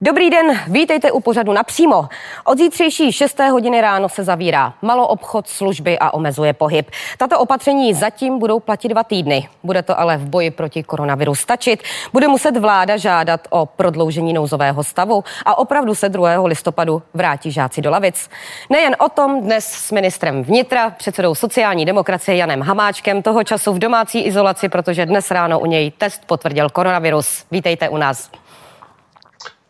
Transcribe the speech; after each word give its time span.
Dobrý 0.00 0.30
den, 0.30 0.60
vítejte 0.66 1.12
u 1.12 1.20
pořadu 1.20 1.52
napřímo. 1.52 2.08
Od 2.44 2.58
zítřejší 2.58 3.12
6. 3.12 3.38
hodiny 3.38 3.80
ráno 3.80 4.08
se 4.08 4.24
zavírá 4.24 4.74
malo 4.82 5.08
obchod, 5.08 5.48
služby 5.48 5.98
a 5.98 6.14
omezuje 6.14 6.52
pohyb. 6.52 6.90
Tato 7.18 7.38
opatření 7.38 7.94
zatím 7.94 8.38
budou 8.38 8.60
platit 8.60 8.88
dva 8.88 9.04
týdny. 9.04 9.48
Bude 9.62 9.82
to 9.82 10.00
ale 10.00 10.16
v 10.16 10.28
boji 10.28 10.50
proti 10.50 10.82
koronaviru 10.82 11.34
stačit. 11.34 11.82
Bude 12.12 12.28
muset 12.28 12.56
vláda 12.56 12.96
žádat 12.96 13.40
o 13.50 13.66
prodloužení 13.66 14.32
nouzového 14.32 14.84
stavu 14.84 15.24
a 15.44 15.58
opravdu 15.58 15.94
se 15.94 16.08
2. 16.08 16.46
listopadu 16.46 17.02
vrátí 17.14 17.50
žáci 17.50 17.82
do 17.82 17.90
lavic. 17.90 18.30
Nejen 18.70 18.96
o 18.98 19.08
tom 19.08 19.40
dnes 19.40 19.66
s 19.66 19.92
ministrem 19.92 20.42
vnitra, 20.42 20.90
předsedou 20.90 21.34
sociální 21.34 21.84
demokracie 21.84 22.36
Janem 22.36 22.62
Hamáčkem, 22.62 23.22
toho 23.22 23.44
času 23.44 23.72
v 23.72 23.78
domácí 23.78 24.20
izolaci, 24.20 24.68
protože 24.68 25.06
dnes 25.06 25.30
ráno 25.30 25.60
u 25.60 25.66
něj 25.66 25.90
test 25.90 26.22
potvrdil 26.26 26.68
koronavirus. 26.68 27.44
Vítejte 27.50 27.88
u 27.88 27.96
nás. 27.96 28.30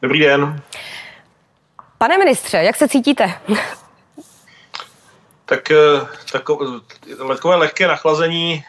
Dobrý 0.02 0.20
den. 0.20 0.60
Pane 1.98 2.18
ministře, 2.18 2.56
jak 2.56 2.76
se 2.76 2.88
cítíte? 2.88 3.32
Tak, 5.48 5.70
eh, 5.70 6.06
takové 7.28 7.56
lehké 7.56 7.88
nachlazení, 7.88 8.64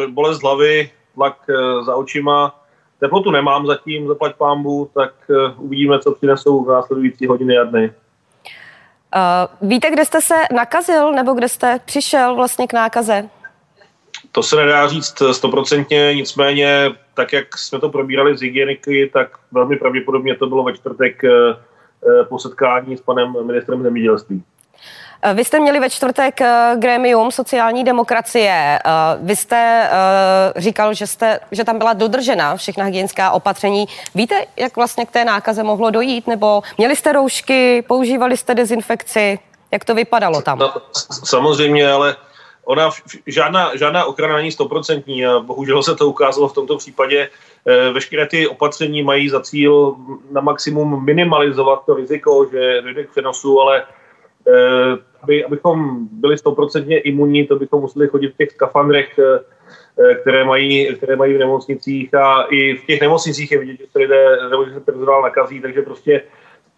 eh, 0.00 0.06
bolest 0.06 0.42
hlavy, 0.42 0.90
tlak 1.14 1.36
eh, 1.48 1.84
za 1.84 1.96
očima. 1.96 2.60
Teplotu 3.00 3.30
nemám 3.30 3.66
zatím, 3.66 4.08
zaplať 4.08 4.36
pámbu, 4.36 4.90
tak 4.94 5.12
uvidíme, 5.56 5.98
co 5.98 6.12
přinesou 6.12 6.64
v 6.64 6.68
následující 6.68 7.26
hodiny 7.26 7.58
a 7.58 7.64
dny. 7.64 7.92
Uh, 9.16 9.68
víte, 9.68 9.90
kde 9.90 10.04
jste 10.04 10.20
se 10.20 10.34
nakazil, 10.54 11.12
nebo 11.12 11.32
kde 11.32 11.48
jste 11.48 11.80
přišel 11.84 12.34
vlastně 12.34 12.66
k 12.66 12.72
nákaze? 12.72 13.28
To 14.32 14.42
se 14.42 14.56
nedá 14.56 14.88
říct 14.88 15.22
stoprocentně, 15.32 16.14
nicméně 16.14 16.90
tak, 17.14 17.32
jak 17.32 17.58
jsme 17.58 17.80
to 17.80 17.88
probírali 17.88 18.36
z 18.36 18.40
hygieniky, 18.40 19.10
tak 19.12 19.28
velmi 19.52 19.76
pravděpodobně 19.76 20.36
to 20.36 20.46
bylo 20.46 20.62
ve 20.62 20.72
čtvrtek 20.72 21.24
eh, 21.24 21.30
eh, 21.30 22.24
po 22.24 22.38
setkání 22.38 22.96
s 22.96 23.00
panem 23.00 23.46
ministrem 23.46 23.82
zemědělství. 23.82 24.42
Eh, 25.22 25.34
vy 25.34 25.44
jste 25.44 25.60
měli 25.60 25.80
ve 25.80 25.90
čtvrtek 25.90 26.40
grémium 26.76 27.30
sociální 27.30 27.84
demokracie. 27.84 28.78
Vy 29.20 29.36
jste 29.36 29.90
říkal, 30.56 30.94
že, 30.94 31.06
jste, 31.06 31.40
že 31.50 31.64
tam 31.64 31.78
byla 31.78 31.92
dodržena 31.92 32.56
všechna 32.56 32.84
hygienická 32.84 33.30
opatření. 33.30 33.86
Víte, 34.14 34.34
jak 34.56 34.76
vlastně 34.76 35.06
k 35.06 35.10
té 35.10 35.24
nákaze 35.24 35.62
mohlo 35.62 35.90
dojít? 35.90 36.26
Nebo 36.26 36.62
měli 36.78 36.96
jste 36.96 37.12
roušky, 37.12 37.82
používali 37.82 38.36
jste 38.36 38.54
dezinfekci? 38.54 39.38
Jak 39.70 39.84
to 39.84 39.94
vypadalo 39.94 40.42
tam? 40.42 40.58
No, 40.58 40.72
samozřejmě, 41.24 41.90
ale 41.90 42.16
ona 42.64 42.90
žádná, 43.26 43.76
žádná 43.76 44.04
ochrana 44.04 44.36
není 44.36 44.52
stoprocentní 44.52 45.26
a 45.26 45.40
bohužel 45.40 45.82
se 45.82 45.94
to 45.94 46.08
ukázalo 46.08 46.48
v 46.48 46.54
tomto 46.54 46.76
případě. 46.76 47.28
Eh, 47.66 47.90
veškeré 47.92 48.26
ty 48.26 48.48
opatření 48.48 49.02
mají 49.02 49.28
za 49.28 49.40
cíl 49.40 49.96
na 50.30 50.40
maximum 50.40 51.04
minimalizovat 51.04 51.86
to 51.86 51.94
riziko, 51.94 52.46
že 52.52 52.82
dojde 52.82 53.04
k 53.04 53.10
přenosu, 53.10 53.60
ale 53.60 53.82
eh, 54.48 54.96
aby, 55.22 55.44
abychom 55.44 56.08
byli 56.12 56.38
stoprocentně 56.38 57.00
imunní, 57.00 57.46
to 57.46 57.56
bychom 57.56 57.80
museli 57.80 58.08
chodit 58.08 58.28
v 58.28 58.36
těch 58.36 58.50
skafandrech, 58.50 59.18
eh, 59.18 60.14
které 60.14 60.44
mají, 60.44 60.94
které 60.96 61.16
mají 61.16 61.34
v 61.34 61.38
nemocnicích 61.38 62.14
a 62.14 62.42
i 62.50 62.74
v 62.74 62.86
těch 62.86 63.00
nemocnicích 63.00 63.52
je 63.52 63.58
vidět, 63.58 63.76
že 63.80 63.86
se 63.92 63.98
lidé 63.98 64.36
nebo 64.50 64.64
že 64.64 64.74
se 64.74 64.80
personál 64.80 65.22
nakazí, 65.22 65.60
takže 65.60 65.82
prostě 65.82 66.22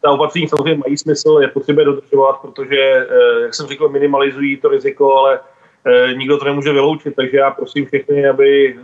ta 0.02 0.10
opatření 0.10 0.48
samozřejmě 0.48 0.82
mají 0.86 0.96
smysl, 0.96 1.38
je 1.40 1.48
potřeba 1.48 1.84
dodržovat, 1.84 2.38
protože, 2.42 3.06
jak 3.42 3.54
jsem 3.54 3.66
řekl, 3.66 3.88
minimalizují 3.88 4.56
to 4.56 4.68
riziko, 4.68 5.16
ale 5.16 5.40
nikdo 6.16 6.38
to 6.38 6.44
nemůže 6.44 6.72
vyloučit, 6.72 7.14
takže 7.16 7.36
já 7.36 7.50
prosím 7.50 7.86
všechny, 7.86 8.28
aby 8.28 8.78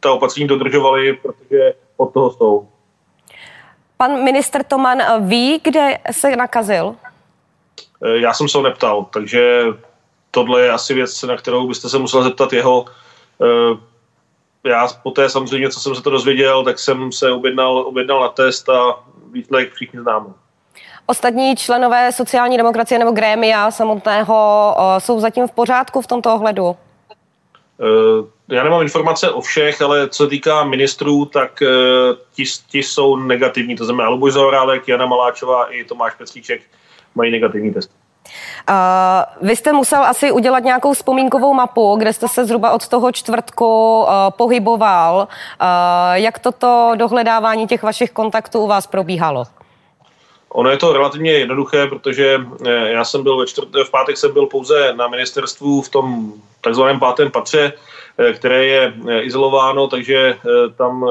ta 0.00 0.12
opatření 0.12 0.46
dodržovali, 0.46 1.12
protože 1.12 1.74
od 1.96 2.12
toho 2.12 2.30
jsou. 2.30 2.68
Pan 3.96 4.24
minister 4.24 4.64
Toman 4.64 4.98
ví, 5.28 5.60
kde 5.64 5.98
se 6.10 6.36
nakazil? 6.36 6.96
Eh, 8.04 8.18
já 8.18 8.34
jsem 8.34 8.48
se 8.48 8.58
ho 8.58 8.64
neptal, 8.64 9.06
takže 9.12 9.64
tohle 10.30 10.62
je 10.62 10.70
asi 10.70 10.94
věc, 10.94 11.22
na 11.22 11.36
kterou 11.36 11.68
byste 11.68 11.88
se 11.88 11.98
musel 11.98 12.22
zeptat 12.22 12.52
jeho. 12.52 12.84
Eh, 13.42 13.78
já 14.68 14.88
poté 15.02 15.28
samozřejmě, 15.28 15.70
co 15.70 15.80
jsem 15.80 15.94
se 15.94 16.02
to 16.02 16.10
dozvěděl, 16.10 16.64
tak 16.64 16.78
jsem 16.78 17.12
se 17.12 17.32
objednal, 17.32 17.78
objednal 17.78 18.20
na 18.20 18.28
test 18.28 18.68
a 18.68 19.04
výsledek 19.32 19.72
všichni 19.72 20.00
známe. 20.00 20.26
Ostatní 21.06 21.56
členové 21.56 22.12
sociální 22.12 22.56
demokracie 22.56 22.98
nebo 22.98 23.10
grémia 23.10 23.70
samotného 23.70 24.76
jsou 24.98 25.20
zatím 25.20 25.48
v 25.48 25.52
pořádku 25.52 26.00
v 26.00 26.06
tomto 26.06 26.34
ohledu? 26.34 26.76
Eh, 27.80 28.54
já 28.54 28.64
nemám 28.64 28.82
informace 28.82 29.30
o 29.30 29.40
všech, 29.40 29.82
ale 29.82 30.08
co 30.08 30.24
se 30.24 30.30
týká 30.30 30.64
ministrů, 30.64 31.24
tak 31.24 31.62
eh, 31.62 31.66
ti, 32.34 32.44
ti 32.68 32.78
jsou 32.78 33.16
negativní. 33.16 33.76
To 33.76 33.84
znamená 33.84 34.08
Luboš 34.08 34.32
Zaorálek, 34.32 34.88
Jana 34.88 35.06
Maláčová 35.06 35.72
i 35.72 35.84
Tomáš 35.84 36.14
Peclíček 36.14 36.62
mají 37.14 37.30
negativní 37.30 37.74
test. 37.74 37.90
Uh, 38.70 39.48
vy 39.48 39.56
jste 39.56 39.72
musel 39.72 40.04
asi 40.04 40.32
udělat 40.32 40.64
nějakou 40.64 40.92
vzpomínkovou 40.92 41.54
mapu, 41.54 41.96
kde 41.96 42.12
jste 42.12 42.28
se 42.28 42.44
zhruba 42.44 42.72
od 42.72 42.88
toho 42.88 43.12
čtvrtku 43.12 44.00
uh, 44.00 44.08
pohyboval. 44.30 45.28
Uh, 45.60 45.66
jak 46.12 46.38
toto 46.38 46.92
dohledávání 46.94 47.66
těch 47.66 47.82
vašich 47.82 48.10
kontaktů 48.10 48.60
u 48.60 48.66
vás 48.66 48.86
probíhalo? 48.86 49.44
Ono 50.56 50.70
je 50.70 50.76
to 50.76 50.92
relativně 50.92 51.32
jednoduché, 51.32 51.86
protože 51.86 52.40
eh, 52.66 52.90
já 52.90 53.04
jsem 53.04 53.22
byl 53.22 53.36
ve 53.36 53.46
čtvrt, 53.46 53.68
v 53.84 53.90
pátek 53.90 54.16
jsem 54.16 54.32
byl 54.32 54.46
pouze 54.46 54.92
na 54.96 55.08
ministerstvu 55.08 55.82
v 55.82 55.88
tom 55.88 56.32
takzvaném 56.60 57.00
pátém 57.00 57.30
patře, 57.30 57.72
eh, 58.18 58.32
které 58.32 58.64
je 58.64 58.94
eh, 59.08 59.22
izolováno, 59.22 59.88
takže 59.88 60.36
tam 60.76 61.04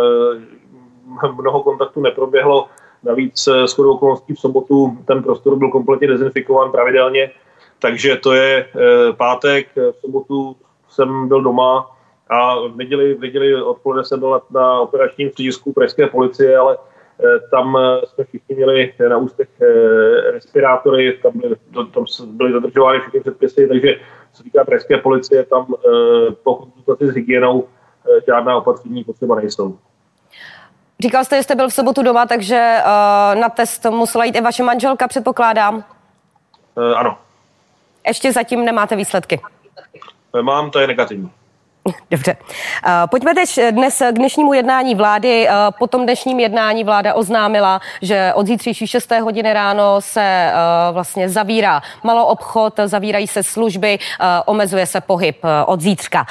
mnoho 1.41 1.63
kontaktů 1.63 2.01
neproběhlo. 2.01 2.67
Navíc 3.03 3.47
s 3.47 3.79
okolností 3.79 4.33
v 4.33 4.39
sobotu 4.39 4.97
ten 5.07 5.23
prostor 5.23 5.55
byl 5.55 5.69
kompletně 5.69 6.07
dezinfikován 6.07 6.71
pravidelně, 6.71 7.31
takže 7.79 8.15
to 8.15 8.33
je 8.33 8.69
pátek, 9.17 9.67
v 9.75 9.95
sobotu 10.01 10.55
jsem 10.89 11.27
byl 11.27 11.41
doma 11.41 11.91
a 12.29 12.59
v 12.59 12.75
neděli, 12.75 13.13
v 13.13 13.19
neděli 13.19 13.63
odpoledne 13.63 14.03
jsem 14.05 14.19
byl 14.19 14.31
na, 14.31 14.61
na 14.61 14.79
operačním 14.79 15.29
středisku 15.29 15.73
pražské 15.73 16.07
policie, 16.07 16.57
ale 16.57 16.77
tam 17.51 17.77
eh, 17.77 18.05
jsme 18.05 18.23
všichni 18.23 18.55
měli 18.55 18.93
na 19.09 19.17
ústech 19.17 19.47
eh, 19.61 20.31
respirátory, 20.31 21.19
tam 21.23 21.31
byly, 21.35 21.55
tam 21.73 22.05
byly 22.27 22.51
dodržovány 22.51 22.99
všechny 22.99 23.19
předpisy, 23.19 23.67
takže 23.67 23.95
co 24.33 24.43
týká 24.43 24.63
pražské 24.65 24.97
policie, 24.97 25.43
tam 25.43 25.65
po 26.43 26.55
konzultaci 26.55 27.07
s 27.07 27.15
hygienou 27.15 27.67
žádná 28.27 28.57
opatření 28.57 29.03
potřeba 29.03 29.35
nejsou. 29.35 29.77
Říkal 30.99 31.25
jste, 31.25 31.37
že 31.37 31.43
jste 31.43 31.55
byl 31.55 31.69
v 31.69 31.73
sobotu 31.73 32.03
doma, 32.03 32.25
takže 32.25 32.77
na 33.33 33.49
test 33.49 33.85
musela 33.85 34.25
jít 34.25 34.35
i 34.35 34.41
vaše 34.41 34.63
manželka, 34.63 35.07
předpokládám? 35.07 35.83
Ano. 36.95 37.17
Ještě 38.07 38.31
zatím 38.31 38.65
nemáte 38.65 38.95
výsledky? 38.95 39.39
Mám, 40.41 40.71
to 40.71 40.79
je 40.79 40.87
negativní. 40.87 41.31
Dobře. 42.11 42.37
Pojďme 43.09 43.35
teď 43.35 43.59
dnes 43.71 43.97
k 43.97 44.15
dnešnímu 44.15 44.53
jednání 44.53 44.95
vlády. 44.95 45.47
Po 45.79 45.87
tom 45.87 46.03
dnešním 46.03 46.39
jednání 46.39 46.83
vláda 46.83 47.13
oznámila, 47.13 47.81
že 48.01 48.31
od 48.35 48.47
zítřejší 48.47 48.87
6. 48.87 49.11
hodiny 49.11 49.53
ráno 49.53 50.01
se 50.01 50.51
vlastně 50.91 51.29
zavírá 51.29 51.81
malou 52.03 52.23
obchod, 52.23 52.73
zavírají 52.85 53.27
se 53.27 53.43
služby, 53.43 53.99
omezuje 54.45 54.85
se 54.85 55.01
pohyb 55.01 55.37
od 55.65 55.81
zítřka. 55.81 56.25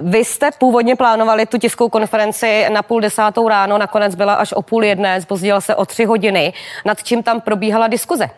Vy 0.00 0.24
jste 0.24 0.50
původně 0.58 0.96
plánovali 0.96 1.46
tu 1.46 1.58
tiskovou 1.58 1.88
konferenci 1.88 2.66
na 2.68 2.82
půl 2.82 3.00
desátou 3.00 3.48
ráno, 3.48 3.78
nakonec 3.78 4.14
byla 4.14 4.34
až 4.34 4.52
o 4.52 4.62
půl 4.62 4.84
jedné, 4.84 5.20
zpozdila 5.20 5.60
se 5.60 5.74
o 5.74 5.84
tři 5.84 6.04
hodiny. 6.04 6.52
Nad 6.84 7.02
čím 7.02 7.22
tam 7.22 7.40
probíhala 7.40 7.86
diskuze? 7.86 8.30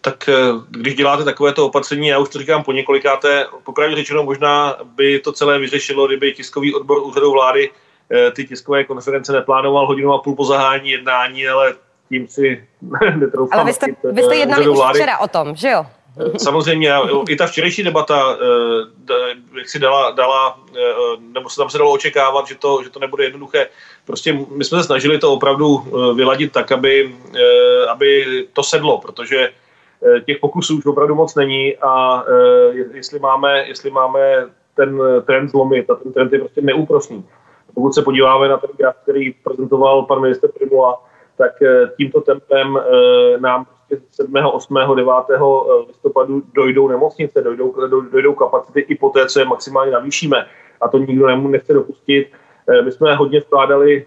Tak 0.00 0.28
eh, 0.28 0.34
když 0.70 0.94
děláte 0.94 1.24
takovéto 1.24 1.66
opatření, 1.66 2.08
já 2.08 2.18
už 2.18 2.28
to 2.28 2.38
říkám 2.38 2.64
po 2.64 2.72
několikáté, 2.72 3.46
popravdě 3.64 3.96
řečeno 3.96 4.24
možná 4.24 4.76
by 4.84 5.18
to 5.18 5.32
celé 5.32 5.58
vyřešilo, 5.58 6.06
kdyby 6.06 6.32
tiskový 6.32 6.74
odbor 6.74 7.02
úřadu 7.02 7.32
vlády 7.32 7.70
eh, 8.10 8.30
ty 8.30 8.44
tiskové 8.44 8.84
konference 8.84 9.32
neplánoval 9.32 9.86
hodinu 9.86 10.12
a 10.12 10.18
půl 10.18 10.36
po 10.36 10.44
zahání 10.44 10.90
jednání, 10.90 11.48
ale 11.48 11.74
tím 12.08 12.28
si 12.28 12.68
netroufám. 13.16 13.58
Ale 13.58 13.66
vy 13.66 13.72
jste, 13.72 13.86
vy 14.12 14.22
jste 14.22 14.36
jednali 14.36 14.68
už 14.68 14.78
včera 14.94 15.18
o 15.18 15.28
tom, 15.28 15.54
že 15.54 15.70
jo? 15.70 15.86
Eh, 16.20 16.38
samozřejmě, 16.38 16.92
i 17.28 17.36
ta 17.36 17.46
včerejší 17.46 17.82
debata, 17.82 18.36
jak 19.58 19.68
si 19.68 19.78
dala, 19.78 20.10
dala, 20.10 20.58
nebo 21.32 21.50
se 21.50 21.56
tam 21.56 21.70
se 21.70 21.78
dalo 21.78 21.92
očekávat, 21.92 22.46
že 22.46 22.54
to, 22.54 22.82
že 22.84 22.90
to 22.90 23.00
nebude 23.00 23.24
jednoduché. 23.24 23.68
Prostě 24.04 24.32
my 24.32 24.64
jsme 24.64 24.78
se 24.78 24.84
snažili 24.84 25.18
to 25.18 25.32
opravdu 25.32 25.78
vyladit 26.14 26.52
tak, 26.52 26.72
aby, 26.72 27.14
aby 27.88 28.26
to 28.52 28.62
sedlo, 28.62 28.98
protože 28.98 29.48
Eh, 29.48 29.50
těch 30.26 30.38
pokusů 30.38 30.78
už 30.78 30.86
opravdu 30.86 31.14
moc 31.14 31.34
není 31.34 31.76
a 31.76 32.24
eh, 32.28 32.96
jestli 32.96 33.18
máme, 33.18 33.68
jestli 33.68 33.90
máme 33.90 34.46
ten 34.74 35.02
trend 35.26 35.48
zlomit 35.48 35.90
a 35.90 35.94
ten 35.94 36.12
trend 36.12 36.32
je 36.32 36.38
prostě 36.38 36.60
neúprosný. 36.60 37.24
Pokud 37.74 37.94
se 37.94 38.02
podíváme 38.02 38.48
na 38.48 38.56
ten 38.56 38.70
graf, 38.76 38.96
který 39.02 39.32
prezentoval 39.32 40.02
pan 40.02 40.20
minister 40.20 40.50
Primula, 40.58 41.02
tak 41.38 41.62
eh, 41.62 41.90
tímto 41.96 42.20
tempem 42.20 42.78
nám 43.38 43.64
prostě 43.64 44.06
7., 44.10 44.34
8., 44.52 44.76
9. 44.96 45.12
listopadu 45.88 46.42
dojdou 46.54 46.88
nemocnice, 46.88 47.42
dojdou, 47.42 47.74
dojdou 48.12 48.34
kapacity 48.34 48.80
i 48.80 48.94
po 48.94 49.10
té, 49.10 49.26
co 49.26 49.38
je 49.38 49.44
maximálně 49.44 49.92
navýšíme. 49.92 50.46
A 50.80 50.88
to 50.88 50.98
nikdo 50.98 51.36
nechce 51.36 51.72
dopustit. 51.72 52.32
my 52.84 52.92
jsme 52.92 53.14
hodně 53.14 53.40
vkládali 53.40 54.06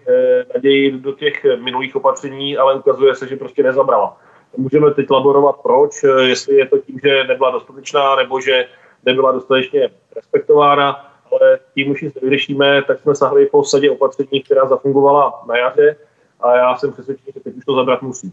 naději 0.54 0.90
do 0.90 1.12
těch 1.12 1.44
minulých 1.62 1.96
opatření, 1.96 2.56
ale 2.56 2.74
ukazuje 2.74 3.14
se, 3.14 3.26
že 3.26 3.36
prostě 3.36 3.62
nezabrala. 3.62 4.16
Můžeme 4.56 4.90
teď 4.90 5.10
laborovat 5.10 5.56
proč, 5.62 6.04
jestli 6.20 6.56
je 6.56 6.66
to 6.66 6.78
tím, 6.78 7.00
že 7.04 7.24
nebyla 7.24 7.50
dostatečná, 7.50 8.16
nebo 8.16 8.40
že 8.40 8.66
nebyla 9.04 9.32
dostatečně 9.32 9.90
respektována, 10.16 11.14
ale 11.32 11.58
tím 11.74 11.90
už 11.90 12.02
nic 12.02 12.14
nevyřešíme, 12.14 12.82
tak 12.82 13.00
jsme 13.00 13.14
sahli 13.14 13.46
po 13.46 13.64
sadě 13.64 13.90
opatření, 13.90 14.42
která 14.42 14.68
zafungovala 14.68 15.42
na 15.48 15.56
jaře 15.56 15.96
a 16.40 16.56
já 16.56 16.76
jsem 16.76 16.92
přesvědčený, 16.92 17.32
že 17.34 17.40
teď 17.40 17.54
už 17.54 17.64
to 17.64 17.74
zabrat 17.74 18.02
musí. 18.02 18.32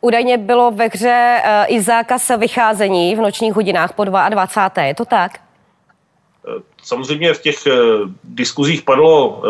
Údajně 0.00 0.38
bylo 0.38 0.70
ve 0.70 0.86
hře 0.86 1.40
eh, 1.44 1.66
i 1.66 1.80
zákaz 1.80 2.30
vycházení 2.38 3.16
v 3.16 3.18
nočních 3.18 3.54
hodinách 3.54 3.92
po 3.92 4.04
22. 4.04 4.82
Je 4.82 4.94
to 4.94 5.04
tak? 5.04 5.38
Eh, 5.38 6.62
samozřejmě 6.82 7.34
v 7.34 7.42
těch 7.42 7.66
eh, 7.66 7.72
diskuzích 8.24 8.82
padlo 8.82 9.42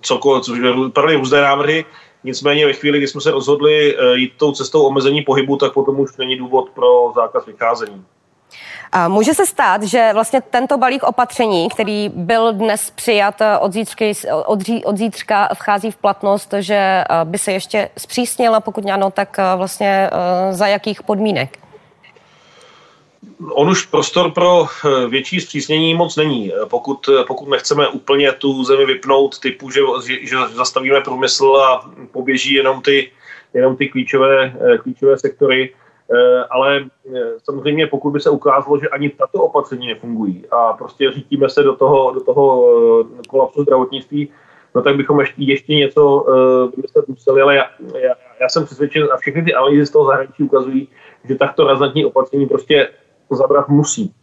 cokoliv, 0.00 0.44
padly 0.92 1.16
různé 1.16 1.40
návrhy, 1.40 1.84
nicméně 2.24 2.66
ve 2.66 2.72
chvíli, 2.72 2.98
kdy 2.98 3.08
jsme 3.08 3.20
se 3.20 3.30
rozhodli 3.30 3.96
jít 4.14 4.32
tou 4.36 4.52
cestou 4.52 4.82
omezení 4.82 5.22
pohybu, 5.22 5.56
tak 5.56 5.72
potom 5.72 6.00
už 6.00 6.16
není 6.16 6.36
důvod 6.36 6.70
pro 6.70 7.12
zákaz 7.14 7.46
vycházení. 7.46 8.04
Může 9.08 9.34
se 9.34 9.46
stát, 9.46 9.82
že 9.82 10.10
vlastně 10.12 10.40
tento 10.40 10.78
balík 10.78 11.02
opatření, 11.02 11.68
který 11.68 12.08
byl 12.14 12.52
dnes 12.52 12.90
přijat 12.90 13.40
eh, 13.40 13.58
od, 13.58 13.72
zítřky, 13.72 14.12
od, 14.46 14.58
od 14.84 14.96
zítřka, 14.96 15.48
vchází 15.54 15.90
v 15.90 15.96
platnost, 15.96 16.54
že 16.58 16.74
eh, 16.74 17.04
by 17.24 17.38
se 17.38 17.52
ještě 17.52 17.90
zpřísnila, 17.98 18.60
pokud 18.60 18.86
ano, 18.86 19.10
tak 19.10 19.38
eh, 19.38 19.56
vlastně 19.56 20.10
za 20.50 20.66
jakých 20.66 21.02
podmínek? 21.02 21.58
On 23.50 23.68
už 23.68 23.86
prostor 23.86 24.30
pro 24.30 24.66
větší 25.08 25.40
zpřísnění 25.40 25.94
moc 25.94 26.16
není. 26.16 26.52
Pokud, 26.70 27.08
pokud 27.26 27.48
nechceme 27.48 27.88
úplně 27.88 28.32
tu 28.32 28.64
zemi 28.64 28.86
vypnout 28.86 29.38
typu, 29.38 29.70
že, 29.70 29.80
že 30.22 30.36
zastavíme 30.54 31.00
průmysl 31.00 31.56
a 31.56 31.90
poběží 32.12 32.54
jenom 32.54 32.82
ty, 32.82 33.10
jenom 33.54 33.76
ty 33.76 33.88
klíčové, 33.88 34.54
klíčové 34.82 35.18
sektory, 35.18 35.74
Eh, 36.14 36.44
ale 36.50 36.84
eh, 37.14 37.20
samozřejmě 37.42 37.86
pokud 37.86 38.10
by 38.10 38.20
se 38.20 38.30
ukázalo, 38.30 38.78
že 38.80 38.88
ani 38.88 39.10
tato 39.10 39.42
opatření 39.42 39.86
nefungují 39.86 40.44
a 40.50 40.72
prostě 40.72 41.12
řítíme 41.12 41.48
se 41.48 41.62
do 41.62 41.76
toho, 41.76 42.10
do 42.10 42.20
toho 42.20 42.64
eh, 43.02 43.28
kolapsu 43.28 43.62
zdravotnictví, 43.62 44.28
no 44.74 44.82
tak 44.82 44.96
bychom 44.96 45.20
ještě, 45.20 45.42
ještě 45.42 45.74
něco 45.74 46.26
vymyslet 46.76 47.08
museli, 47.08 47.42
ale 47.42 47.56
já, 47.56 47.64
já, 47.94 48.14
já 48.40 48.48
jsem 48.48 48.64
přesvědčen 48.64 49.08
a 49.12 49.16
všechny 49.16 49.42
ty 49.42 49.54
analýzy 49.54 49.86
z 49.86 49.90
toho 49.90 50.04
zahraničí 50.04 50.42
ukazují, 50.42 50.88
že 51.24 51.34
takto 51.34 51.66
razantní 51.66 52.04
opatření 52.04 52.46
prostě 52.46 52.88
zabrat 53.36 53.68
musí. 53.68 54.14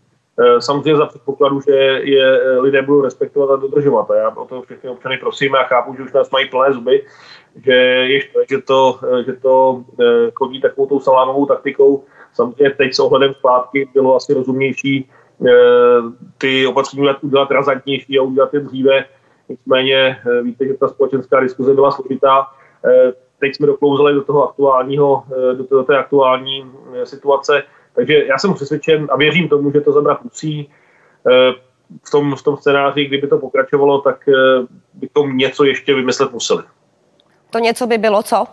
Samozřejmě 0.59 0.97
za 0.97 1.05
předpokladu, 1.05 1.61
že 1.61 1.71
je 2.03 2.39
lidé 2.59 2.81
budou 2.81 3.01
respektovat 3.01 3.49
a 3.49 3.55
dodržovat. 3.55 4.11
A 4.11 4.15
já 4.15 4.29
o 4.29 4.45
to 4.45 4.61
všechny 4.61 4.89
občany 4.89 5.17
prosím 5.17 5.55
a 5.55 5.63
chápu, 5.63 5.95
že 5.95 6.03
už 6.03 6.13
nás 6.13 6.31
mají 6.31 6.49
plné 6.49 6.73
zuby, 6.73 7.05
že 7.65 7.73
je 7.73 8.19
že 8.49 8.61
to, 8.61 8.99
že 9.25 9.33
to 9.33 9.83
chodí 10.33 10.61
takovou 10.61 10.87
tou 10.87 10.99
salámovou 10.99 11.45
taktikou. 11.45 12.03
Samozřejmě 12.33 12.69
teď 12.69 12.93
s 12.93 12.99
ohledem 12.99 13.33
zpátky 13.33 13.89
bylo 13.93 14.15
asi 14.15 14.33
rozumnější 14.33 15.09
ty 16.37 16.67
opatření 16.67 17.07
udělat 17.21 17.51
razantnější 17.51 18.19
a 18.19 18.23
udělat 18.23 18.53
je 18.53 18.59
dříve. 18.59 19.05
Nicméně 19.49 20.19
víte, 20.43 20.67
že 20.67 20.73
ta 20.73 20.87
společenská 20.87 21.39
diskuze 21.39 21.73
byla 21.73 21.91
složitá. 21.91 22.47
Teď 23.39 23.55
jsme 23.55 23.67
doklouzali 23.67 24.13
do 24.13 24.23
toho 24.23 24.49
aktuálního, 24.49 25.23
do 25.53 25.83
té 25.83 25.97
aktuální 25.97 26.71
situace. 27.03 27.63
Takže 27.95 28.25
já 28.25 28.37
jsem 28.37 28.53
přesvědčen 28.53 29.07
a 29.11 29.17
věřím 29.17 29.49
tomu, 29.49 29.71
že 29.71 29.81
to 29.81 29.91
zabrat 29.91 30.23
musí. 30.23 30.69
V 32.03 32.11
tom, 32.11 32.35
v 32.35 32.43
tom 32.43 32.57
scénáři, 32.57 33.05
kdyby 33.05 33.27
to 33.27 33.37
pokračovalo, 33.37 34.01
tak 34.01 34.29
bychom 34.93 35.37
něco 35.37 35.63
ještě 35.63 35.93
vymyslet 35.93 36.31
museli. 36.31 36.63
To 37.49 37.59
něco 37.59 37.87
by 37.87 37.97
bylo 37.97 38.23
co? 38.23 38.45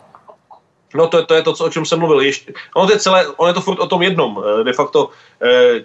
No 0.95 1.07
to, 1.07 1.25
to 1.25 1.33
je 1.33 1.41
to, 1.41 1.53
co, 1.53 1.65
o 1.65 1.69
čem 1.69 1.85
jsem 1.85 1.99
mluvil. 1.99 2.21
Ještě, 2.21 2.53
ono, 2.75 2.87
to 2.87 2.93
je 2.93 2.99
celé, 2.99 3.27
ono 3.27 3.47
je 3.47 3.53
to 3.53 3.61
furt 3.61 3.79
o 3.79 3.87
tom 3.87 4.01
jednom. 4.01 4.43
Eh, 4.59 4.63
de 4.63 4.73
facto, 4.73 5.09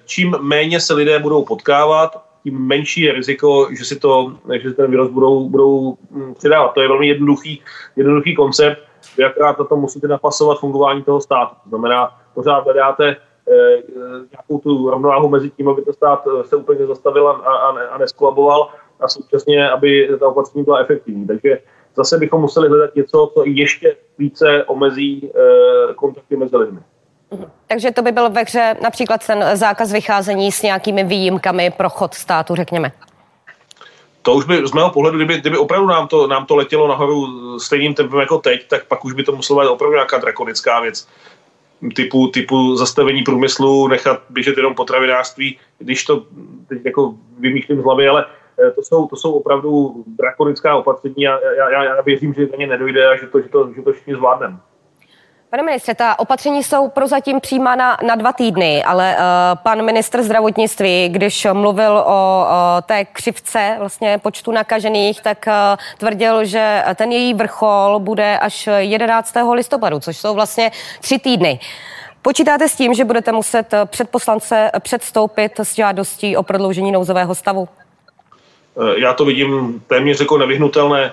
čím 0.04 0.36
méně 0.40 0.80
se 0.80 0.94
lidé 0.94 1.18
budou 1.18 1.44
potkávat, 1.44 2.28
tím 2.42 2.66
menší 2.66 3.00
je 3.00 3.12
riziko, 3.12 3.68
že 3.78 3.84
si, 3.84 3.98
to, 3.98 4.36
že 4.62 4.70
si 4.70 4.76
ten 4.76 4.90
virus 4.90 5.10
budou, 5.10 5.48
budou 5.48 5.96
hm, 6.10 6.34
předávat. 6.34 6.68
To 6.74 6.80
je 6.80 6.88
velmi 6.88 7.08
jednoduchý, 7.08 7.62
jednoduchý 7.96 8.34
koncept. 8.34 8.82
Vy 9.16 9.24
akorát 9.24 9.58
na 9.58 9.64
to 9.64 9.76
musíte 9.76 10.08
napasovat 10.08 10.60
fungování 10.60 11.02
toho 11.02 11.20
státu. 11.20 11.54
To 11.62 11.68
znamená, 11.68 12.20
pořád 12.34 12.64
hledáte 12.64 13.16
nějakou 14.32 14.58
tu 14.62 14.90
rovnováhu 14.90 15.28
mezi 15.28 15.50
tím, 15.50 15.68
aby 15.68 15.82
ten 15.82 15.94
stát 15.94 16.24
se 16.42 16.56
úplně 16.56 16.86
zastavil 16.86 17.28
a, 17.28 17.32
a, 17.32 17.68
a 17.68 17.98
neskolaboval 17.98 18.68
a 19.00 19.08
současně, 19.08 19.70
aby 19.70 20.08
ta 20.20 20.28
opatření 20.28 20.64
byla 20.64 20.80
efektivní. 20.80 21.26
Takže 21.26 21.58
zase 21.96 22.18
bychom 22.18 22.40
museli 22.40 22.68
hledat 22.68 22.94
něco, 22.94 23.30
co 23.34 23.42
ještě 23.46 23.96
více 24.18 24.64
omezí 24.64 25.30
e, 25.90 25.94
kontakty 25.94 26.36
mezi 26.36 26.56
lidmi. 26.56 26.80
Mhm. 27.30 27.50
Takže 27.66 27.90
to 27.90 28.02
by 28.02 28.12
byl 28.12 28.30
ve 28.30 28.42
hře 28.42 28.76
například 28.82 29.26
ten 29.26 29.44
zákaz 29.56 29.92
vycházení 29.92 30.52
s 30.52 30.62
nějakými 30.62 31.04
výjimkami 31.04 31.70
pro 31.76 31.90
chod 31.90 32.14
státu, 32.14 32.54
řekněme. 32.54 32.92
To 34.22 34.34
už 34.34 34.44
by 34.44 34.66
z 34.66 34.72
mého 34.72 34.90
pohledu, 34.90 35.16
kdyby, 35.16 35.40
kdyby 35.40 35.58
opravdu 35.58 35.86
nám 35.86 36.08
to, 36.08 36.26
nám 36.26 36.46
to 36.46 36.56
letělo 36.56 36.88
nahoru 36.88 37.26
stejným 37.58 37.94
tempem 37.94 38.20
jako 38.20 38.38
teď, 38.38 38.68
tak 38.68 38.84
pak 38.84 39.04
už 39.04 39.12
by 39.12 39.22
to 39.22 39.32
muselo 39.32 39.60
být 39.60 39.68
opravdu 39.68 39.94
nějaká 39.94 40.18
drakonická 40.18 40.80
věc. 40.80 41.08
Typu, 41.94 42.28
typu 42.28 42.76
zastavení 42.76 43.22
průmyslu, 43.22 43.88
nechat 43.88 44.22
běžet 44.30 44.56
jenom 44.56 44.74
potravinářství, 44.74 45.58
když 45.78 46.04
to 46.04 46.26
teď 46.68 46.84
jako 46.84 47.14
vymýšlím 47.38 47.80
z 47.80 47.84
hlavy, 47.84 48.08
ale 48.08 48.26
Eh, 48.60 48.70
to 48.70 48.82
jsou, 48.82 49.06
to 49.06 49.16
jsou 49.16 49.32
opravdu 49.32 50.04
drakonická 50.06 50.76
opatření 50.76 51.28
a 51.28 51.40
já, 51.40 51.70
já, 51.70 51.84
já 51.84 52.00
věřím, 52.00 52.34
že 52.34 52.46
na 52.46 52.56
ně 52.58 52.66
nedojde 52.66 53.08
a 53.08 53.16
že 53.16 53.26
to, 53.26 53.40
že 53.40 53.48
to, 53.48 53.72
že 53.76 53.82
to 53.82 53.92
všichni 53.92 54.14
zvládneme. 54.14 54.56
Pane 55.50 55.62
ministře, 55.62 55.94
ta 55.94 56.18
opatření 56.18 56.62
jsou 56.62 56.88
prozatím 56.88 57.40
přijímána 57.40 57.96
na 58.06 58.14
dva 58.14 58.32
týdny, 58.32 58.84
ale 58.84 59.16
uh, 59.16 59.22
pan 59.62 59.82
ministr 59.82 60.22
zdravotnictví, 60.22 61.08
když 61.08 61.46
mluvil 61.52 61.98
o 62.06 62.44
uh, 62.44 62.80
té 62.86 63.04
křivce 63.04 63.76
vlastně 63.78 64.18
počtu 64.18 64.52
nakažených, 64.52 65.20
tak 65.20 65.44
uh, 65.46 65.52
tvrdil, 65.98 66.44
že 66.44 66.82
ten 66.94 67.12
její 67.12 67.34
vrchol 67.34 67.98
bude 67.98 68.38
až 68.38 68.68
11. 68.78 69.34
listopadu, 69.52 70.00
což 70.00 70.16
jsou 70.16 70.34
vlastně 70.34 70.70
tři 71.00 71.18
týdny. 71.18 71.60
Počítáte 72.22 72.68
s 72.68 72.76
tím, 72.76 72.94
že 72.94 73.04
budete 73.04 73.32
muset 73.32 73.74
před 73.84 74.10
poslance 74.10 74.70
předstoupit 74.80 75.60
s 75.60 75.74
žádostí 75.74 76.36
o 76.36 76.42
prodloužení 76.42 76.92
nouzového 76.92 77.34
stavu? 77.34 77.68
Já 78.96 79.12
to 79.12 79.24
vidím 79.24 79.82
téměř 79.86 80.20
jako 80.20 80.38
nevyhnutelné. 80.38 81.04
Eh, 81.04 81.12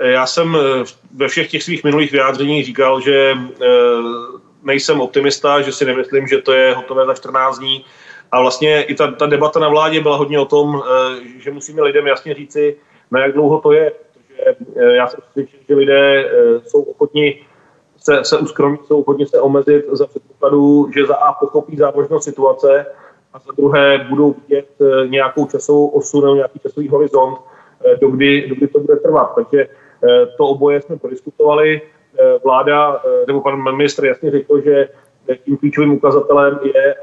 já 0.00 0.26
jsem 0.26 0.56
eh, 0.56 0.84
ve 1.14 1.28
všech 1.28 1.50
těch 1.50 1.62
svých 1.62 1.84
minulých 1.84 2.12
vyjádřeních 2.12 2.66
říkal, 2.66 3.00
že 3.00 3.34
nejsem 4.62 5.00
optimista, 5.00 5.60
že 5.62 5.72
si 5.72 5.84
nemyslím, 5.84 6.26
že 6.26 6.42
to 6.42 6.52
je 6.52 6.74
hotové 6.74 7.06
za 7.06 7.14
14 7.14 7.58
dní. 7.58 7.84
A 8.32 8.40
vlastně 8.40 8.82
i 8.82 8.94
ta, 8.94 9.10
ta 9.10 9.26
debata 9.26 9.60
na 9.60 9.68
vládě 9.68 10.00
byla 10.00 10.16
hodně 10.16 10.38
o 10.38 10.44
tom, 10.44 10.82
že 11.38 11.50
musíme 11.50 11.82
lidem 11.82 12.06
jasně 12.06 12.34
říci, 12.34 12.76
na 13.10 13.20
jak 13.20 13.32
dlouho 13.32 13.60
to 13.60 13.72
je. 13.72 13.92
Protože 14.12 14.52
já 14.94 15.06
jsem 15.06 15.20
přesvědčen, 15.20 15.60
že 15.68 15.74
lidé 15.74 16.30
jsou 16.66 16.82
ochotni 16.82 17.46
se, 17.98 18.24
se 18.24 18.38
uskromit, 18.38 18.86
jsou 18.86 19.00
ochotni 19.00 19.26
se 19.26 19.40
omezit 19.40 19.84
za 19.92 20.06
předpokladu, 20.06 20.90
že 20.94 21.06
za 21.06 21.16
A 21.16 21.32
pochopí 21.32 21.76
závažnost 21.76 22.24
situace 22.24 22.86
a 23.32 23.38
za 23.38 23.52
druhé 23.56 24.06
budou 24.08 24.32
vidět 24.32 24.68
eh, 24.80 25.08
nějakou 25.08 25.46
časovou 25.46 25.86
osu 25.86 26.20
nebo 26.20 26.34
nějaký 26.34 26.58
časový 26.58 26.88
horizont, 26.88 27.38
eh, 27.84 27.96
dokdy, 27.96 28.48
dokdy 28.48 28.66
to 28.68 28.80
bude 28.80 28.96
trvat. 28.96 29.34
Takže 29.34 29.60
eh, 29.62 29.68
to 30.36 30.46
oboje 30.46 30.82
jsme 30.82 30.96
prodiskutovali. 30.96 31.80
Vláda, 32.44 33.02
nebo 33.26 33.40
pan 33.40 33.76
ministr 33.76 34.04
jasně 34.04 34.30
řekl, 34.30 34.60
že 34.60 34.88
tím 35.44 35.56
klíčovým 35.56 35.92
ukazatelem 35.92 36.58
je 36.64 36.94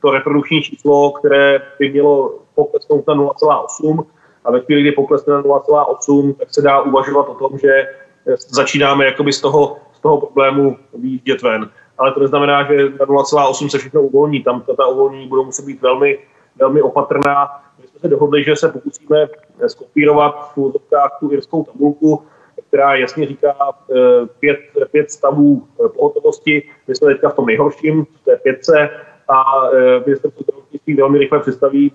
to 0.00 0.10
reprodukční 0.10 0.62
číslo, 0.62 1.10
které 1.10 1.62
by 1.78 1.90
mělo 1.90 2.38
poklesnout 2.54 3.06
na 3.06 3.14
0,8 3.14 4.04
a 4.44 4.50
ve 4.50 4.60
chvíli, 4.60 4.80
kdy 4.80 4.92
poklesne 4.92 5.34
na 5.34 5.42
0,8, 5.42 6.34
tak 6.34 6.54
se 6.54 6.62
dá 6.62 6.80
uvažovat 6.80 7.28
o 7.28 7.34
tom, 7.34 7.58
že 7.58 7.88
začínáme 8.36 9.04
jakoby 9.04 9.32
z 9.32 9.40
toho, 9.40 9.76
z 9.92 10.00
toho 10.00 10.20
problému 10.20 10.76
výjíždět 10.94 11.42
ven 11.42 11.70
ale 11.98 12.12
to 12.12 12.20
neznamená, 12.20 12.64
že 12.64 12.76
na 12.76 13.06
0,8 13.06 13.68
se 13.68 13.78
všechno 13.78 14.02
uvolní. 14.02 14.42
Tam 14.42 14.62
ta 14.76 14.86
uvolnění 14.86 15.28
budou 15.28 15.44
muset 15.44 15.64
být 15.64 15.82
velmi, 15.82 16.18
velmi 16.56 16.82
opatrná. 16.82 17.48
Jsme 17.94 18.00
se 18.00 18.08
dohodli, 18.08 18.44
že 18.44 18.56
se 18.56 18.68
pokusíme 18.68 19.28
skopírovat 19.66 20.52
v 20.54 20.58
úzovkách 20.58 21.16
tu 21.20 21.32
irskou 21.32 21.64
tabulku, 21.64 22.22
která 22.68 22.94
jasně 22.94 23.26
říká 23.26 23.54
eh, 23.62 23.94
pět, 24.38 24.58
pět 24.90 25.10
stavů 25.10 25.62
eh, 25.84 25.88
pohotovosti. 25.88 26.62
My 26.88 26.94
jsme 26.94 27.12
teďka 27.12 27.28
v 27.28 27.34
tom 27.34 27.46
nejhorším, 27.46 28.04
v 28.04 28.24
té 28.24 28.36
pětce, 28.36 28.90
a 29.28 29.44
eh, 29.72 30.02
ministerstvo 30.06 30.42
zdravotnictví 30.42 30.94
velmi 30.94 31.18
rychle 31.18 31.40
představí 31.40 31.92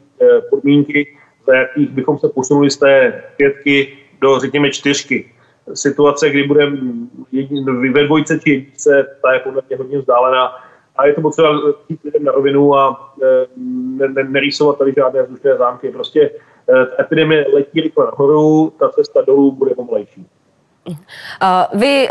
podmínky, 0.49 1.17
za 1.47 1.55
jakých 1.55 1.89
bychom 1.89 2.19
se 2.19 2.29
posunuli 2.29 2.69
z 2.69 2.77
té 2.77 3.23
pětky 3.37 3.97
do, 4.21 4.39
řekněme, 4.39 4.71
čtyřky 4.71 5.31
situace, 5.73 6.29
kdy 6.29 6.43
bude 6.43 6.71
ve 7.91 8.03
dvojce 8.03 8.39
či 8.39 8.49
jednice, 8.49 9.17
ta 9.21 9.33
je 9.33 9.39
podle 9.39 9.61
mě 9.67 9.77
hodně 9.77 9.97
vzdálená 9.97 10.51
a 10.99 11.05
je 11.05 11.13
to 11.13 11.21
potřeba 11.21 11.49
jít 11.89 12.03
lidem 12.03 12.23
na 12.23 12.31
rovinu 12.31 12.75
a 12.75 13.13
e, 13.23 14.23
nerýsovat 14.23 14.77
tady 14.77 14.93
žádné 14.97 15.23
vzdušné 15.23 15.57
zámky. 15.57 15.91
Prostě 15.91 16.31
ta 16.65 17.01
epidemie 17.01 17.45
letí 17.53 17.81
rychle 17.81 18.05
nahoru, 18.05 18.73
ta 18.79 18.89
cesta 18.89 19.21
dolů 19.21 19.51
bude 19.51 19.75
pomalejší. 19.75 20.27
Vy 21.73 22.07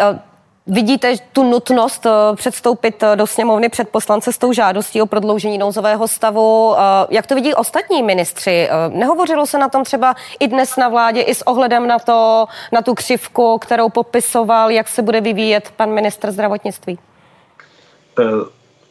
Vidíte 0.70 1.14
tu 1.32 1.42
nutnost 1.42 2.06
eh, 2.06 2.10
předstoupit 2.36 3.02
eh, 3.02 3.16
do 3.16 3.26
sněmovny 3.26 3.68
před 3.68 3.88
poslance 3.88 4.32
s 4.32 4.38
tou 4.38 4.52
žádostí 4.52 5.02
o 5.02 5.06
prodloužení 5.06 5.58
nouzového 5.58 6.08
stavu. 6.08 6.74
Eh, 6.76 6.80
jak 7.10 7.26
to 7.26 7.34
vidí 7.34 7.54
ostatní 7.54 8.02
ministři? 8.02 8.68
Nehovořilo 8.88 9.46
se 9.46 9.58
na 9.58 9.68
tom 9.68 9.84
třeba 9.84 10.14
i 10.40 10.48
dnes 10.48 10.76
na 10.76 10.88
vládě, 10.88 11.20
i 11.20 11.34
s 11.34 11.46
ohledem 11.46 11.86
na, 11.86 11.98
to, 11.98 12.46
na 12.72 12.82
tu 12.82 12.94
křivku, 12.94 13.58
kterou 13.58 13.88
popisoval, 13.88 14.70
jak 14.70 14.88
se 14.88 15.02
bude 15.02 15.20
vyvíjet 15.20 15.72
pan 15.76 15.90
ministr 15.90 16.30
zdravotnictví? 16.30 16.98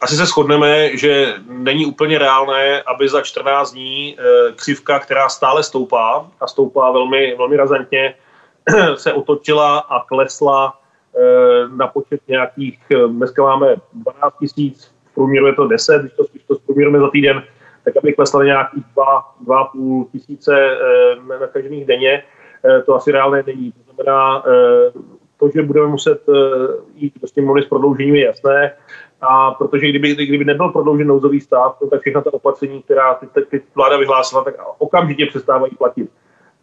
Asi 0.01 0.15
se 0.15 0.25
shodneme, 0.25 0.97
že 0.97 1.33
není 1.47 1.85
úplně 1.85 2.19
reálné, 2.19 2.81
aby 2.81 3.09
za 3.09 3.21
14 3.21 3.71
dní 3.71 4.17
křivka, 4.55 4.99
která 4.99 5.29
stále 5.29 5.63
stoupá 5.63 6.27
a 6.39 6.47
stoupá 6.47 6.91
velmi, 6.91 7.35
velmi 7.37 7.57
razantně, 7.57 8.15
se 8.95 9.13
otočila 9.13 9.79
a 9.79 10.03
klesla 10.03 10.73
Eh, 11.17 11.69
na 11.75 11.87
počet 11.87 12.21
nějakých, 12.27 12.79
eh, 12.91 13.07
dneska 13.07 13.43
máme 13.43 13.75
12 13.93 14.37
tisíc, 14.39 14.95
v 15.11 15.15
průměru 15.15 15.47
je 15.47 15.53
to 15.53 15.67
10, 15.67 16.01
když 16.01 16.13
to, 16.13 16.23
když 16.31 16.43
to 16.43 16.55
zprůměrujeme 16.55 16.99
za 16.99 17.09
týden, 17.09 17.43
tak 17.83 17.97
aby 17.97 18.13
klesla 18.13 18.43
nějakých 18.43 18.83
2,5 18.95 20.07
tisíce 20.11 20.53
eh, 20.53 21.39
nakažených 21.39 21.85
denně, 21.85 22.23
to 22.85 22.95
asi 22.95 23.11
reálné 23.11 23.43
není. 23.45 23.71
To 23.71 23.93
znamená, 23.93 24.43
to, 25.39 25.49
že 25.55 25.63
budeme 25.63 25.87
muset 25.87 26.21
jít 26.95 27.13
do 27.21 27.27
sněmovny 27.27 27.61
s 27.61 27.65
prodloužením 27.65 28.15
je 28.15 28.25
jasné, 28.25 28.73
a 29.21 29.51
protože 29.51 29.87
kdyby, 29.87 30.15
kdyby 30.15 30.45
nebyl 30.45 30.69
prodloužen 30.69 31.07
nouzový 31.07 31.41
stav, 31.41 31.77
no 31.81 31.89
tak 31.89 32.01
všechna 32.01 32.21
ta 32.21 32.33
opatření, 32.33 32.81
která 32.81 33.13
teď, 33.13 33.29
teď 33.49 33.63
vláda 33.75 33.97
vyhlásila, 33.97 34.43
tak 34.43 34.55
okamžitě 34.77 35.25
přestávají 35.25 35.75
platit. 35.77 36.09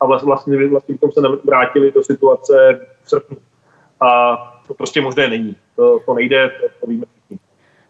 A 0.00 0.06
vlastně, 0.06 0.28
vlastně, 0.28 0.68
vlastně 0.68 0.98
se 1.12 1.20
vrátili 1.44 1.92
do 1.92 2.02
situace 2.02 2.80
v 3.02 3.08
srpnu 3.08 3.36
a 4.00 4.36
to 4.68 4.74
prostě 4.74 5.00
možné 5.00 5.28
není. 5.28 5.56
To, 5.76 6.00
to 6.06 6.14
nejde, 6.14 6.48
to, 6.48 6.66
to 6.80 6.86
víme 6.86 7.06
všichni. 7.12 7.38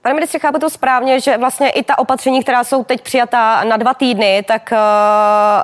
Pane 0.03 0.15
ministře, 0.15 0.39
chápu 0.39 0.59
to 0.59 0.71
správně, 0.71 1.21
že 1.21 1.39
vlastně 1.39 1.71
i 1.71 1.83
ta 1.83 1.99
opatření, 1.99 2.43
která 2.43 2.65
jsou 2.65 2.85
teď 2.85 3.03
přijatá 3.03 3.65
na 3.65 3.77
dva 3.77 3.95
týdny, 3.95 4.45
tak 4.49 4.69
uh, 4.73 4.79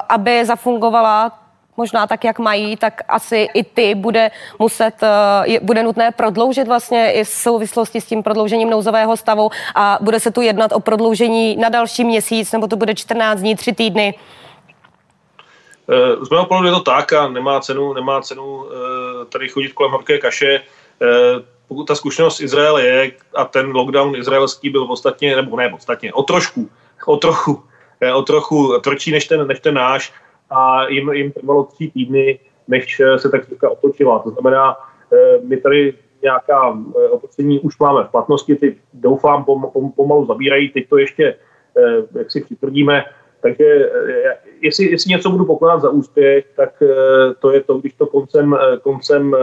aby 0.09 0.45
zafungovala 0.45 1.40
možná 1.81 2.07
tak, 2.07 2.25
jak 2.25 2.39
mají, 2.39 2.77
tak 2.77 3.01
asi 3.09 3.49
i 3.55 3.65
ty 3.65 3.95
bude 3.95 4.31
muset, 4.59 4.95
uh, 5.03 5.57
bude 5.63 5.83
nutné 5.83 6.11
prodloužit 6.13 6.69
vlastně 6.69 7.13
i 7.13 7.25
v 7.25 7.29
souvislosti 7.29 8.01
s 8.01 8.05
tím 8.05 8.23
prodloužením 8.23 8.71
nouzového 8.71 9.17
stavu 9.17 9.51
a 9.75 9.99
bude 10.01 10.21
se 10.21 10.31
tu 10.31 10.41
jednat 10.41 10.73
o 10.73 10.81
prodloužení 10.81 11.57
na 11.57 11.69
další 11.69 12.05
měsíc, 12.05 12.53
nebo 12.53 12.67
to 12.67 12.77
bude 12.77 12.95
14 12.95 13.41
dní, 13.41 13.57
3 13.57 13.73
týdny. 13.73 14.15
Z 16.23 16.31
mého 16.31 16.47
pohledu 16.47 16.69
je 16.69 16.73
to 16.73 16.81
tak 16.81 17.13
a 17.13 17.29
nemá 17.29 17.61
cenu, 17.61 17.93
nemá 17.93 18.21
cenu 18.21 18.67
eh, 18.67 19.25
tady 19.25 19.49
chodit 19.49 19.73
kolem 19.73 19.93
horké 19.93 20.19
kaše. 20.19 20.61
Eh, 21.03 21.43
pokud 21.69 21.85
ta 21.85 21.95
zkušenost 21.95 22.41
Izraele 22.41 22.83
je 22.83 23.13
a 23.35 23.45
ten 23.45 23.71
lockdown 23.75 24.17
izraelský 24.17 24.71
byl 24.71 24.87
podstatně, 24.87 25.37
nebo 25.37 25.57
ne 25.57 25.69
podstatně, 25.69 26.13
o 26.13 26.23
trošku, 26.23 26.71
o 27.07 27.17
trochu, 27.17 27.63
eh, 28.01 28.13
o 28.13 28.23
trochu 28.23 28.79
tvrdší 28.81 29.11
než 29.13 29.27
ten, 29.27 29.47
než 29.47 29.61
ten 29.61 29.75
náš 29.75 30.13
a 30.51 30.89
jim, 30.89 31.13
jim 31.13 31.33
trvalo 31.33 31.65
tři 31.65 31.91
týdny, 31.91 32.39
než 32.69 33.03
se 33.17 33.31
tak 33.31 33.43
otočila. 33.71 34.19
To 34.19 34.31
znamená, 34.31 34.77
my 35.43 35.57
tady 35.57 35.95
nějaká 36.23 36.79
opatření 37.11 37.61
už 37.61 37.79
máme 37.79 38.05
v 38.05 38.11
platnosti, 38.11 38.57
ty 38.57 38.77
doufám 38.93 39.45
pom, 39.45 39.71
pom, 39.73 39.93
pomalu 39.93 40.27
zabírají, 40.27 40.69
teď 40.69 40.89
to 40.89 40.99
ještě, 40.99 41.37
jak 42.15 42.31
si 42.31 42.41
přitvrdíme, 42.41 43.05
takže 43.43 43.65
eh, 43.65 44.39
jestli, 44.61 44.91
jestli 44.91 45.09
něco 45.09 45.31
budu 45.31 45.45
pokládat 45.45 45.81
za 45.81 45.91
úspěch, 45.91 46.47
tak 46.57 46.83
eh, 46.83 47.35
to 47.39 47.53
je 47.53 47.61
to, 47.61 47.79
když 47.79 47.95
to 47.95 48.07
koncem, 48.07 48.55
eh, 48.55 48.79
koncem 48.79 49.37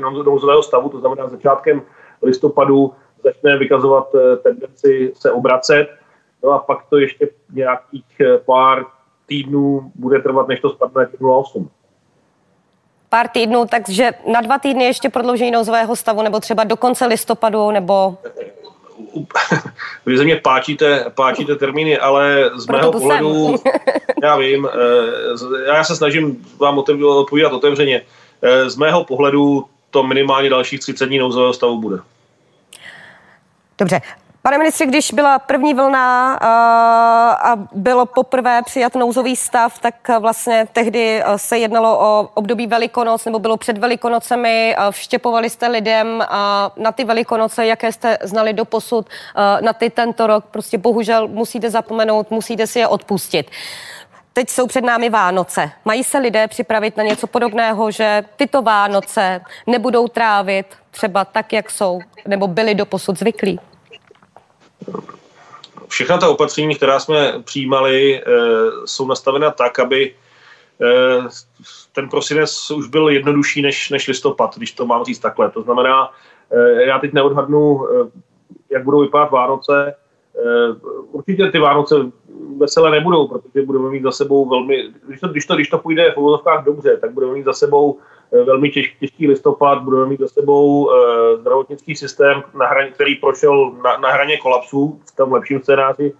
nouzového 0.00 0.62
stavu, 0.62 0.88
to 0.88 1.00
znamená 1.00 1.28
začátkem 1.28 1.82
listopadu, 2.22 2.92
začne 3.24 3.58
vykazovat 3.58 4.12
tendenci 4.42 5.12
se 5.14 5.32
obracet. 5.32 5.88
No 6.44 6.50
a 6.50 6.58
pak 6.58 6.78
to 6.90 6.98
ještě 6.98 7.28
nějakých 7.52 8.22
pár 8.46 8.84
týdnů 9.26 9.92
bude 9.94 10.22
trvat, 10.22 10.48
než 10.48 10.60
to 10.60 10.70
spadne 10.70 11.02
na 11.02 11.08
0,8 11.08 11.68
pár 13.14 13.28
týdnů, 13.28 13.66
takže 13.70 14.10
na 14.32 14.40
dva 14.40 14.58
týdny 14.58 14.84
ještě 14.84 15.08
prodloužení 15.08 15.50
nouzového 15.50 15.96
stavu, 15.96 16.22
nebo 16.22 16.40
třeba 16.40 16.64
do 16.64 16.76
konce 16.76 17.06
listopadu, 17.06 17.70
nebo 17.70 18.18
vy 20.06 20.18
ze 20.18 20.24
mě 20.24 20.36
páčíte, 20.36 21.04
páčíte 21.14 21.54
termíny, 21.56 21.98
ale 21.98 22.50
z 22.54 22.66
mého 22.66 22.92
pohledu, 22.92 23.56
já 24.22 24.36
vím, 24.36 24.68
eh, 24.68 25.66
já 25.66 25.84
se 25.84 25.96
snažím 25.96 26.46
vám 26.58 26.78
odpovídat 26.78 27.52
otevřeně. 27.52 28.02
Eh, 28.42 28.70
z 28.70 28.76
mého 28.76 29.04
pohledu 29.04 29.64
to 29.90 30.02
minimálně 30.02 30.50
dalších 30.50 30.80
30 30.80 31.06
dní 31.06 31.18
nouzového 31.18 31.52
stavu 31.52 31.80
bude. 31.80 31.98
Dobře, 33.78 34.00
Pane 34.46 34.58
ministře, 34.58 34.86
když 34.86 35.12
byla 35.12 35.38
první 35.38 35.74
vlna 35.74 36.34
a 37.34 37.56
bylo 37.72 38.06
poprvé 38.06 38.62
přijat 38.62 38.94
nouzový 38.94 39.36
stav, 39.36 39.78
tak 39.78 39.94
vlastně 40.18 40.66
tehdy 40.72 41.22
se 41.36 41.58
jednalo 41.58 41.98
o 41.98 42.28
období 42.34 42.66
Velikonoc, 42.66 43.24
nebo 43.24 43.38
bylo 43.38 43.56
před 43.56 43.78
Velikonocemi, 43.78 44.76
vštěpovali 44.90 45.50
jste 45.50 45.66
lidem 45.66 46.24
na 46.76 46.92
ty 46.92 47.04
Velikonoce, 47.04 47.66
jaké 47.66 47.92
jste 47.92 48.18
znali 48.22 48.52
do 48.52 48.64
posud, 48.64 49.06
na 49.60 49.72
ty 49.72 49.90
tento 49.90 50.26
rok, 50.26 50.44
prostě 50.50 50.78
bohužel 50.78 51.28
musíte 51.28 51.70
zapomenout, 51.70 52.30
musíte 52.30 52.66
si 52.66 52.78
je 52.78 52.88
odpustit. 52.88 53.50
Teď 54.32 54.50
jsou 54.50 54.66
před 54.66 54.84
námi 54.84 55.10
Vánoce. 55.10 55.70
Mají 55.84 56.04
se 56.04 56.18
lidé 56.18 56.48
připravit 56.48 56.96
na 56.96 57.04
něco 57.04 57.26
podobného, 57.26 57.90
že 57.90 58.24
tyto 58.36 58.62
Vánoce 58.62 59.40
nebudou 59.66 60.08
trávit 60.08 60.66
třeba 60.90 61.24
tak, 61.24 61.52
jak 61.52 61.70
jsou, 61.70 62.00
nebo 62.26 62.46
byli 62.46 62.74
do 62.74 62.86
posud 62.86 63.18
zvyklí? 63.18 63.60
Všechna 65.88 66.18
ta 66.18 66.28
opatření, 66.28 66.74
která 66.74 67.00
jsme 67.00 67.32
přijímali, 67.44 68.22
eh, 68.22 68.22
jsou 68.84 69.06
nastavena 69.06 69.50
tak, 69.50 69.78
aby 69.78 70.14
eh, 70.82 71.28
ten 71.92 72.08
prosinec 72.08 72.70
už 72.70 72.88
byl 72.88 73.08
jednodušší 73.08 73.62
než, 73.62 73.90
než 73.90 74.08
listopad, 74.08 74.56
když 74.56 74.72
to 74.72 74.86
mám 74.86 75.04
říct 75.04 75.18
takhle. 75.18 75.50
To 75.50 75.62
znamená, 75.62 76.10
eh, 76.50 76.84
já 76.84 76.98
teď 76.98 77.12
neodhadnu, 77.12 77.86
jak 78.70 78.84
budou 78.84 79.00
vypadat 79.00 79.30
Vánoce. 79.30 79.94
Určitě 81.12 81.50
ty 81.50 81.58
Vánoce 81.58 81.94
veselé 82.58 82.90
nebudou, 82.90 83.28
protože 83.28 83.66
budeme 83.66 83.90
mít 83.90 84.02
za 84.02 84.12
sebou 84.12 84.48
velmi, 84.48 84.90
když 85.06 85.20
to, 85.20 85.28
když 85.28 85.46
to, 85.46 85.54
když 85.54 85.68
to 85.68 85.78
půjde 85.78 86.12
v 86.12 86.16
uvozovkách 86.16 86.64
dobře, 86.64 86.96
tak 86.96 87.12
budeme 87.12 87.32
mít 87.32 87.44
za 87.44 87.52
sebou 87.52 87.98
velmi 88.44 88.70
těžký, 88.70 88.96
těžký 89.00 89.28
listopad, 89.28 89.82
budeme 89.82 90.06
mít 90.06 90.20
za 90.20 90.28
sebou 90.28 90.90
e, 90.90 91.36
zdravotnický 91.36 91.96
systém, 91.96 92.42
na 92.58 92.66
hraně, 92.66 92.90
který 92.90 93.14
prošel 93.14 93.72
na, 93.84 93.96
na 93.96 94.10
hraně 94.10 94.36
kolapsu 94.36 95.00
v 95.12 95.16
tom 95.16 95.32
lepším 95.32 95.62
scénáři. 95.62 96.12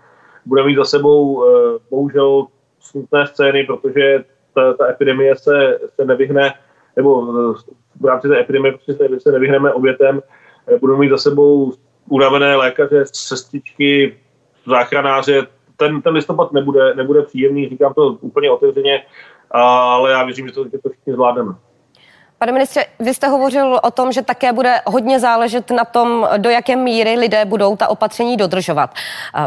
Budeme 0.47 0.68
mít 0.68 0.76
za 0.76 0.85
sebou 0.85 1.44
e, 1.44 1.49
bohužel 1.90 2.47
smutné 2.80 3.26
scény, 3.26 3.64
protože 3.64 4.25
ta, 4.54 4.73
ta 4.73 4.90
epidemie 4.90 5.37
se, 5.37 5.78
se 5.94 6.04
nevyhne, 6.04 6.54
nebo 6.97 7.33
v 8.00 8.04
rámci 8.04 8.28
té 8.28 8.40
epidemie 8.40 8.73
prostě 8.73 8.94
se, 9.18 9.33
nevyhneme 9.33 9.73
obětem. 9.73 10.23
Budeme 10.80 10.99
mít 10.99 11.11
za 11.11 11.16
sebou 11.16 11.73
unavené 12.09 12.56
lékaře, 12.56 13.04
sestičky, 13.12 14.16
záchranáře. 14.66 15.47
Ten, 15.76 16.02
ten 16.02 16.14
listopad 16.14 16.52
nebude, 16.52 16.94
nebude 16.94 17.23
příjemný, 17.23 17.68
říkám 17.68 17.94
to 17.94 18.06
úplně 18.06 18.50
otevřeně, 18.50 19.02
ale 19.50 20.11
já 20.11 20.25
věřím, 20.25 20.47
že 20.47 20.52
to, 20.52 20.64
že 20.64 20.78
to 20.78 20.90
všichni 20.90 21.12
zvládneme. 21.12 21.54
Pane 22.44 22.52
ministře, 22.52 22.86
vy 22.98 23.14
jste 23.14 23.28
hovořil 23.28 23.80
o 23.82 23.90
tom, 23.90 24.12
že 24.12 24.22
také 24.22 24.52
bude 24.52 24.80
hodně 24.86 25.20
záležet 25.20 25.70
na 25.70 25.84
tom, 25.84 26.28
do 26.36 26.50
jaké 26.50 26.76
míry 26.76 27.14
lidé 27.14 27.44
budou 27.44 27.76
ta 27.76 27.88
opatření 27.88 28.36
dodržovat. 28.36 28.90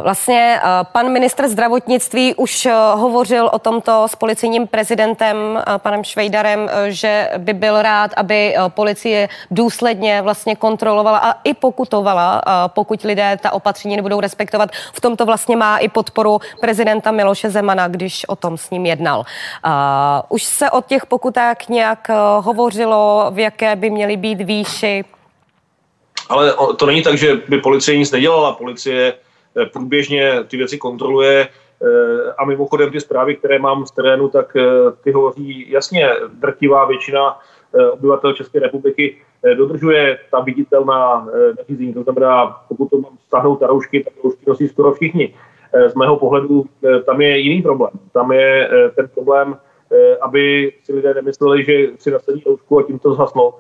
Vlastně 0.01 0.61
pan 0.91 1.09
ministr 1.09 1.47
zdravotnictví 1.47 2.35
už 2.35 2.67
hovořil 2.93 3.49
o 3.53 3.59
tomto 3.59 4.07
s 4.07 4.15
policejním 4.15 4.67
prezidentem, 4.67 5.63
panem 5.77 6.03
Švejdarem, 6.03 6.69
že 6.87 7.29
by 7.37 7.53
byl 7.53 7.81
rád, 7.81 8.11
aby 8.17 8.55
policie 8.67 9.29
důsledně 9.51 10.21
vlastně 10.21 10.55
kontrolovala 10.55 11.17
a 11.17 11.35
i 11.43 11.53
pokutovala, 11.53 12.41
pokud 12.67 13.01
lidé 13.01 13.39
ta 13.41 13.53
opatření 13.53 13.95
nebudou 13.95 14.19
respektovat. 14.19 14.69
V 14.93 15.01
tomto 15.01 15.25
vlastně 15.25 15.55
má 15.55 15.77
i 15.77 15.87
podporu 15.87 16.39
prezidenta 16.61 17.11
Miloše 17.11 17.49
Zemana, 17.49 17.87
když 17.87 18.25
o 18.29 18.35
tom 18.35 18.57
s 18.57 18.69
ním 18.69 18.85
jednal. 18.85 19.23
Už 20.29 20.43
se 20.43 20.71
o 20.71 20.81
těch 20.81 21.05
pokutách 21.05 21.67
nějak 21.69 22.09
hovořilo 22.39 22.86
hovořilo, 22.87 23.31
v 23.31 23.39
jaké 23.39 23.75
by 23.75 23.89
měly 23.89 24.17
být 24.17 24.41
výši? 24.41 25.03
Ale 26.29 26.53
to 26.77 26.85
není 26.85 27.03
tak, 27.03 27.17
že 27.17 27.35
by 27.49 27.57
policie 27.57 27.97
nic 27.97 28.11
nedělala. 28.11 28.53
Policie 28.53 29.13
eh, 29.13 29.65
průběžně 29.65 30.43
ty 30.47 30.57
věci 30.57 30.77
kontroluje 30.77 31.47
eh, 31.47 32.33
a 32.37 32.45
mimochodem 32.45 32.91
ty 32.91 32.99
zprávy, 32.99 33.35
které 33.35 33.59
mám 33.59 33.85
z 33.85 33.91
terénu, 33.91 34.29
tak 34.29 34.55
eh, 34.55 34.63
ty 35.03 35.11
hovoří 35.11 35.71
jasně, 35.71 36.09
drtivá 36.33 36.85
většina 36.85 37.39
obyvatel 37.91 38.33
České 38.33 38.59
republiky 38.59 39.17
dodržuje 39.57 40.17
ta 40.31 40.39
viditelná 40.39 41.27
nařízení. 41.57 41.93
To 41.93 42.03
znamená, 42.03 42.61
pokud 42.67 42.89
to 42.89 42.97
mám 42.97 43.17
stáhnout 43.27 43.59
ta 43.59 43.67
roušky, 43.67 44.03
tak 44.03 44.13
roušky 44.23 44.45
nosí 44.47 44.67
skoro 44.67 44.93
všichni. 44.93 45.33
z 45.87 45.95
mého 45.95 46.17
pohledu 46.17 46.65
tam 47.05 47.21
je 47.21 47.37
jiný 47.37 47.61
problém. 47.61 47.91
Tam 48.13 48.31
je 48.31 48.69
ten 48.95 49.07
problém, 49.07 49.57
aby 50.21 50.73
si 50.83 50.93
lidé 50.93 51.13
nemysleli, 51.13 51.63
že 51.63 51.73
si 51.99 52.11
nasadí 52.11 52.43
roušku 52.45 52.79
a 52.79 52.83
tím 52.83 52.99
to 52.99 53.13
zhaslo. 53.13 53.57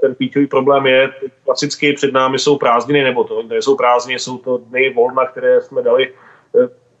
Ten 0.00 0.14
klíčový 0.14 0.46
problém 0.46 0.86
je, 0.86 1.10
klasicky 1.44 1.92
před 1.92 2.12
námi 2.12 2.38
jsou 2.38 2.58
prázdniny, 2.58 3.04
nebo 3.04 3.24
to 3.24 3.42
nejsou 3.42 3.76
prázdniny, 3.76 4.18
jsou 4.18 4.38
to 4.38 4.58
dny 4.58 4.92
volna, 4.94 5.26
které 5.26 5.60
jsme 5.60 5.82
dali 5.82 6.12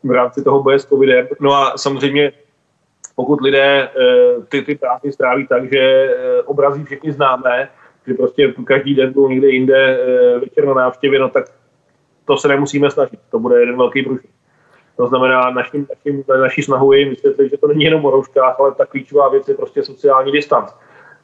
v 0.02 0.10
rámci 0.10 0.44
toho 0.44 0.62
boje 0.62 0.78
s 0.78 0.86
covidem. 0.86 1.28
No 1.40 1.52
a 1.54 1.78
samozřejmě 1.78 2.32
pokud 3.16 3.40
lidé 3.40 3.88
ty, 4.48 4.62
ty 4.62 4.74
prázdniny 4.74 5.12
stráví 5.12 5.46
tak, 5.46 5.72
že 5.72 6.14
obrazí 6.44 6.84
všichni 6.84 7.12
známé, 7.12 7.68
že 8.06 8.14
prostě 8.14 8.54
každý 8.64 8.94
den 8.94 9.12
byl 9.12 9.28
někde 9.28 9.48
jinde 9.48 9.98
večer 10.40 10.66
na 10.66 10.74
návštěvě, 10.74 11.18
no 11.18 11.28
tak 11.28 11.44
to 12.24 12.36
se 12.36 12.48
nemusíme 12.48 12.90
snažit. 12.90 13.20
To 13.30 13.38
bude 13.38 13.60
jeden 13.60 13.76
velký 13.76 14.02
průšvih. 14.02 14.30
To 14.96 15.06
znamená, 15.06 15.50
naším, 15.50 15.86
naším, 15.90 16.24
naší 16.40 16.62
snahu 16.62 16.92
je 16.92 17.08
vysvětlit, 17.08 17.50
že 17.50 17.56
to 17.56 17.66
není 17.66 17.84
jenom 17.84 18.04
o 18.04 18.10
rouškách, 18.10 18.60
ale 18.60 18.74
ta 18.74 18.86
klíčová 18.86 19.28
věc 19.28 19.48
je 19.48 19.54
prostě 19.54 19.82
sociální 19.82 20.32
distanc. 20.32 20.70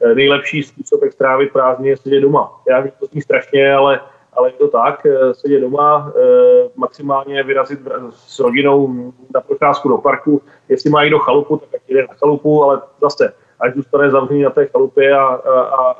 Eh, 0.01 0.15
nejlepší 0.15 0.63
způsob, 0.63 1.03
jak 1.03 1.13
strávit 1.13 1.53
prázdně, 1.53 1.89
je 1.89 1.97
sedět 1.97 2.21
doma. 2.21 2.51
Já 2.69 2.79
vím, 2.79 2.91
to 2.99 3.05
zní 3.05 3.21
strašně, 3.21 3.73
ale, 3.73 3.99
ale 4.33 4.49
je 4.49 4.53
to 4.53 4.67
tak, 4.67 5.05
eh, 5.05 5.33
sedět 5.33 5.59
doma, 5.59 6.13
eh, 6.15 6.69
maximálně 6.75 7.43
vyrazit 7.43 7.79
s 8.09 8.39
rodinou 8.39 9.11
na 9.33 9.41
procházku 9.41 9.89
do 9.89 9.97
parku. 9.97 10.41
Jestli 10.69 10.89
má 10.89 11.09
do 11.09 11.19
chalupu, 11.19 11.57
tak 11.57 11.69
ať 11.75 11.81
jde 11.87 12.01
na 12.01 12.13
chalupu, 12.13 12.63
ale 12.63 12.81
zase, 13.01 13.33
ať 13.59 13.75
zůstane 13.75 14.11
zavřený 14.11 14.41
na 14.41 14.49
té 14.49 14.65
chalupě 14.65 15.13
a, 15.13 15.25
a, 15.25 15.61
a, 15.61 15.91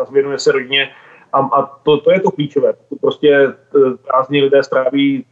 a 0.00 0.04
zvěnuje 0.04 0.38
se 0.38 0.52
rodině, 0.52 0.90
a, 1.32 1.38
a 1.38 1.62
to, 1.82 1.96
to 1.96 2.10
je 2.10 2.20
to 2.20 2.30
klíčové. 2.30 2.72
Pokud 2.72 3.00
prostě 3.00 3.52
prázdní 4.06 4.42
lidé 4.42 4.62
stráví 4.62 5.24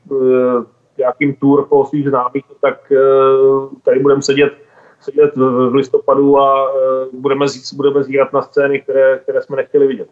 nějakým 0.99 1.35
tour 1.35 1.67
po 1.69 1.85
svých 1.85 2.09
známých, 2.09 2.45
tak 2.61 2.93
uh, 2.93 3.69
tady 3.85 4.01
budeme 4.01 4.23
sedět, 4.23 4.53
sedět 5.01 5.37
v, 5.37 5.75
listopadu 5.75 6.39
a 6.39 6.73
uh, 6.73 6.81
budeme, 7.21 7.49
zít, 7.49 7.77
budeme 7.77 8.03
zírat 8.03 8.33
na 8.33 8.43
scény, 8.43 8.81
které, 8.81 9.19
které 9.19 9.43
jsme 9.43 9.57
nechtěli 9.57 9.87
vidět. 9.87 10.09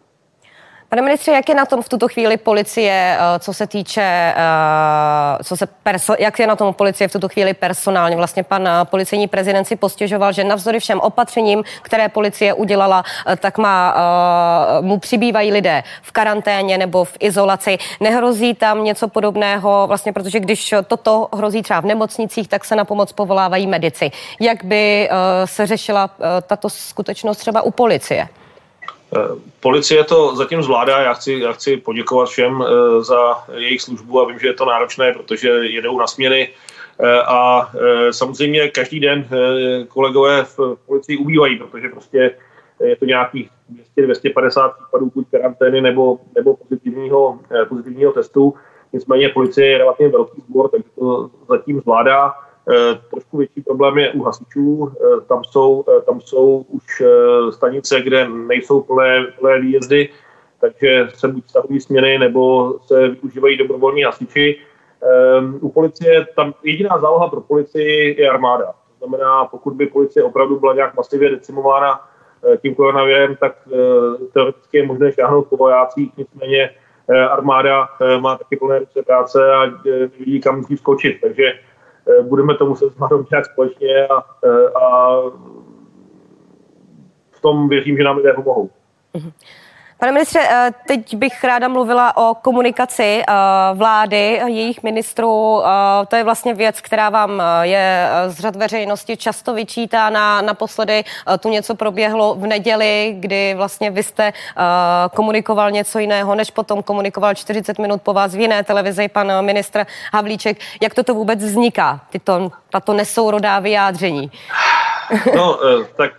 Pane 0.89 1.01
ministře, 1.01 1.31
jak 1.31 1.49
je 1.49 1.55
na 1.55 1.65
tom 1.65 1.81
v 1.81 1.89
tuto 1.89 2.07
chvíli 2.07 2.37
policie, 2.37 3.17
eh, 3.19 3.39
co 3.39 3.53
se 3.53 3.67
týče, 3.67 4.33
eh, 4.35 5.43
co 5.43 5.57
se 5.57 5.67
perso- 5.85 6.15
jak 6.19 6.39
je 6.39 6.47
na 6.47 6.55
tom 6.55 6.73
policie 6.73 7.07
v 7.07 7.11
tuto 7.11 7.29
chvíli 7.29 7.53
personálně? 7.53 8.15
Vlastně 8.15 8.43
pan 8.43 8.67
eh, 8.67 8.71
policejní 8.83 9.27
prezident 9.27 9.65
si 9.65 9.75
postěžoval, 9.75 10.33
že 10.33 10.43
navzdory 10.43 10.79
všem 10.79 10.99
opatřením, 10.99 11.63
které 11.81 12.09
policie 12.09 12.53
udělala, 12.53 13.03
tak 13.39 13.57
má, 13.57 13.95
mu 14.81 14.99
přibývají 14.99 15.51
lidé 15.51 15.83
v 16.01 16.11
karanténě 16.11 16.77
nebo 16.77 17.03
v 17.03 17.17
izolaci. 17.19 17.77
Nehrozí 17.99 18.53
tam 18.53 18.83
něco 18.83 19.07
podobného, 19.07 19.87
vlastně 19.87 20.13
protože 20.13 20.39
když 20.39 20.73
toto 20.87 21.27
hrozí 21.33 21.61
třeba 21.61 21.79
v 21.79 21.85
nemocnicích, 21.85 22.47
tak 22.47 22.65
se 22.65 22.75
na 22.75 22.85
pomoc 22.85 23.11
povolávají 23.11 23.67
medici. 23.67 24.11
Jak 24.39 24.63
by 24.63 25.09
se 25.45 25.67
řešila 25.67 26.09
tato 26.47 26.69
skutečnost 26.69 27.37
třeba 27.37 27.61
u 27.61 27.71
policie? 27.71 28.27
Eh, 29.15 29.27
policie 29.59 30.03
to 30.03 30.35
zatím 30.35 30.63
zvládá, 30.63 31.01
já 31.01 31.13
chci, 31.13 31.33
já 31.33 31.51
chci 31.51 31.77
poděkovat 31.77 32.29
všem 32.29 32.63
eh, 32.63 33.03
za 33.03 33.43
jejich 33.53 33.81
službu 33.81 34.21
a 34.21 34.27
vím, 34.27 34.39
že 34.39 34.47
je 34.47 34.53
to 34.53 34.65
náročné, 34.65 35.13
protože 35.13 35.49
jedou 35.49 35.99
na 35.99 36.07
směny 36.07 36.49
eh, 36.99 37.21
a 37.21 37.71
samozřejmě 38.11 38.69
každý 38.69 38.99
den 38.99 39.27
kolegové 39.87 40.43
v 40.43 40.59
policii 40.85 41.17
ubývají, 41.17 41.57
protože 41.57 41.89
prostě 41.89 42.35
je 42.83 42.95
to 42.95 43.05
nějakých 43.05 43.49
200-250 43.97 44.73
případů 44.73 45.11
buď 45.15 45.27
karantény 45.31 45.81
nebo, 45.81 46.17
nebo 46.35 46.55
pozitivního, 46.55 47.39
pozitivního 47.69 48.11
testu. 48.11 48.53
Nicméně 48.93 49.29
policie 49.29 49.67
je 49.67 49.77
relativně 49.77 50.11
velký 50.11 50.41
sbor, 50.41 50.69
takže 50.69 50.89
to 50.99 51.29
zatím 51.49 51.79
zvládá. 51.79 52.33
Eh, 52.71 52.99
trošku 53.09 53.37
větší 53.37 53.61
problém 53.61 53.97
je 53.97 54.11
u 54.11 54.23
hasičů. 54.23 54.91
Eh, 54.91 55.21
tam 55.21 55.43
jsou, 55.43 55.83
eh, 55.89 56.01
tam 56.01 56.21
jsou 56.21 56.65
už 56.69 57.03
stanice, 57.49 58.01
kde 58.01 58.27
nejsou 58.29 58.81
plné, 58.81 59.23
plné 59.39 59.59
výjezdy, 59.59 60.09
takže 60.61 61.07
se 61.13 61.27
buď 61.27 61.49
stavují 61.49 61.79
směny, 61.79 62.19
nebo 62.19 62.73
se 62.85 63.07
využívají 63.07 63.57
dobrovolní 63.57 64.03
hasiči. 64.03 64.59
U 65.61 65.69
policie, 65.69 66.27
tam 66.35 66.53
jediná 66.63 66.97
záloha 66.97 67.27
pro 67.27 67.41
policii 67.41 68.21
je 68.21 68.29
armáda. 68.29 68.65
To 68.65 69.07
znamená, 69.07 69.45
pokud 69.45 69.73
by 69.73 69.85
policie 69.85 70.23
opravdu 70.23 70.59
byla 70.59 70.73
nějak 70.73 70.95
masivně 70.95 71.29
decimována 71.29 71.99
tím 72.61 72.75
koronavirem, 72.75 73.35
tak 73.35 73.55
teoreticky 74.33 74.77
je 74.77 74.85
možné 74.85 75.11
šáhnout 75.11 75.47
po 75.47 75.57
vojácích, 75.57 76.17
nicméně 76.17 76.69
armáda 77.29 77.87
má 78.19 78.37
taky 78.37 78.55
plné 78.55 78.79
ruce 78.79 79.03
práce 79.03 79.53
a 79.53 79.65
nevidí, 79.85 80.41
kam 80.41 80.57
musí 80.57 80.77
skočit. 80.77 81.21
Takže 81.21 81.53
budeme 82.21 82.57
to 82.57 82.65
muset 82.65 82.93
zvládnout 82.93 83.31
nějak 83.31 83.45
společně 83.45 84.07
a, 84.07 84.23
eh, 84.43 84.69
a 84.69 85.15
v 87.31 87.41
tom 87.41 87.69
věřím, 87.69 87.97
že 87.97 88.03
nám 88.03 88.17
lidé 88.17 88.33
pomohou. 88.33 88.69
Mm-hmm. 89.13 89.31
Pane 89.99 90.11
ministře, 90.11 90.39
eh, 90.49 90.71
teď 90.87 91.15
bych 91.15 91.43
ráda 91.43 91.67
mluvila 91.67 92.17
o 92.17 92.35
komunikaci 92.35 93.23
vlády, 93.73 94.41
jejich 94.45 94.83
ministrů. 94.83 95.63
To 96.07 96.15
je 96.15 96.23
vlastně 96.23 96.53
věc, 96.53 96.81
která 96.81 97.09
vám 97.09 97.43
je 97.61 98.09
z 98.27 98.39
řad 98.39 98.55
veřejnosti 98.55 99.17
často 99.17 99.53
vyčítána. 99.53 100.41
Naposledy 100.41 101.03
tu 101.39 101.49
něco 101.49 101.75
proběhlo 101.75 102.35
v 102.35 102.47
neděli, 102.47 103.15
kdy 103.19 103.53
vlastně 103.53 103.91
vy 103.91 104.03
jste 104.03 104.33
komunikoval 105.13 105.71
něco 105.71 105.99
jiného, 105.99 106.35
než 106.35 106.51
potom 106.51 106.83
komunikoval 106.83 107.35
40 107.35 107.79
minut 107.79 108.01
po 108.01 108.13
vás 108.13 108.35
v 108.35 108.39
jiné 108.39 108.63
televizi 108.63 109.07
pan 109.07 109.45
ministr 109.45 109.85
Havlíček. 110.13 110.57
Jak 110.81 110.93
toto 110.93 111.13
vůbec 111.13 111.43
vzniká, 111.43 111.99
tyto, 112.09 112.51
tato 112.69 112.93
nesourodá 112.93 113.59
vyjádření? 113.59 114.31
No, 115.35 115.59
eh, 115.65 115.87
tak 115.95 116.11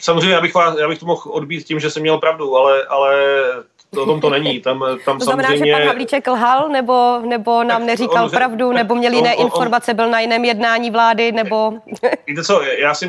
samozřejmě 0.00 0.34
já 0.34 0.40
bych, 0.40 0.54
vás, 0.54 0.78
já 0.78 0.88
bych 0.88 0.98
to 0.98 1.06
mohl 1.06 1.20
odbít 1.24 1.64
tím, 1.64 1.80
že 1.80 1.90
jsem 1.90 2.02
měl 2.02 2.18
pravdu, 2.18 2.56
ale, 2.56 2.84
ale 2.84 3.16
o 4.00 4.06
tom 4.06 4.20
to 4.20 4.30
není. 4.30 4.60
Tam, 4.60 4.84
tam 5.04 5.18
to 5.18 5.24
znamená, 5.24 5.48
samozřejmě... 5.48 5.72
že 5.72 5.78
pan 5.78 5.88
Havlíček 5.88 6.26
lhal, 6.26 6.68
nebo, 6.68 7.20
nebo 7.26 7.64
nám 7.64 7.86
neříkal 7.86 8.24
on, 8.24 8.30
pravdu, 8.30 8.72
nebo 8.72 8.94
měl 8.94 9.12
jiné 9.12 9.36
on, 9.36 9.44
informace, 9.44 9.94
byl 9.94 10.10
na 10.10 10.20
jiném 10.20 10.44
jednání 10.44 10.90
vlády, 10.90 11.32
nebo... 11.32 11.72
Víte 12.26 12.44
co, 12.44 12.62
já 12.62 12.94
si 12.94 13.08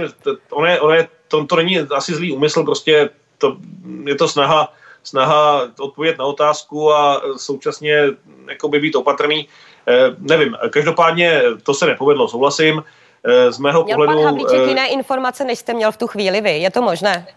on 0.51 0.67
je, 0.67 0.81
on 0.81 0.93
je, 0.93 1.07
to, 1.27 1.45
to 1.45 1.55
není 1.55 1.79
asi 1.79 2.15
zlý 2.15 2.31
úmysl, 2.31 2.63
prostě 2.63 3.09
to, 3.37 3.57
je 4.05 4.15
to 4.15 4.27
snaha, 4.27 4.73
snaha 5.03 5.61
odpovědět 5.79 6.17
na 6.17 6.25
otázku 6.25 6.93
a 6.93 7.21
současně 7.37 8.03
jakoby 8.49 8.79
být 8.79 8.95
opatrný. 8.95 9.47
Eh, 9.87 10.15
nevím, 10.17 10.57
každopádně 10.69 11.41
to 11.63 11.73
se 11.73 11.85
nepovedlo, 11.85 12.27
souhlasím. 12.27 12.83
Eh, 12.83 13.02
z 13.49 13.59
mého 13.59 13.83
měl 13.83 13.97
pohledu... 13.97 14.13
pan 14.13 14.25
Havlíček 14.25 14.61
uh, 14.61 14.67
jiné 14.67 14.89
informace, 14.89 15.43
než 15.43 15.59
jste 15.59 15.73
měl 15.73 15.91
v 15.91 15.97
tu 15.97 16.07
chvíli 16.07 16.41
vy. 16.41 16.51
Je 16.51 16.71
to 16.71 16.81
možné? 16.81 17.27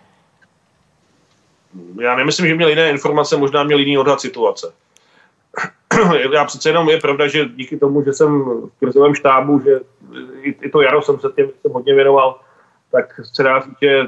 Já 2.01 2.17
nemyslím, 2.17 2.47
že 2.47 2.55
měl 2.55 2.69
jiné 2.69 2.91
informace, 2.91 3.37
možná 3.37 3.65
měl 3.65 3.79
jiný 3.79 3.99
odhad 3.99 4.21
situace. 4.21 4.73
já 6.33 6.45
přece 6.45 6.69
jenom 6.69 6.89
je 6.89 7.01
pravda, 7.01 7.29
že 7.29 7.45
díky 7.45 7.77
tomu, 7.77 8.05
že 8.05 8.13
jsem 8.13 8.45
v 8.45 8.71
krizovém 8.79 9.15
štábu, 9.15 9.61
že 9.61 9.81
i, 10.43 10.71
to 10.71 10.81
jaro 10.81 11.03
jsem 11.03 11.21
se 11.21 11.29
tím 11.37 11.51
jsem 11.63 11.73
hodně 11.73 11.95
věnoval, 11.95 12.41
tak 12.91 13.21
se 13.35 13.43
dá 13.43 13.61
říct, 13.61 13.77
že 13.83 14.03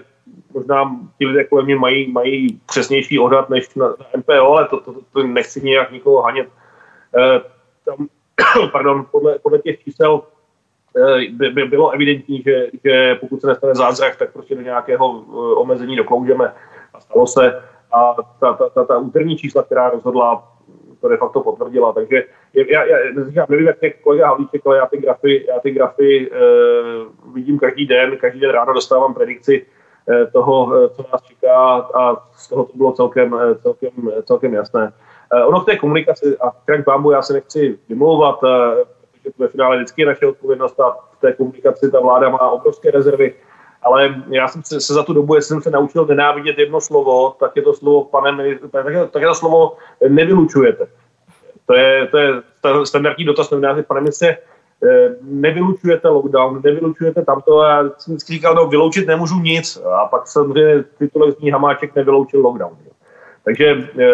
možná 0.54 0.96
ti 1.18 1.26
lidé 1.26 1.44
kolem 1.44 1.64
mě 1.64 1.76
mají, 1.76 2.12
mají 2.12 2.60
přesnější 2.66 3.18
odhad 3.18 3.50
než 3.50 3.74
na, 3.74 3.86
na 3.88 4.06
MPO, 4.16 4.52
ale 4.52 4.68
to, 4.68 4.80
to, 4.80 4.92
to, 4.92 5.00
to 5.12 5.22
nechci 5.22 5.60
nějak 5.60 5.92
nikoho 5.92 6.22
hanět. 6.22 6.48
E, 7.18 7.40
tam, 7.84 8.08
pardon, 8.72 9.06
podle, 9.10 9.38
podle 9.38 9.58
těch 9.58 9.84
čísel 9.84 10.22
Eh, 10.22 10.38
by, 11.30 11.50
by 11.50 11.64
bylo 11.64 11.90
evidentní, 11.90 12.42
že, 12.42 12.66
že 12.84 13.14
pokud 13.14 13.40
se 13.40 13.46
nestane 13.46 13.74
zázrak, 13.74 14.16
tak 14.16 14.32
prostě 14.32 14.54
do 14.54 14.62
nějakého 14.62 15.24
eh, 15.28 15.54
omezení 15.54 15.96
dokloužeme. 15.96 16.52
A 16.94 17.00
stalo 17.00 17.26
se. 17.26 17.62
A 17.92 18.14
ta, 18.40 18.52
ta, 18.52 18.68
ta, 18.68 18.84
ta 18.84 18.98
úterní 18.98 19.37
čísla, 19.37 19.62
která 19.62 19.90
rozhodla, 19.90 20.52
to 21.00 21.08
de 21.08 21.16
facto 21.16 21.40
potvrdila. 21.40 21.92
Takže 21.92 22.24
já, 22.54 22.84
já, 22.84 22.98
já 23.32 23.46
nevím, 23.48 23.66
jak 23.66 23.82
je 23.82 23.90
kolega 23.90 24.26
Havlíček, 24.26 24.66
ale 24.66 24.76
já 24.76 24.87
ty 24.87 24.96
grafy, 24.98 25.46
já 25.48 25.61
ty 25.61 25.70
grafy 25.70 26.30
uh, 26.30 27.34
vidím 27.34 27.58
každý 27.58 27.87
den, 27.87 28.16
každý 28.16 28.40
den 28.40 28.50
ráno 28.50 28.72
dostávám 28.72 29.14
predikci 29.14 29.66
uh, 30.06 30.30
toho, 30.32 30.88
co 30.88 31.04
nás 31.12 31.22
čeká 31.22 31.56
a 31.94 32.16
z 32.32 32.48
toho 32.48 32.64
to 32.64 32.76
bylo 32.76 32.92
celkem, 32.92 33.37
celkem, 33.62 33.90
celkem 34.24 34.54
jasné. 34.54 34.92
Uh, 35.34 35.48
ono 35.48 35.61
v 35.61 35.64
té 35.64 35.76
komunikaci, 35.76 36.37
a 36.38 36.50
k 36.50 36.84
pámbu 36.84 37.11
já 37.11 37.22
se 37.22 37.32
nechci 37.32 37.78
vymlouvat, 37.88 38.42
uh, 38.42 38.48
ve 39.38 39.48
finále 39.48 39.76
vždycky 39.76 40.02
je 40.02 40.06
naše 40.06 40.26
odpovědnost 40.26 40.80
a 40.80 40.90
v 40.90 41.20
té 41.20 41.32
komunikaci 41.32 41.90
ta 41.90 42.00
vláda 42.00 42.28
má 42.28 42.50
obrovské 42.50 42.90
rezervy. 42.90 43.34
Ale 43.82 44.14
já 44.30 44.48
jsem 44.48 44.62
se, 44.64 44.80
se 44.80 44.94
za 44.94 45.02
tu 45.02 45.12
dobu, 45.12 45.34
jestli 45.34 45.48
jsem 45.48 45.62
se 45.62 45.70
naučil 45.70 46.06
nenávidět 46.06 46.58
jedno 46.58 46.80
slovo, 46.80 47.36
tak 47.40 47.56
je 47.56 47.62
to 47.62 47.74
slovo, 47.74 48.04
pane 48.04 48.58
tak 48.70 48.86
je, 48.86 49.06
tak 49.06 49.22
je 49.22 49.28
to 49.28 49.34
slovo 49.34 49.76
nevylučujete. 50.08 50.86
To 51.66 51.74
je, 51.74 52.06
to 52.06 52.18
je 52.18 52.28
standardní 52.84 53.24
dotaz 53.24 53.50
novináři, 53.50 53.82
pane 53.82 54.00
ministře, 54.00 54.38
eh, 54.84 55.16
nevylučujete 55.22 56.08
lockdown, 56.08 56.60
nevylučujete 56.64 57.24
tamto 57.24 57.62
já 57.62 57.90
jsem 57.98 58.14
vždycky 58.14 58.32
říkal, 58.32 58.54
no 58.54 58.66
vyloučit 58.66 59.06
nemůžu 59.06 59.40
nic 59.40 59.76
a 59.76 60.06
pak 60.06 60.26
samozřejmě 60.26 60.84
titulek 60.98 61.38
zní 61.38 61.50
Hamáček 61.50 61.94
nevyloučil 61.94 62.40
lockdown. 62.40 62.76
Takže 63.44 63.64
eh, 63.98 64.04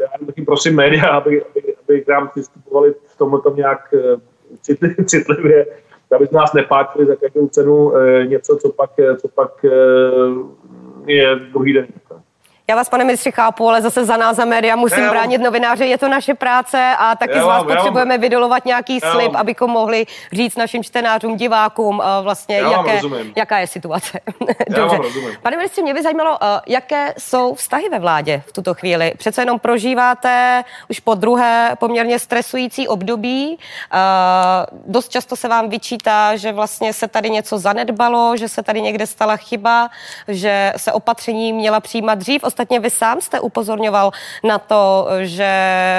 já 0.00 0.26
taky 0.26 0.42
prosím 0.42 0.76
média, 0.76 1.06
aby, 1.08 1.44
aby, 1.44 1.74
aby 1.84 2.00
k 2.00 2.08
nám 2.08 2.28
přistupovali 2.28 2.94
v 3.06 3.16
tomhle 3.18 3.40
nějak 3.54 3.94
eh, 3.94 4.16
citlivě, 5.06 5.66
aby 6.16 6.28
nás 6.32 6.52
nepáčili 6.52 7.06
za 7.06 7.16
každou 7.16 7.48
cenu 7.48 7.92
něco, 8.24 8.56
co 8.56 8.72
pak, 8.72 8.90
co 9.20 9.28
pak 9.28 9.64
je 11.06 11.36
druhý 11.52 11.72
den. 11.72 11.86
Já 12.72 12.76
vás, 12.76 12.88
pane 12.88 13.04
ministře, 13.04 13.30
chápu, 13.30 13.68
ale 13.68 13.82
zase 13.82 14.04
za 14.04 14.16
nás 14.16 14.36
za 14.36 14.44
média 14.44 14.76
musím 14.76 15.04
já 15.04 15.10
bránit 15.10 15.40
novináře. 15.40 15.86
Je 15.86 15.98
to 15.98 16.08
naše 16.08 16.34
práce 16.34 16.94
a 16.98 17.16
taky 17.16 17.36
já 17.36 17.42
z 17.42 17.46
vás 17.46 17.64
vám, 17.64 17.66
potřebujeme 17.76 18.14
vám, 18.14 18.20
vydolovat 18.20 18.64
nějaký 18.64 19.00
slib, 19.00 19.32
vám, 19.32 19.40
abychom 19.40 19.70
mohli 19.70 20.06
říct 20.32 20.56
našim 20.56 20.84
čtenářům, 20.84 21.36
divákům 21.36 22.02
vlastně, 22.22 22.56
jaké, 22.56 23.00
jaká 23.36 23.58
je 23.58 23.66
situace. 23.66 24.20
Dobře. 24.68 24.98
Pane 25.42 25.56
ministře, 25.56 25.82
mě 25.82 25.94
by 25.94 26.02
zajímalo, 26.02 26.38
jaké 26.66 27.14
jsou 27.18 27.54
vztahy 27.54 27.88
ve 27.88 27.98
vládě 27.98 28.42
v 28.46 28.52
tuto 28.52 28.74
chvíli. 28.74 29.12
Přece 29.18 29.42
jenom 29.42 29.58
prožíváte 29.58 30.64
už 30.90 31.00
po 31.00 31.14
druhé 31.14 31.76
poměrně 31.78 32.18
stresující 32.18 32.88
období. 32.88 33.58
Dost 34.86 35.08
často 35.08 35.36
se 35.36 35.48
vám 35.48 35.68
vyčítá, 35.68 36.36
že 36.36 36.52
vlastně 36.52 36.92
se 36.92 37.08
tady 37.08 37.30
něco 37.30 37.58
zanedbalo, 37.58 38.36
že 38.36 38.48
se 38.48 38.62
tady 38.62 38.80
někde 38.80 39.06
stala 39.06 39.36
chyba, 39.36 39.90
že 40.28 40.72
se 40.76 40.92
opatření 40.92 41.52
měla 41.52 41.80
přijímat 41.80 42.18
dřív. 42.18 42.44
Ostatně 42.44 42.61
vy 42.70 42.90
sám 42.90 43.20
jste 43.20 43.40
upozorňoval 43.40 44.10
na 44.44 44.58
to, 44.58 45.08
že 45.20 45.52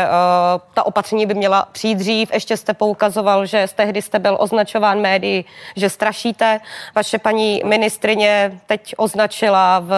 uh, 0.06 0.62
ta 0.74 0.86
opatření 0.86 1.26
by 1.26 1.34
měla 1.34 1.68
přijít 1.72 1.96
dřív. 1.96 2.34
Ještě 2.34 2.58
jste 2.58 2.74
poukazoval, 2.74 3.46
že 3.46 3.68
z 3.68 3.74
tehdy 3.74 4.02
jste 4.02 4.20
byl 4.20 4.38
označován 4.40 5.02
médií, 5.02 5.46
že 5.76 5.90
strašíte. 5.90 6.60
Vaše 6.96 7.18
paní 7.18 7.62
ministrině 7.66 8.60
teď 8.66 8.94
označila 8.98 9.80
v, 9.80 9.92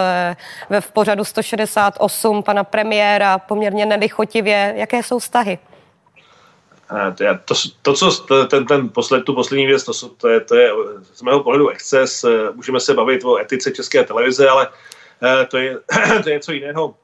v, 0.79 0.91
pořadu 0.91 1.23
168 1.23 2.43
pana 2.43 2.63
premiéra 2.63 3.37
poměrně 3.37 3.85
nelichotivě. 3.85 4.73
Jaké 4.75 5.03
jsou 5.03 5.19
vztahy? 5.19 5.59
Eh, 7.21 7.39
to, 7.45 7.55
to, 7.81 7.93
co 7.93 8.11
ten, 8.45 8.65
ten 8.65 8.89
posled, 8.89 9.23
tu 9.23 9.33
poslední 9.33 9.65
věc, 9.65 9.83
to, 9.83 10.09
to, 10.09 10.27
je, 10.27 10.39
to 10.39 10.55
je 10.55 10.71
z 11.13 11.21
mého 11.21 11.43
pohledu 11.43 11.69
exces. 11.69 12.23
Eh, 12.23 12.51
můžeme 12.53 12.79
se 12.79 12.93
bavit 12.93 13.25
o 13.25 13.37
etice 13.37 13.71
české 13.71 14.03
televize, 14.03 14.49
ale 14.49 14.67
Eh, 14.67 14.71
to 15.49 15.57
je, 15.57 15.77
to 16.23 16.29
je 16.29 16.35
něco 16.35 16.51
jiného. 16.51 16.95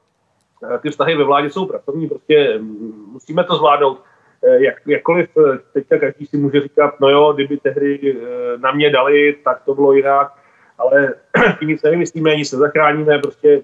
Eh, 0.64 0.78
ty 0.78 0.90
vztahy 0.90 1.16
ve 1.16 1.24
vládě 1.24 1.50
jsou 1.50 1.66
pracovní, 1.66 2.08
prostě 2.08 2.58
mm, 2.58 3.08
musíme 3.12 3.44
to 3.44 3.56
zvládnout. 3.56 4.00
Eh, 4.44 4.64
jak, 4.64 4.74
jakkoliv 4.86 5.28
teďka 5.72 5.98
každý 5.98 6.26
si 6.26 6.36
může 6.36 6.60
říkat, 6.60 7.00
no 7.00 7.08
jo, 7.08 7.32
kdyby 7.32 7.56
tehdy 7.56 8.16
na 8.56 8.72
mě 8.72 8.90
dali, 8.90 9.36
tak 9.44 9.62
to 9.64 9.74
bylo 9.74 9.92
jinak, 9.92 10.32
ale 10.78 11.14
tím 11.58 11.68
nic 11.68 11.82
nevymyslíme, 11.82 12.36
nic 12.36 12.52
nezachráníme, 12.52 13.18
prostě 13.18 13.62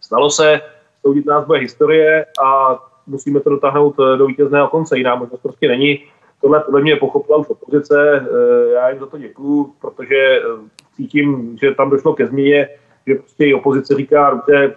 stalo 0.00 0.30
se, 0.30 0.60
soudit 1.02 1.26
nás 1.26 1.44
bude 1.44 1.58
historie 1.58 2.26
a 2.44 2.78
musíme 3.06 3.40
to 3.40 3.50
dotáhnout 3.50 3.96
do 3.96 4.26
vítězného 4.26 4.68
konce, 4.68 4.98
jiná 4.98 5.14
možnost 5.14 5.40
prostě 5.40 5.68
není. 5.68 6.04
Tohle 6.40 6.60
podle 6.60 6.80
mě 6.80 6.96
pochopila 6.96 7.38
už 7.38 7.48
opozice, 7.48 8.26
já 8.74 8.90
jim 8.90 8.98
za 8.98 9.06
to 9.06 9.18
děkuju, 9.18 9.74
protože 9.80 10.42
cítím, 10.96 11.58
že 11.60 11.74
tam 11.74 11.90
došlo 11.90 12.14
ke 12.14 12.26
změně 12.26 12.68
že 13.08 13.14
prostě 13.14 13.44
i 13.44 13.54
opozice 13.54 13.94
říká, 13.94 14.42
že 14.50 14.74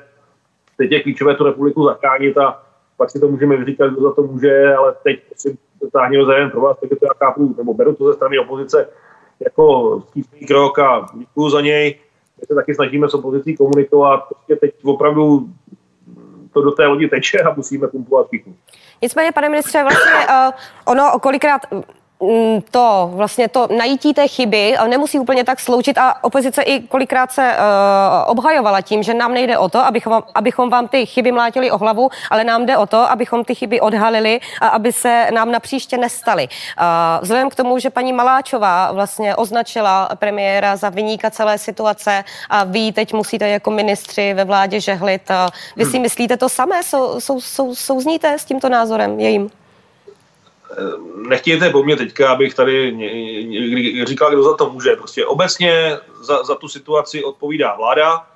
teď 0.77 0.91
je 0.91 1.03
klíčové 1.03 1.35
tu 1.35 1.43
republiku 1.43 1.85
zachránit 1.85 2.37
a 2.37 2.63
pak 2.97 3.09
si 3.09 3.19
to 3.19 3.27
můžeme 3.27 3.57
vyříkat, 3.57 3.91
kdo 3.91 4.01
za 4.01 4.13
to 4.13 4.23
může, 4.23 4.75
ale 4.75 4.95
teď 5.03 5.19
si 5.35 5.57
táhněme 5.93 6.25
za 6.25 6.49
pro 6.49 6.61
vás, 6.61 6.79
tak 6.79 6.91
je 6.91 6.97
to 6.97 7.05
já 7.05 7.13
chápu, 7.25 7.55
nebo 7.57 7.73
beru 7.73 7.95
to 7.95 8.07
ze 8.07 8.13
strany 8.13 8.39
opozice 8.39 8.89
jako 9.39 10.01
skýstný 10.07 10.47
krok 10.47 10.79
a 10.79 11.05
děkuju 11.19 11.49
za 11.49 11.61
něj. 11.61 11.99
My 12.41 12.47
se 12.47 12.55
taky 12.55 12.75
snažíme 12.75 13.09
s 13.09 13.13
opozicí 13.13 13.57
komunikovat. 13.57 14.23
Prostě 14.29 14.55
teď 14.55 14.73
opravdu 14.83 15.49
to 16.53 16.61
do 16.61 16.71
té 16.71 16.87
lodi 16.87 17.07
teče 17.07 17.39
a 17.39 17.53
musíme 17.55 17.87
pumpovat 17.87 18.27
všichni. 18.27 18.55
Nicméně, 19.01 19.31
pane 19.31 19.49
ministře, 19.49 19.83
vlastně 19.83 20.11
uh, 20.29 20.51
ono 20.85 21.19
kolikrát 21.21 21.61
to 22.71 23.11
vlastně 23.13 23.47
to 23.47 23.67
najítí 23.77 24.13
té 24.13 24.27
chyby 24.27 24.77
nemusí 24.87 25.19
úplně 25.19 25.43
tak 25.43 25.59
sloučit 25.59 25.97
a 25.97 26.23
opozice 26.23 26.61
i 26.61 26.79
kolikrát 26.79 27.31
se 27.31 27.55
uh, 27.57 28.31
obhajovala 28.31 28.81
tím, 28.81 29.03
že 29.03 29.13
nám 29.13 29.33
nejde 29.33 29.57
o 29.57 29.69
to, 29.69 29.79
abychom, 29.79 30.23
abychom 30.35 30.69
vám 30.69 30.87
ty 30.87 31.05
chyby 31.05 31.31
mlátili 31.31 31.71
o 31.71 31.77
hlavu, 31.77 32.09
ale 32.29 32.43
nám 32.43 32.65
jde 32.65 32.77
o 32.77 32.85
to, 32.85 32.97
abychom 32.97 33.43
ty 33.43 33.55
chyby 33.55 33.81
odhalili 33.81 34.39
a 34.61 34.67
aby 34.67 34.91
se 34.91 35.27
nám 35.33 35.51
na 35.51 35.59
příště 35.59 35.97
nestaly. 35.97 36.47
Uh, 36.47 36.85
vzhledem 37.21 37.49
k 37.49 37.55
tomu, 37.55 37.79
že 37.79 37.89
paní 37.89 38.13
Maláčová 38.13 38.91
vlastně 38.91 39.35
označila 39.35 40.09
premiéra 40.15 40.75
za 40.75 40.89
vyníka 40.89 41.29
celé 41.29 41.57
situace 41.57 42.23
a 42.49 42.63
vy 42.63 42.91
teď 42.91 43.13
musíte 43.13 43.49
jako 43.49 43.71
ministři 43.71 44.33
ve 44.33 44.43
vládě 44.43 44.79
žehlit, 44.79 45.29
uh, 45.29 45.35
vy 45.75 45.85
si 45.85 45.91
hmm. 45.91 46.01
myslíte 46.01 46.37
to 46.37 46.49
samé? 46.49 46.83
Sou, 46.83 47.19
sou, 47.19 47.41
sou, 47.41 47.75
souzníte 47.75 48.39
s 48.39 48.45
tímto 48.45 48.69
názorem 48.69 49.19
jejím? 49.19 49.60
Nechtějte 51.29 51.69
po 51.69 51.83
mně 51.83 51.95
teďka, 51.95 52.29
abych 52.29 52.53
tady 52.53 52.97
říkal, 54.03 54.31
kdo 54.31 54.43
za 54.43 54.57
to 54.57 54.69
může. 54.69 54.95
Prostě 54.95 55.25
obecně 55.25 55.97
za, 56.21 56.43
za 56.43 56.55
tu 56.55 56.67
situaci 56.67 57.23
odpovídá 57.23 57.75
vláda, 57.75 58.27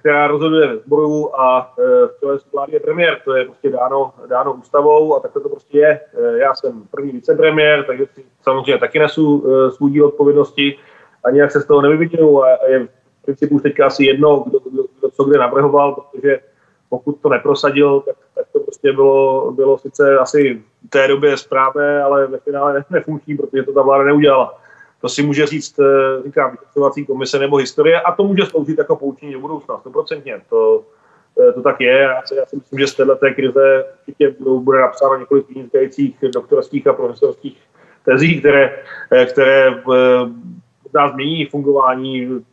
která 0.00 0.26
rozhoduje 0.26 0.66
ve 0.66 0.76
sboru 0.76 1.40
a 1.40 1.74
e, 1.78 2.06
v 2.06 2.20
čele 2.20 2.38
vlády 2.52 2.72
je 2.72 2.80
premiér. 2.80 3.20
To 3.24 3.34
je 3.34 3.44
prostě 3.44 3.70
dáno, 3.70 4.12
dáno 4.26 4.52
ústavou 4.52 5.16
a 5.16 5.20
takhle 5.20 5.42
to 5.42 5.48
prostě 5.48 5.78
je. 5.78 6.00
E, 6.14 6.38
já 6.38 6.54
jsem 6.54 6.82
první 6.90 7.12
vicepremiér, 7.12 7.84
takže 7.84 8.06
si 8.14 8.24
samozřejmě 8.42 8.78
taky 8.78 8.98
nesu 8.98 9.44
svůj 9.70 9.90
díl 9.90 10.06
odpovědnosti 10.06 10.78
a 11.24 11.30
nějak 11.30 11.50
se 11.50 11.60
z 11.60 11.66
toho 11.66 11.82
nevyvinuju 11.82 12.42
a 12.42 12.48
je 12.68 12.86
v 12.86 12.88
principu 13.24 13.54
už 13.54 13.62
teďka 13.62 13.86
asi 13.86 14.04
jedno, 14.04 14.44
kdo, 14.46 14.58
kdo, 14.58 14.84
kdo 14.98 15.10
co 15.10 15.24
kde 15.24 15.38
navrhoval, 15.38 15.94
protože 15.94 16.40
pokud 16.88 17.20
to 17.22 17.28
neprosadil, 17.28 18.00
tak, 18.00 18.16
prostě 18.80 18.92
bylo, 18.92 19.52
bylo 19.52 19.78
sice 19.78 20.18
asi 20.18 20.62
v 20.86 20.90
té 20.90 21.08
době 21.08 21.36
správné, 21.36 22.02
ale 22.02 22.26
ve 22.26 22.38
finále 22.38 22.84
nefunkční, 22.90 23.36
protože 23.36 23.62
to 23.62 23.72
ta 23.72 23.82
vláda 23.82 24.04
neudělala. 24.04 24.58
To 25.00 25.08
si 25.08 25.22
může 25.22 25.46
říct, 25.46 25.78
eh, 25.78 26.22
říkám, 26.24 26.50
vyšetřovací 26.50 27.06
komise 27.06 27.38
nebo 27.38 27.56
historie 27.56 28.00
a 28.00 28.12
to 28.12 28.24
může 28.24 28.46
sloužit 28.46 28.78
jako 28.78 28.96
poučení 28.96 29.32
do 29.32 29.40
budoucna, 29.40 29.78
stoprocentně. 29.78 30.40
To, 30.48 30.82
eh, 31.40 31.52
to 31.52 31.62
tak 31.62 31.80
je. 31.80 31.98
Já 31.98 32.22
si, 32.24 32.34
já 32.34 32.46
si 32.46 32.56
myslím, 32.56 32.78
že 32.78 32.86
z 32.86 32.94
této 32.94 33.16
krize 33.34 33.84
určitě 34.00 34.34
bude 34.40 34.80
napsáno 34.80 35.16
několik 35.16 35.48
vynikajících 35.48 36.16
doktorských 36.34 36.86
a 36.86 36.92
profesorských 36.92 37.58
tezí, 38.04 38.40
které, 38.40 38.76
eh, 39.12 39.26
které 39.26 39.82
nás 40.94 41.12
změní 41.12 41.46
fungování 41.46 42.44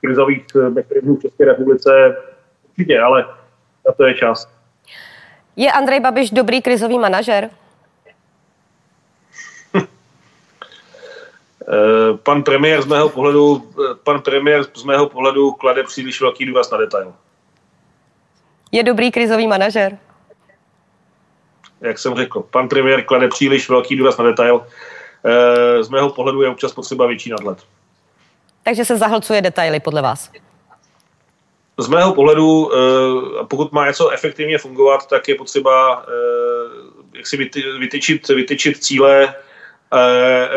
krizových 0.00 0.46
mechanismů 0.54 1.16
v 1.16 1.20
České 1.20 1.44
republice. 1.44 2.16
Určitě, 2.70 3.00
ale 3.00 3.26
na 3.86 3.92
to 3.92 4.04
je 4.06 4.14
čas. 4.14 4.54
Je 5.56 5.72
Andrej 5.72 6.00
Babiš 6.00 6.30
dobrý 6.30 6.62
krizový 6.62 6.98
manažer? 6.98 7.50
Eh, 11.68 12.16
pan 12.22 12.42
premiér 12.42 12.82
z 12.82 12.86
mého 12.86 13.08
pohledu, 13.08 13.72
eh, 13.72 13.94
pan 14.04 14.20
premiér 14.20 14.64
z 14.74 14.84
mého 14.84 15.08
pohledu 15.08 15.52
klade 15.52 15.82
příliš 15.82 16.20
velký 16.20 16.46
důraz 16.46 16.70
na 16.70 16.78
detail. 16.78 17.14
Je 18.72 18.82
dobrý 18.82 19.10
krizový 19.10 19.46
manažer? 19.46 19.98
Jak 21.80 21.98
jsem 21.98 22.14
řekl, 22.14 22.40
pan 22.40 22.68
premiér 22.68 23.04
klade 23.04 23.28
příliš 23.28 23.68
velký 23.68 23.96
důraz 23.96 24.16
na 24.18 24.24
detail. 24.24 24.66
Eh, 25.24 25.82
z 25.82 25.88
mého 25.88 26.10
pohledu 26.10 26.42
je 26.42 26.48
občas 26.48 26.72
potřeba 26.72 27.06
větší 27.06 27.30
nadhled. 27.30 27.58
Takže 28.62 28.84
se 28.84 28.96
zahlcuje 28.96 29.42
detaily 29.42 29.80
podle 29.80 30.02
vás? 30.02 30.30
Z 31.78 31.88
mého 31.88 32.14
pohledu, 32.14 32.70
eh, 32.72 33.44
pokud 33.44 33.72
má 33.72 33.86
něco 33.86 34.10
efektivně 34.10 34.58
fungovat, 34.58 35.06
tak 35.06 35.28
je 35.28 35.34
potřeba 35.34 36.04
eh, 36.08 37.16
jak 37.16 37.26
si 37.26 37.36
vytyčit, 37.78 38.28
vytyčit 38.28 38.76
cíle, 38.76 39.34
eh, 39.94 40.48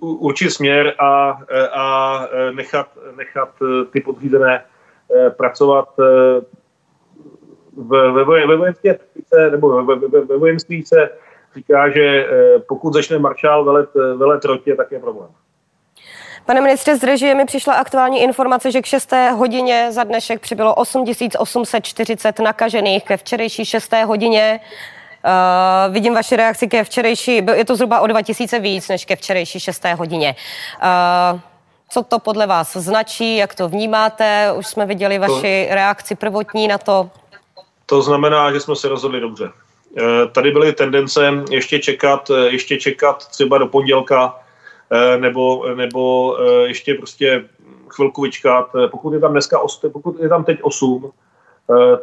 určit 0.00 0.50
směr 0.50 0.94
a, 0.98 1.38
a 1.72 2.28
nechat, 2.50 2.86
nechat 3.16 3.48
ty 3.90 4.00
podřízené 4.00 4.64
pracovat 5.36 5.88
ve, 7.76 8.12
ve, 8.12 8.24
ve 8.46 8.56
vojenské 8.56 8.98
nebo 9.50 9.84
ve, 9.84 9.94
ve, 9.96 10.20
ve 10.20 10.36
vojenství 10.36 10.82
se 10.82 11.10
říká, 11.54 11.88
že 11.90 12.26
pokud 12.68 12.92
začne 12.92 13.18
maršál 13.18 13.64
velet, 13.64 13.94
velet 13.94 14.44
rotě, 14.44 14.76
tak 14.76 14.92
je 14.92 15.00
problém. 15.00 15.28
Pane 16.46 16.60
ministře, 16.60 16.96
z 16.96 17.02
režie 17.02 17.34
mi 17.34 17.44
přišla 17.44 17.74
aktuální 17.74 18.22
informace, 18.22 18.70
že 18.70 18.82
k 18.82 18.86
6. 18.86 19.12
hodině 19.36 19.86
za 19.92 20.04
dnešek 20.04 20.40
přibylo 20.40 20.74
8840 20.74 22.38
nakažených 22.38 23.04
ke 23.04 23.16
včerejší 23.16 23.64
6. 23.64 23.92
hodině. 24.04 24.60
Uh, 25.24 25.94
vidím 25.94 26.14
vaši 26.14 26.36
reakci 26.36 26.68
ke 26.68 26.84
včerejší, 26.84 27.42
je 27.54 27.64
to 27.64 27.76
zhruba 27.76 28.00
o 28.00 28.06
2000 28.06 28.58
víc 28.58 28.88
než 28.88 29.04
ke 29.04 29.16
včerejší 29.16 29.60
6. 29.60 29.84
hodině. 29.84 30.34
Uh, 31.34 31.40
co 31.90 32.02
to 32.02 32.18
podle 32.18 32.46
vás 32.46 32.76
značí, 32.76 33.36
jak 33.36 33.54
to 33.54 33.68
vnímáte? 33.68 34.52
Už 34.56 34.66
jsme 34.66 34.86
viděli 34.86 35.18
vaši 35.18 35.66
to, 35.68 35.74
reakci 35.74 36.14
prvotní 36.14 36.68
na 36.68 36.78
to. 36.78 37.10
To 37.86 38.02
znamená, 38.02 38.52
že 38.52 38.60
jsme 38.60 38.76
se 38.76 38.88
rozhodli 38.88 39.20
dobře. 39.20 39.50
Tady 40.32 40.50
byly 40.50 40.72
tendence 40.72 41.32
ještě 41.50 41.78
čekat, 41.78 42.30
ještě 42.50 42.76
čekat 42.76 43.28
třeba 43.28 43.58
do 43.58 43.66
pondělka, 43.66 44.34
Eh, 44.34 44.41
nebo, 45.20 45.74
nebo 45.74 46.36
eh, 46.40 46.68
ještě 46.68 46.94
prostě 46.94 47.48
chvilku 47.88 48.22
vyčkat. 48.22 48.66
Eh, 48.76 48.88
pokud 48.88 49.12
je 49.12 49.20
tam 49.20 49.32
dneska, 49.32 49.60
pokud 49.92 50.20
je 50.20 50.28
tam 50.28 50.44
teď 50.44 50.58
8, 50.62 51.12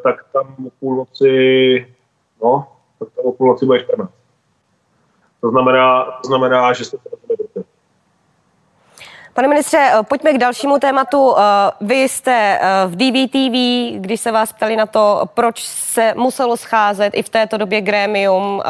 tak 0.03 0.25
tam 0.33 0.55
o 0.67 0.69
půlnoci, 0.79 1.95
no, 2.43 2.67
tak 2.99 3.09
tam 3.15 3.25
o 3.25 3.31
půlnoci 3.31 3.65
bude 3.65 3.79
14. 3.79 4.11
To 5.41 5.49
znamená, 5.49 6.03
to 6.03 6.27
znamená 6.27 6.73
že 6.73 6.85
se 6.85 6.97
to 6.97 7.09
Pane 9.33 9.47
ministře, 9.47 9.77
eh, 9.77 10.03
pojďme 10.03 10.33
k 10.33 10.37
dalšímu 10.37 10.79
tématu. 10.79 11.35
Eh, 11.37 11.41
vy 11.81 12.03
jste 12.03 12.59
eh, 12.61 12.87
v 12.87 12.95
DVTV, 12.95 13.57
když 13.99 14.21
se 14.21 14.31
vás 14.31 14.53
ptali 14.53 14.75
na 14.75 14.85
to, 14.85 15.23
proč 15.33 15.63
se 15.63 16.13
muselo 16.17 16.57
scházet 16.57 17.13
i 17.13 17.23
v 17.23 17.29
této 17.29 17.57
době 17.57 17.81
grémium 17.81 18.61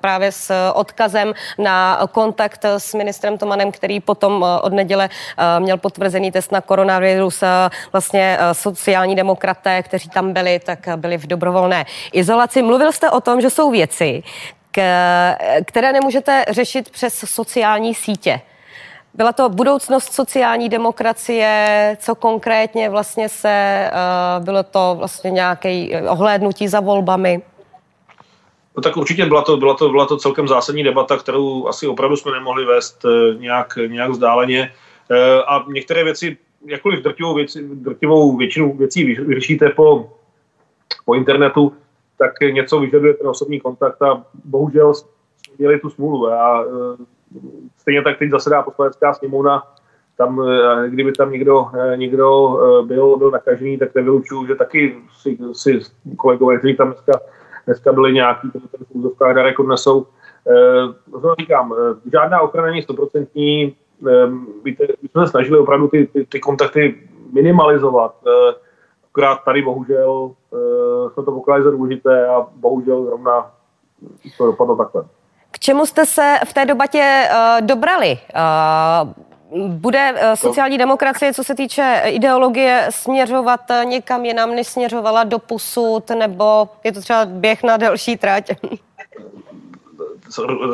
právě 0.00 0.32
s 0.32 0.70
odkazem 0.74 1.34
na 1.58 1.98
kontakt 2.12 2.64
s 2.64 2.94
ministrem 2.94 3.38
Tomanem, 3.38 3.72
který 3.72 4.00
potom 4.00 4.46
od 4.62 4.72
neděle 4.72 5.08
měl 5.58 5.76
potvrzený 5.76 6.32
test 6.32 6.52
na 6.52 6.60
koronavirus. 6.60 7.44
Vlastně 7.92 8.38
sociální 8.52 9.16
demokraté, 9.16 9.82
kteří 9.82 10.08
tam 10.08 10.32
byli, 10.32 10.58
tak 10.58 10.78
byli 10.96 11.18
v 11.18 11.26
dobrovolné 11.26 11.86
izolaci. 12.12 12.62
Mluvil 12.62 12.92
jste 12.92 13.10
o 13.10 13.20
tom, 13.20 13.40
že 13.40 13.50
jsou 13.50 13.70
věci, 13.70 14.22
které 15.64 15.92
nemůžete 15.92 16.44
řešit 16.48 16.90
přes 16.90 17.14
sociální 17.14 17.94
sítě. 17.94 18.40
Byla 19.16 19.32
to 19.32 19.48
budoucnost 19.48 20.12
sociální 20.12 20.68
demokracie, 20.68 21.96
co 22.00 22.14
konkrétně 22.14 22.90
vlastně 22.90 23.28
se, 23.28 23.48
eh, 23.48 23.90
bylo 24.40 24.62
to 24.62 24.94
vlastně 24.98 25.30
nějaké 25.30 26.02
ohlédnutí 26.08 26.68
za 26.68 26.80
volbami? 26.80 27.42
No 28.76 28.82
tak 28.82 28.96
určitě 28.96 29.26
byla 29.26 29.42
to, 29.42 29.56
byla, 29.56 29.74
to, 29.74 29.88
byla 29.88 30.06
to 30.06 30.16
celkem 30.16 30.48
zásadní 30.48 30.82
debata, 30.82 31.16
kterou 31.16 31.68
asi 31.68 31.86
opravdu 31.86 32.16
jsme 32.16 32.32
nemohli 32.32 32.64
vést 32.64 33.04
eh, 33.04 33.34
nějak, 33.38 33.78
nějak 33.86 34.10
vzdáleně. 34.10 34.72
Eh, 35.10 35.42
a 35.42 35.64
některé 35.68 36.04
věci, 36.04 36.36
jakkoliv 36.66 37.02
drtivou, 37.02 37.34
věci, 37.34 37.68
drtivou 37.68 38.36
většinu 38.36 38.76
věcí 38.76 39.04
vyřešíte 39.04 39.68
po, 39.68 40.12
po 41.04 41.14
internetu, 41.14 41.72
tak 42.18 42.32
něco 42.52 42.80
vyžaduje 42.80 43.14
ten 43.14 43.28
osobní 43.28 43.60
kontakt 43.60 44.02
a 44.02 44.24
bohužel 44.44 44.92
měli 45.58 45.80
tu 45.80 45.90
smůlu. 45.90 46.28
A 46.28 46.64
stejně 47.76 48.02
tak 48.02 48.18
teď 48.18 48.30
zasedá 48.30 48.62
poslanecká 48.62 49.14
sněmovna, 49.14 49.62
tam, 50.16 50.42
eh, 50.42 50.88
kdyby 50.88 51.12
tam 51.12 51.32
někdo, 51.32 51.66
eh, 51.74 51.96
někdo 51.96 52.58
eh, 52.58 52.86
byl, 52.86 53.16
byl 53.16 53.30
nakažený, 53.30 53.78
tak 53.78 53.94
nevylučuju, 53.94 54.46
že 54.46 54.54
taky 54.54 54.96
si, 55.22 55.38
si 55.52 55.80
kolegové, 56.16 56.58
kteří 56.58 56.76
tam 56.76 56.88
dneska, 56.88 57.12
dneska 57.66 57.92
byli 57.92 58.12
nějaký, 58.12 58.50
ten 58.50 58.60
v 58.60 58.90
úzovkách 58.92 59.34
darek 59.34 59.58
odnesou. 59.58 60.06
Znovu 61.06 61.34
říkám, 61.40 61.74
žádná 62.12 62.40
ochrana 62.40 62.68
není 62.68 62.82
stoprocentní, 62.82 63.76
víte, 64.64 64.86
my 65.02 65.08
jsme 65.08 65.26
se 65.26 65.30
snažili 65.30 65.58
opravdu 65.58 65.88
ty, 65.88 66.06
ty, 66.06 66.24
ty 66.24 66.40
kontakty 66.40 67.08
minimalizovat, 67.32 68.14
akorát 69.10 69.44
tady 69.44 69.62
bohužel 69.62 70.30
jsme 71.12 71.24
to 71.24 71.32
pokládali 71.32 71.64
za 71.64 71.70
důležité 71.70 72.26
a 72.28 72.46
bohužel 72.56 73.04
zrovna 73.04 73.50
to 74.38 74.46
dopadlo 74.46 74.76
takhle. 74.76 75.04
Čemu 75.64 75.86
jste 75.86 76.06
se 76.06 76.38
v 76.46 76.52
té 76.52 76.64
debatě 76.66 77.28
uh, 77.30 77.66
dobrali? 77.66 78.18
Uh, 79.52 79.68
bude 79.68 80.12
uh, 80.12 80.34
sociální 80.34 80.78
demokracie, 80.78 81.34
co 81.34 81.44
se 81.44 81.54
týče 81.54 82.02
ideologie, 82.06 82.86
směřovat 82.90 83.60
někam 83.84 84.24
jinam, 84.24 84.54
než 84.54 84.66
směřovala 84.66 85.24
do 85.24 85.38
pusud, 85.38 86.10
nebo 86.18 86.68
je 86.84 86.92
to 86.92 87.00
třeba 87.00 87.24
běh 87.24 87.62
na 87.62 87.76
delší 87.76 88.16
trať? 88.16 88.50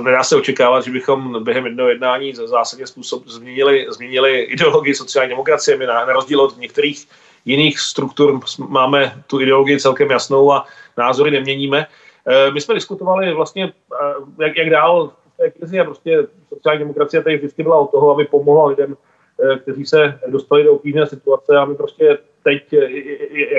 Nedá 0.03 0.22
se 0.24 0.37
očekávat, 0.37 0.85
že 0.85 0.90
bychom 0.90 1.44
během 1.44 1.66
jednoho 1.66 1.88
jednání 1.88 2.35
zásadně 2.35 2.87
způsob 2.87 3.26
změnili, 3.26 3.87
změnili 3.90 4.40
ideologii 4.40 4.94
sociální 4.94 5.31
demokracie. 5.31 5.76
My 5.76 5.87
na, 5.87 5.94
na 6.07 6.12
rozdíl 6.12 6.40
od 6.40 6.59
některých 6.59 7.09
jiných 7.44 7.81
struktur 7.81 8.40
máme 8.68 9.22
tu 9.26 9.40
ideologii 9.40 9.81
celkem 9.81 10.11
jasnou 10.11 10.53
a 10.53 10.66
názory 10.96 11.31
neměníme. 11.31 11.87
Eh, 12.26 12.50
my 12.50 12.61
jsme 12.61 12.74
diskutovali 12.74 13.35
vlastně, 13.35 13.72
eh, 14.02 14.44
jak, 14.44 14.56
jak 14.56 14.70
dál 14.70 15.09
v 15.09 15.37
té 15.37 15.50
krizi 15.50 15.80
a 15.80 15.85
prostě 15.85 16.26
sociální 16.48 16.78
demokracie 16.78 17.22
tady 17.22 17.37
vždycky 17.37 17.62
byla 17.62 17.78
od 17.78 17.90
toho, 17.90 18.11
aby 18.11 18.24
pomohla 18.24 18.66
lidem, 18.66 18.96
eh, 19.42 19.59
kteří 19.59 19.87
se 19.87 20.18
dostali 20.26 20.64
do 20.64 20.72
obtížné 20.72 21.06
situace 21.06 21.56
a 21.56 21.64
my 21.64 21.74
prostě 21.74 22.18
teď, 22.44 22.74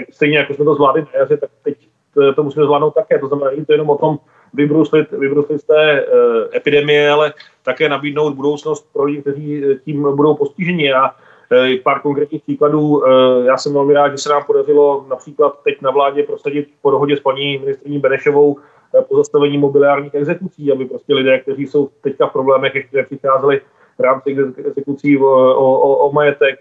stejně 0.10 0.38
jako 0.38 0.54
jsme 0.54 0.66
to 0.66 0.76
zvládli 0.76 1.02
na 1.02 1.20
jaře, 1.20 1.38
tak 1.38 1.50
teď 1.64 1.78
to 2.36 2.44
musíme 2.44 2.66
zvládnout 2.66 2.94
také. 2.94 3.20
To 3.20 3.28
znamená, 3.28 3.56
že 3.56 3.66
to 3.66 3.74
jenom 3.74 3.90
o 3.90 3.98
tom 3.98 4.20
vybruslit, 4.54 5.12
vybruslit 5.12 5.62
z 5.62 5.64
té 5.64 6.06
epidemie, 6.56 7.10
ale 7.10 7.34
také 7.64 7.90
nabídnout 7.90 8.34
budoucnost 8.34 8.94
pro 8.94 9.04
lidi, 9.04 9.22
kteří 9.22 9.64
tím 9.86 10.16
budou 10.16 10.36
postiženi. 10.36 10.94
A 10.94 11.16
pár 11.84 12.00
konkrétních 12.00 12.42
příkladů. 12.42 13.04
Eh, 13.06 13.46
já 13.46 13.58
jsem 13.58 13.74
velmi 13.74 13.94
rád, 13.94 14.12
že 14.12 14.18
se 14.18 14.30
nám 14.30 14.44
podařilo 14.44 15.06
například 15.10 15.60
teď 15.64 15.82
na 15.82 15.92
vládě 15.92 16.24
prosadit 16.24 16.68
po 16.82 16.92
dohodě 16.92 17.18
s 17.18 17.20
paní 17.20 17.58
ministrní 17.58 18.00
Benešovou 18.00 18.58
eh, 18.60 19.02
pozastavení 19.02 19.58
mobiliárních 19.58 20.14
exekucí, 20.14 20.72
aby 20.72 20.86
prostě 20.86 21.14
lidé, 21.14 21.40
kteří 21.40 21.68
jsou 21.68 21.90
teďka 22.02 22.28
v 22.28 22.32
problémech, 22.32 22.76
ještě 22.76 22.98
nepřicházeli 22.98 23.62
v 23.98 24.02
rámci 24.02 24.38
exekucí 24.66 25.18
o, 25.18 25.56
o, 25.56 25.96
o 25.96 26.12
majetek. 26.12 26.60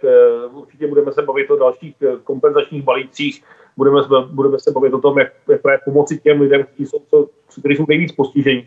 Určitě 0.52 0.86
budeme 0.86 1.12
se 1.12 1.22
bavit 1.22 1.50
o 1.50 1.56
dalších 1.56 1.96
kompenzačních 2.24 2.82
balících, 2.82 3.44
budeme, 3.76 4.00
budeme 4.30 4.58
se 4.58 4.70
bavit 4.70 4.94
o 4.94 5.00
tom, 5.00 5.18
jak, 5.18 5.32
jak 5.48 5.62
právě 5.62 5.78
pomoci 5.84 6.18
těm 6.18 6.40
lidem, 6.40 6.64
kteří 6.64 6.86
jsou, 6.86 7.26
kteří 7.60 7.76
jsou 7.76 7.84
nejvíc 7.88 8.12
postižení. 8.12 8.66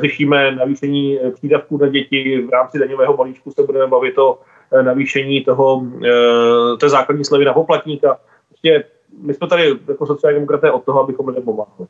Řešíme 0.00 0.54
navýšení 0.54 1.18
přídavků 1.34 1.78
na 1.78 1.88
děti, 1.88 2.46
v 2.46 2.50
rámci 2.50 2.78
daňového 2.78 3.16
balíčku 3.16 3.50
se 3.50 3.62
budeme 3.62 3.86
bavit 3.86 4.18
o 4.18 4.38
Eh, 4.72 4.82
navýšení 4.82 5.44
toho, 5.44 5.82
eh, 6.04 6.76
té 6.76 6.88
základní 6.88 7.24
slevy 7.24 7.44
na 7.44 7.52
poplatníka. 7.52 8.18
Prostě 8.48 8.84
my 9.22 9.34
jsme 9.34 9.48
tady 9.48 9.74
jako 9.88 10.06
sociální 10.06 10.36
demokraté 10.36 10.70
od 10.70 10.84
toho, 10.84 11.00
abychom 11.02 11.28
lidem 11.28 11.42
pomáhali. 11.42 11.88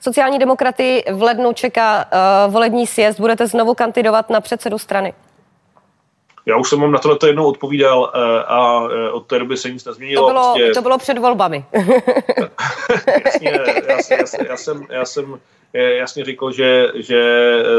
Sociální 0.00 0.38
demokraty 0.38 1.04
v 1.12 1.22
lednu 1.22 1.52
čeká 1.52 2.04
uh, 2.04 2.52
volební 2.52 2.86
sjezd. 2.86 3.20
Budete 3.20 3.46
znovu 3.46 3.74
kandidovat 3.74 4.30
na 4.30 4.40
předsedu 4.40 4.78
strany? 4.78 5.12
Já 6.46 6.56
už 6.56 6.68
jsem 6.68 6.80
vám 6.80 6.92
na 6.92 6.98
tohle 6.98 7.18
jednou 7.26 7.44
odpovídal 7.44 8.00
uh, 8.00 8.08
a 8.46 8.80
uh, 8.80 8.90
od 9.12 9.26
té 9.26 9.38
doby 9.38 9.56
se 9.56 9.70
nic 9.70 9.84
nezměnilo. 9.84 10.26
To 10.26 10.32
bylo, 10.32 10.54
prostě... 10.54 10.72
to 10.72 10.82
bylo 10.82 10.98
před 10.98 11.18
volbami. 11.18 11.64
jasně, 13.24 13.50
já, 13.50 13.70
já, 13.70 14.18
já, 14.48 14.56
jsem, 14.56 14.86
já 14.90 15.04
jsem 15.04 15.38
jasně 15.74 16.24
řekl, 16.24 16.52
že, 16.52 16.86
že 16.94 17.22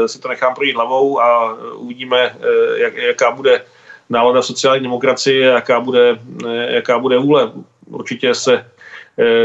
si 0.06 0.18
to 0.18 0.28
nechám 0.28 0.54
projít 0.54 0.74
hlavou 0.74 1.20
a 1.20 1.56
uvidíme, 1.74 2.36
jak, 2.76 2.96
jaká 2.96 3.30
bude 3.30 3.64
nálada 4.10 4.42
sociální 4.42 4.82
demokracie, 4.82 5.46
jaká 5.46 5.80
bude, 5.80 6.18
eh, 6.46 6.74
jaká 6.74 6.98
bude 6.98 7.18
vůle. 7.18 7.52
Určitě 7.86 8.34
se 8.34 8.66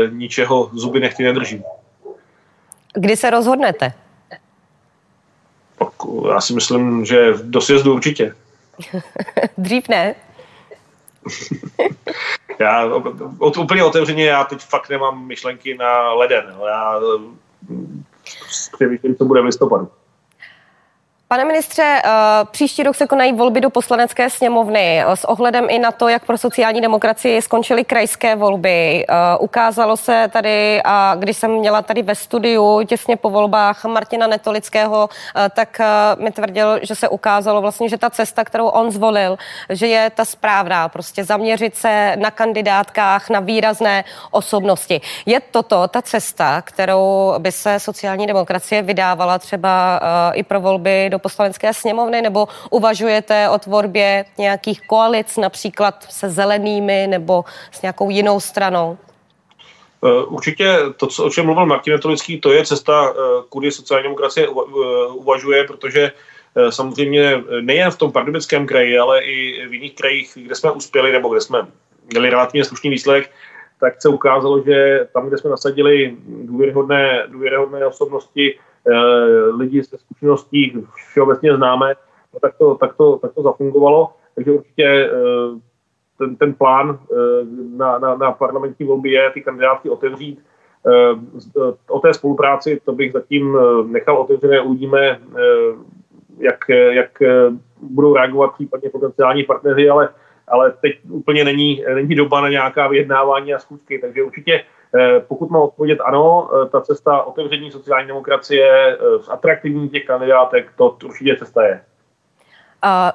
ničeho 0.09 0.69
zuby 0.73 0.99
nechty 0.99 1.23
nedrží. 1.23 1.63
Kdy 2.93 3.17
se 3.17 3.29
rozhodnete? 3.29 3.93
Já 6.31 6.41
si 6.41 6.53
myslím, 6.53 7.05
že 7.05 7.33
do 7.43 7.61
sjezdu 7.61 7.93
určitě. 7.93 8.35
Dřív 9.57 9.89
ne? 9.89 10.15
já 12.59 12.85
od, 13.39 13.57
úplně 13.57 13.83
otevřeně, 13.83 14.25
já 14.25 14.43
teď 14.43 14.61
fakt 14.61 14.89
nemám 14.89 15.27
myšlenky 15.27 15.77
na 15.77 16.13
leden. 16.13 16.55
Já 16.67 16.99
přemýšlím, 18.73 19.15
co 19.15 19.25
bude 19.25 19.41
v 19.41 19.45
listopadu. 19.45 19.89
Pane 21.29 21.45
ministře, 21.45 21.83
eh, 21.83 22.09
příští 22.51 22.83
rok 22.83 22.95
se 22.95 23.07
konají 23.07 23.33
volby 23.33 23.61
do 23.61 23.69
poslanecké 23.69 24.29
sněmovny. 24.29 25.03
S 25.13 25.25
ohledem 25.25 25.65
i 25.69 25.79
na 25.79 25.91
to, 25.91 26.07
jak 26.07 26.25
pro 26.25 26.37
sociální 26.37 26.81
demokracii 26.81 27.41
skončily 27.41 27.83
krajské 27.83 28.35
volby, 28.35 29.05
eh, 29.09 29.13
ukázalo 29.39 29.97
se 29.97 30.29
tady, 30.33 30.81
a 30.83 31.15
když 31.19 31.37
jsem 31.37 31.51
měla 31.51 31.81
tady 31.81 32.01
ve 32.01 32.15
studiu 32.15 32.81
těsně 32.85 33.17
po 33.17 33.29
volbách 33.29 33.85
Martina 33.85 34.27
Netolického, 34.27 35.09
eh, 35.35 35.49
tak 35.49 35.81
mi 36.17 36.31
tvrdil, 36.31 36.79
že 36.81 36.95
se 36.95 37.09
ukázalo 37.09 37.61
vlastně, 37.61 37.89
že 37.89 37.97
ta 37.97 38.09
cesta, 38.09 38.43
kterou 38.43 38.67
on 38.67 38.91
zvolil, 38.91 39.37
že 39.69 39.87
je 39.87 40.09
ta 40.09 40.25
správná, 40.25 40.89
prostě 40.89 41.23
zaměřit 41.23 41.75
se 41.75 42.15
na 42.15 42.31
kandidátkách, 42.31 43.29
na 43.29 43.39
výrazné 43.39 44.03
osobnosti. 44.31 45.01
Je 45.25 45.39
toto 45.39 45.87
ta 45.87 46.01
cesta, 46.01 46.61
kterou 46.61 47.33
by 47.39 47.51
se 47.51 47.79
sociální 47.79 48.27
demokracie 48.27 48.81
vydávala 48.81 49.39
třeba 49.39 49.99
i 50.33 50.43
pro 50.43 50.61
volby 50.61 51.09
do 51.09 51.16
do 51.17 51.21
poslanecké 51.21 51.73
sněmovny, 51.73 52.21
nebo 52.21 52.47
uvažujete 52.69 53.49
o 53.49 53.57
tvorbě 53.57 54.25
nějakých 54.37 54.87
koalic, 54.87 55.37
například 55.37 56.05
se 56.09 56.29
zelenými 56.29 57.07
nebo 57.09 57.45
s 57.71 57.81
nějakou 57.81 58.09
jinou 58.09 58.39
stranou? 58.39 58.97
Eh, 60.05 60.23
určitě 60.29 60.77
to, 60.97 61.07
o 61.23 61.29
čem 61.29 61.45
mluvil 61.45 61.65
Martin 61.65 61.93
Netolický, 61.93 62.39
to 62.39 62.51
je 62.53 62.65
cesta, 62.65 62.93
eh, 63.09 63.43
kudy 63.49 63.71
sociální 63.71 64.03
demokracie 64.03 64.45
eh, 64.45 64.51
uvažuje, 65.11 65.63
protože 65.63 66.11
samozřejmě 66.69 67.43
nejen 67.61 67.91
v 67.91 67.97
tom 67.97 68.11
pardubickém 68.11 68.65
kraji, 68.65 68.97
ale 68.97 69.21
i 69.21 69.67
v 69.69 69.73
jiných 69.73 69.95
krajích, 69.95 70.31
kde 70.35 70.55
jsme 70.55 70.71
uspěli 70.71 71.11
nebo 71.11 71.29
kde 71.29 71.41
jsme 71.41 71.67
měli 72.09 72.29
relativně 72.29 72.65
slušný 72.65 72.89
výsledek, 72.89 73.29
tak 73.79 74.01
se 74.01 74.09
ukázalo, 74.09 74.63
že 74.65 75.07
tam, 75.13 75.27
kde 75.27 75.37
jsme 75.37 75.49
nasadili 75.49 76.17
důvěryhodné, 76.49 77.23
důvěryhodné 77.27 77.85
osobnosti, 77.85 78.57
lidi 79.57 79.83
se 79.83 79.97
zkušeností 79.97 80.83
všeobecně 80.95 81.55
známe, 81.55 81.95
no 82.33 82.39
tak, 82.39 82.57
to, 82.57 82.75
tak, 82.75 82.95
to, 82.95 83.17
tak 83.17 83.33
to 83.33 83.41
zafungovalo. 83.41 84.13
Takže 84.35 84.51
určitě 84.51 84.85
eh, 84.85 85.09
ten, 86.17 86.35
ten 86.35 86.53
plán 86.53 86.99
eh, 87.11 87.15
na, 87.77 87.99
na, 87.99 88.15
na 88.15 88.31
parlamentní 88.31 88.85
volby 88.85 89.11
je 89.11 89.31
ty 89.31 89.41
kandidátky 89.41 89.89
otevřít. 89.89 90.39
O 91.89 91.99
té 91.99 92.13
spolupráci 92.13 92.81
to 92.85 92.91
bych 92.91 93.11
zatím 93.11 93.57
nechal 93.87 94.17
otevřené, 94.17 94.61
uvidíme, 94.61 95.19
jak, 96.39 96.69
jak 96.69 97.09
budou 97.81 98.13
reagovat 98.13 98.53
případně 98.53 98.89
potenciální 98.89 99.43
partneři, 99.43 99.89
ale, 99.89 100.09
ale 100.47 100.73
teď 100.81 100.99
úplně 101.09 101.43
není, 101.43 101.83
není 101.93 102.15
doba 102.15 102.41
na 102.41 102.49
nějaká 102.49 102.87
vyjednávání 102.87 103.53
a 103.53 103.59
schůzky, 103.59 103.99
takže 103.99 104.23
určitě 104.23 104.63
pokud 105.27 105.49
mám 105.49 105.61
odpovědět 105.61 105.99
ano, 106.05 106.49
ta 106.71 106.81
cesta 106.81 107.23
otevření 107.23 107.71
sociální 107.71 108.07
demokracie, 108.07 108.97
atraktivní 109.29 109.89
těch 109.89 110.05
kandidátek, 110.05 110.71
to 110.77 110.97
určitě 111.05 111.35
cesta 111.39 111.63
je. 111.63 111.81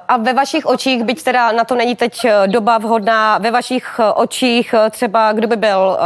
A 0.07 0.17
ve 0.17 0.33
vašich 0.33 0.65
očích, 0.65 1.03
byť 1.03 1.23
teda 1.23 1.51
na 1.51 1.63
to 1.63 1.75
není 1.75 1.95
teď 1.95 2.25
eh, 2.25 2.47
doba 2.47 2.77
vhodná, 2.77 3.37
ve 3.37 3.51
vašich 3.51 3.99
eh, 3.99 4.11
očích 4.11 4.73
eh, 4.73 4.89
třeba, 4.89 5.31
kdo 5.31 5.47
by 5.47 5.55
byl 5.55 5.97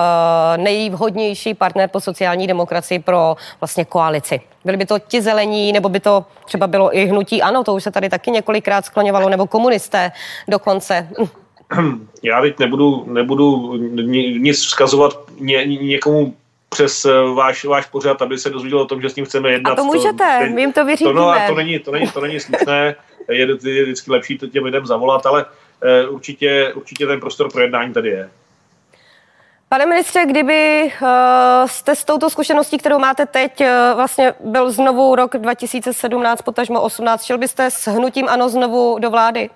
nejvhodnější 0.58 1.54
partner 1.54 1.90
po 1.90 2.00
sociální 2.00 2.48
demokracii 2.48 3.00
pro 3.00 3.36
vlastně 3.60 3.86
koalici? 3.86 4.42
Byli 4.66 4.78
by 4.78 4.86
to 4.86 5.00
ti 5.00 5.22
zelení, 5.22 5.72
nebo 5.72 5.90
by 5.90 6.00
to 6.00 6.26
třeba 6.46 6.68
bylo 6.68 6.98
i 6.98 7.06
hnutí 7.06 7.42
ANO, 7.42 7.64
to 7.64 7.74
už 7.74 7.84
se 7.84 7.92
tady 7.92 8.10
taky 8.10 8.32
několikrát 8.32 8.86
skloňovalo, 8.86 9.30
nebo 9.30 9.48
komunisté 9.48 10.12
dokonce? 10.48 11.10
Já 12.24 12.42
teď 12.42 12.60
nebudu, 12.60 13.06
nebudu 13.08 13.76
nic 14.38 14.66
vzkazovat 14.66 15.20
ně, 15.40 15.66
někomu 15.66 16.36
přes 16.70 17.06
váš, 17.34 17.66
váš 17.66 17.86
pořad, 17.86 18.22
aby 18.22 18.38
se 18.38 18.50
dozvěděl 18.50 18.80
o 18.80 18.86
tom, 18.86 19.02
že 19.02 19.10
s 19.10 19.16
ním 19.16 19.26
chceme 19.26 19.52
jednat. 19.52 19.72
A 19.72 19.76
to 19.76 19.84
můžete, 19.84 20.48
to, 20.48 20.54
my 20.54 20.62
jim 20.62 20.74
to 20.74 20.86
vyřídíme. 20.86 21.14
To, 21.14 21.20
no, 21.20 21.34
to, 21.48 21.56
není, 21.56 21.80
to, 21.80 21.92
není, 21.92 22.08
to 22.08 22.22
není 22.22 22.40
slušné 22.40 22.96
je, 23.32 23.48
je 23.64 23.84
vždycky 23.84 24.12
lepší 24.12 24.38
to 24.38 24.48
těm 24.48 24.64
lidem 24.64 24.86
zavolat, 24.86 25.26
ale 25.26 25.46
uh, 25.46 26.16
určitě, 26.16 26.74
určitě 26.76 27.08
ten 27.08 27.20
prostor 27.20 27.52
pro 27.52 27.62
jednání 27.62 27.94
tady 27.94 28.10
je. 28.10 28.30
Pane 29.70 29.86
ministře, 29.86 30.26
kdyby 30.26 30.92
uh, 31.02 31.08
jste 31.66 31.96
s 31.96 32.06
touto 32.06 32.30
zkušeností, 32.30 32.78
kterou 32.78 33.00
máte 33.00 33.26
teď, 33.26 33.62
uh, 33.62 33.68
vlastně 33.96 34.34
byl 34.40 34.72
znovu 34.72 35.16
rok 35.16 35.38
2017, 35.38 36.42
potažmo 36.42 36.82
18, 36.82 37.24
šel 37.24 37.38
byste 37.38 37.72
s 37.72 37.88
hnutím 37.88 38.30
ANO 38.30 38.50
znovu 38.50 39.00
do 39.00 39.10
vlády? 39.10 39.50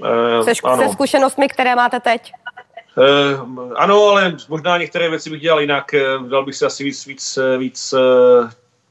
Uh, 0.00 0.44
se, 0.44 0.52
ano. 0.64 0.82
se 0.82 0.88
zkušenostmi, 0.88 1.48
které 1.48 1.76
máte 1.76 2.00
teď? 2.00 2.32
Uh, 2.96 3.72
ano, 3.76 4.02
ale 4.02 4.36
možná 4.48 4.78
některé 4.78 5.10
věci 5.10 5.30
bych 5.30 5.40
dělal 5.40 5.60
jinak. 5.60 5.94
Dal 6.28 6.44
bych 6.44 6.54
si 6.54 6.64
asi 6.64 6.84
víc, 6.84 7.06
víc, 7.06 7.38
víc 7.58 7.94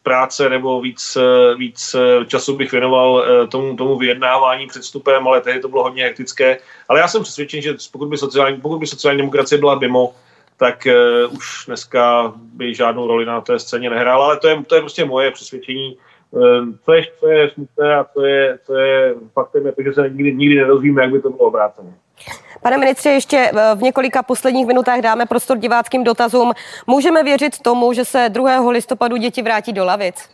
práce 0.03 0.49
nebo 0.49 0.81
víc, 0.81 1.17
víc 1.57 1.95
času 2.27 2.55
bych 2.55 2.71
věnoval 2.71 3.25
eh, 3.25 3.47
tomu, 3.47 3.75
tomu 3.75 3.97
vyjednávání 3.97 4.67
před 4.67 4.81
vstupem, 4.81 5.27
ale 5.27 5.41
tehdy 5.41 5.59
to 5.59 5.67
bylo 5.67 5.83
hodně 5.83 6.03
hektické. 6.03 6.57
Ale 6.89 6.99
já 6.99 7.07
jsem 7.07 7.23
přesvědčen, 7.23 7.61
že 7.61 7.75
pokud 7.91 8.09
by 8.09 8.17
sociální, 8.17 8.61
pokud 8.61 8.79
by 8.79 8.87
sociální 8.87 9.17
demokracie 9.17 9.59
byla 9.59 9.79
mimo, 9.79 10.15
tak 10.57 10.87
uh, 11.25 11.35
už 11.35 11.63
dneska 11.67 12.33
by 12.35 12.75
žádnou 12.75 13.07
roli 13.07 13.25
na 13.25 13.41
té 13.41 13.59
scéně 13.59 13.89
nehrála, 13.89 14.25
ale 14.25 14.37
to 14.39 14.47
je, 14.47 14.63
to 14.67 14.75
je 14.75 14.81
prostě 14.81 15.05
moje 15.05 15.31
přesvědčení. 15.31 15.95
Uh, 15.95 16.01
co 16.85 16.93
je, 16.93 17.03
co 17.19 17.27
je 17.27 17.49
smutné 17.49 17.95
a 17.95 18.03
co 18.03 18.25
je, 18.25 18.59
co 18.65 18.75
je 18.75 19.15
faktem, 19.33 19.65
je 19.65 19.71
to, 19.71 19.83
že 19.83 19.93
se 19.93 20.09
nikdy, 20.09 20.35
nikdy 20.35 20.55
nedozvíme, 20.55 21.01
jak 21.01 21.11
by 21.11 21.21
to 21.21 21.29
bylo 21.29 21.47
obrácené. 21.47 21.93
Pane 22.61 22.77
ministře, 22.77 23.09
ještě 23.09 23.51
eh, 23.53 23.75
v 23.75 23.81
několika 23.81 24.23
posledních 24.23 24.67
minutách 24.67 25.01
dáme 25.01 25.25
prostor 25.25 25.57
diváckým 25.57 26.03
dotazům. 26.03 26.51
Můžeme 26.87 27.23
věřit 27.23 27.61
tomu, 27.61 27.93
že 27.93 28.05
se 28.05 28.29
2. 28.29 28.69
listopadu 28.69 29.17
děti 29.17 29.41
vrátí 29.41 29.73
do 29.73 29.85
lavic? 29.85 30.29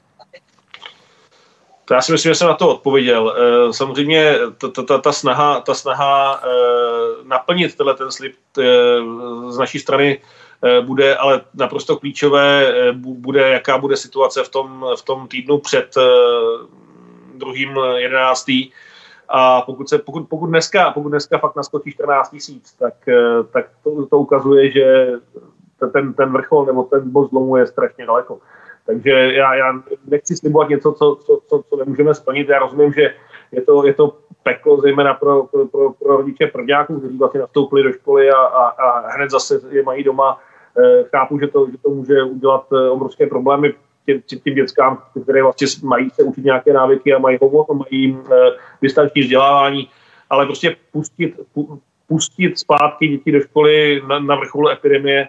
To 1.86 1.94
já 1.94 2.02
si 2.02 2.12
myslím, 2.12 2.32
že 2.32 2.36
jsem 2.36 2.48
na 2.48 2.54
to 2.54 2.70
odpověděl. 2.70 3.36
Eh, 3.38 3.74
samozřejmě 3.74 4.36
ta, 4.58 4.84
ta, 4.84 4.98
ta 4.98 5.12
snaha, 5.12 5.60
ta 5.60 5.74
snaha 5.74 6.42
eh, 6.44 6.50
naplnit 7.24 7.76
tenhle 7.76 7.96
ten 7.96 8.12
slib 8.12 8.34
z 9.50 9.58
naší 9.58 9.80
strany 9.80 10.22
bude 10.82 11.16
ale 11.16 11.42
naprosto 11.54 11.98
klíčové, 11.98 12.74
bude, 12.94 13.50
jaká 13.50 13.78
bude 13.78 13.98
situace 13.98 14.44
v 14.44 14.50
tom, 14.50 14.86
v 15.00 15.02
tom 15.02 15.28
týdnu 15.28 15.58
před 15.58 15.96
druhým 17.36 17.80
jedenáctým 17.96 18.70
a 19.30 19.62
pokud, 19.62 19.90
se, 19.90 19.98
pokud, 19.98 20.30
pokud, 20.30 20.48
dneska, 20.48 20.92
pokud 20.92 21.10
dneska 21.10 21.38
fakt 21.38 21.56
naskočí 21.56 21.92
14 21.92 22.30
tisíc, 22.30 22.74
tak, 22.74 22.94
eh, 23.08 23.44
tak 23.54 23.66
to, 23.84 24.06
to 24.06 24.18
ukazuje, 24.18 24.72
že 24.72 25.08
ten, 25.94 26.14
ten 26.14 26.32
vrchol 26.32 26.66
nebo 26.66 26.84
ten 26.84 27.12
bod 27.12 27.30
zlomu 27.30 27.58
je 27.58 27.68
strašně 27.68 28.06
daleko. 28.06 28.40
Takže 28.86 29.10
já, 29.12 29.56
já 29.56 29.74
nechci 30.06 30.36
slibovat 30.36 30.70
něco, 30.70 30.92
co, 30.92 31.16
co, 31.16 31.42
co, 31.48 31.64
co 31.70 31.76
nemůžeme 31.76 32.14
splnit. 32.14 32.50
Já 32.50 32.60
rozumím, 32.60 32.94
že 32.94 33.14
je 33.52 33.62
to, 33.62 33.86
je 33.86 33.94
to 33.94 34.18
peklo 34.44 34.82
zejména 34.82 35.14
pro, 35.14 35.44
pro, 35.44 35.66
pro, 35.66 35.94
pro 35.94 36.18
rodiče 36.18 36.48
prvňáků, 36.48 37.00
kteří 37.00 37.18
vlastně 37.18 37.40
nastoupili 37.40 37.84
do 37.84 37.92
školy 37.94 38.32
a, 38.32 38.38
a, 38.38 38.68
a 38.68 39.12
hned 39.12 39.32
zase 39.32 39.62
je 39.70 39.84
mají 39.84 40.04
doma. 40.04 40.40
Eh, 40.80 41.04
chápu, 41.10 41.40
že 41.40 41.48
to, 41.48 41.68
že 41.72 41.78
to 41.78 41.90
může 41.90 42.24
udělat 42.24 42.66
eh, 42.74 42.90
obrovské 42.90 43.28
problémy 43.28 43.74
těm, 44.06 44.22
těm 44.44 44.56
dětskám, 44.56 45.04
které 45.24 45.44
vlastně 45.44 45.68
mají 45.84 46.10
se 46.10 46.24
učit 46.24 46.46
nějaké 46.46 46.74
návyky 46.74 47.14
a 47.14 47.20
mají 47.20 47.38
homo, 47.42 47.66
mají 47.74 48.12
uh, 48.12 48.28
distanční 48.82 49.22
vzdělávání, 49.22 49.90
ale 50.30 50.46
prostě 50.46 50.76
pustit, 50.92 51.40
pustit 52.08 52.60
zpátky 52.60 53.08
děti 53.08 53.32
do 53.32 53.42
školy 53.42 54.02
na, 54.08 54.20
na 54.20 54.36
vrcholu 54.36 54.70
epidemie, 54.70 55.28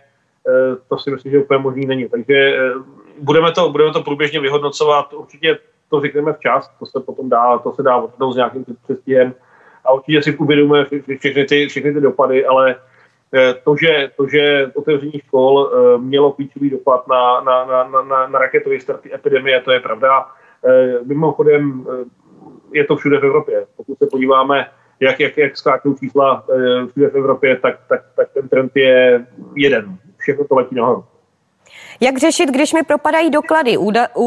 to 0.89 0.99
si 0.99 1.11
myslím, 1.11 1.33
že 1.33 1.39
úplně 1.39 1.59
možný 1.59 1.87
není. 1.87 2.09
Takže 2.09 2.57
budeme, 3.21 3.53
to, 3.53 3.71
budeme 3.71 3.93
to 3.93 4.03
průběžně 4.03 4.41
vyhodnocovat, 4.41 5.13
určitě 5.13 5.59
to 5.89 6.01
řekneme 6.01 6.33
včas, 6.33 6.71
to 6.79 6.87
se 6.87 7.01
potom 7.01 7.29
dá, 7.29 7.59
to 7.59 7.73
se 7.73 7.83
dá 7.83 7.97
odhadnout 7.97 8.33
s 8.33 8.37
nějakým 8.37 8.65
přestihem 8.85 9.35
a 9.85 9.93
určitě 9.93 10.23
si 10.23 10.37
uvědomujeme 10.37 10.89
všechny 11.19 11.45
ty, 11.45 11.67
všechny 11.69 11.95
ty 11.95 12.01
dopady, 12.01 12.47
ale 12.47 12.77
Eh, 12.77 12.77
to, 13.65 13.77
že, 13.77 14.11
to, 14.17 14.29
že 14.29 14.71
otevření 14.75 15.21
škol 15.27 15.71
eh, 15.73 15.99
mělo 15.99 16.33
klíčový 16.33 16.71
dopad 16.71 17.09
na, 17.09 17.41
na, 17.41 17.65
na, 17.65 18.03
na, 18.03 18.27
na 18.27 18.39
raketový 18.39 18.81
start 18.81 19.07
epidemie, 19.07 19.61
to 19.61 19.73
je 19.73 19.81
pravda. 19.81 20.27
Eh, 20.65 20.99
mimochodem, 21.05 21.87
je 22.73 22.85
to 22.85 22.97
všude 22.97 23.19
v 23.19 23.25
Evropě. 23.25 23.67
Pokud 23.77 23.99
se 23.99 24.07
podíváme, 24.07 24.71
jak, 25.01 25.21
jak, 25.21 25.39
jak 25.39 25.57
skáčou 25.57 25.95
čísla 25.95 26.45
všude 26.91 27.09
v 27.09 27.15
Evropě, 27.15 27.57
tak, 27.57 27.79
tak, 27.89 28.03
tak 28.17 28.29
ten 28.35 28.49
trend 28.49 28.73
je 28.75 29.27
jeden. 29.57 29.97
Všechno 30.17 30.45
to 30.45 30.55
letí 30.55 30.75
nahoru. 30.75 31.05
Jak 32.01 32.19
řešit, 32.19 32.49
když 32.49 32.73
mi 32.73 32.83
propadají 32.83 33.31
doklady? 33.31 33.77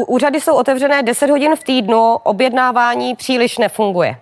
Úřady 0.08 0.40
jsou 0.40 0.56
otevřené 0.56 1.02
10 1.02 1.30
hodin 1.30 1.56
v 1.56 1.64
týdnu, 1.64 2.16
objednávání 2.22 3.16
příliš 3.16 3.58
nefunguje. 3.58 4.16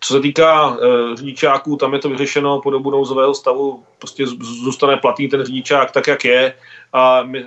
Co 0.00 0.14
se 0.14 0.20
týká 0.20 0.68
uh, 0.68 0.76
řidičáků, 1.14 1.76
tam 1.76 1.92
je 1.92 1.98
to 1.98 2.08
vyřešeno 2.08 2.60
po 2.60 2.70
dobu 2.70 2.90
nouzového 2.90 3.34
stavu, 3.34 3.82
prostě 3.98 4.26
zůstane 4.64 4.96
platný 4.96 5.28
ten 5.28 5.42
řidičák 5.42 5.90
tak, 5.90 6.06
jak 6.06 6.24
je. 6.24 6.54
A 6.92 7.22
my, 7.22 7.46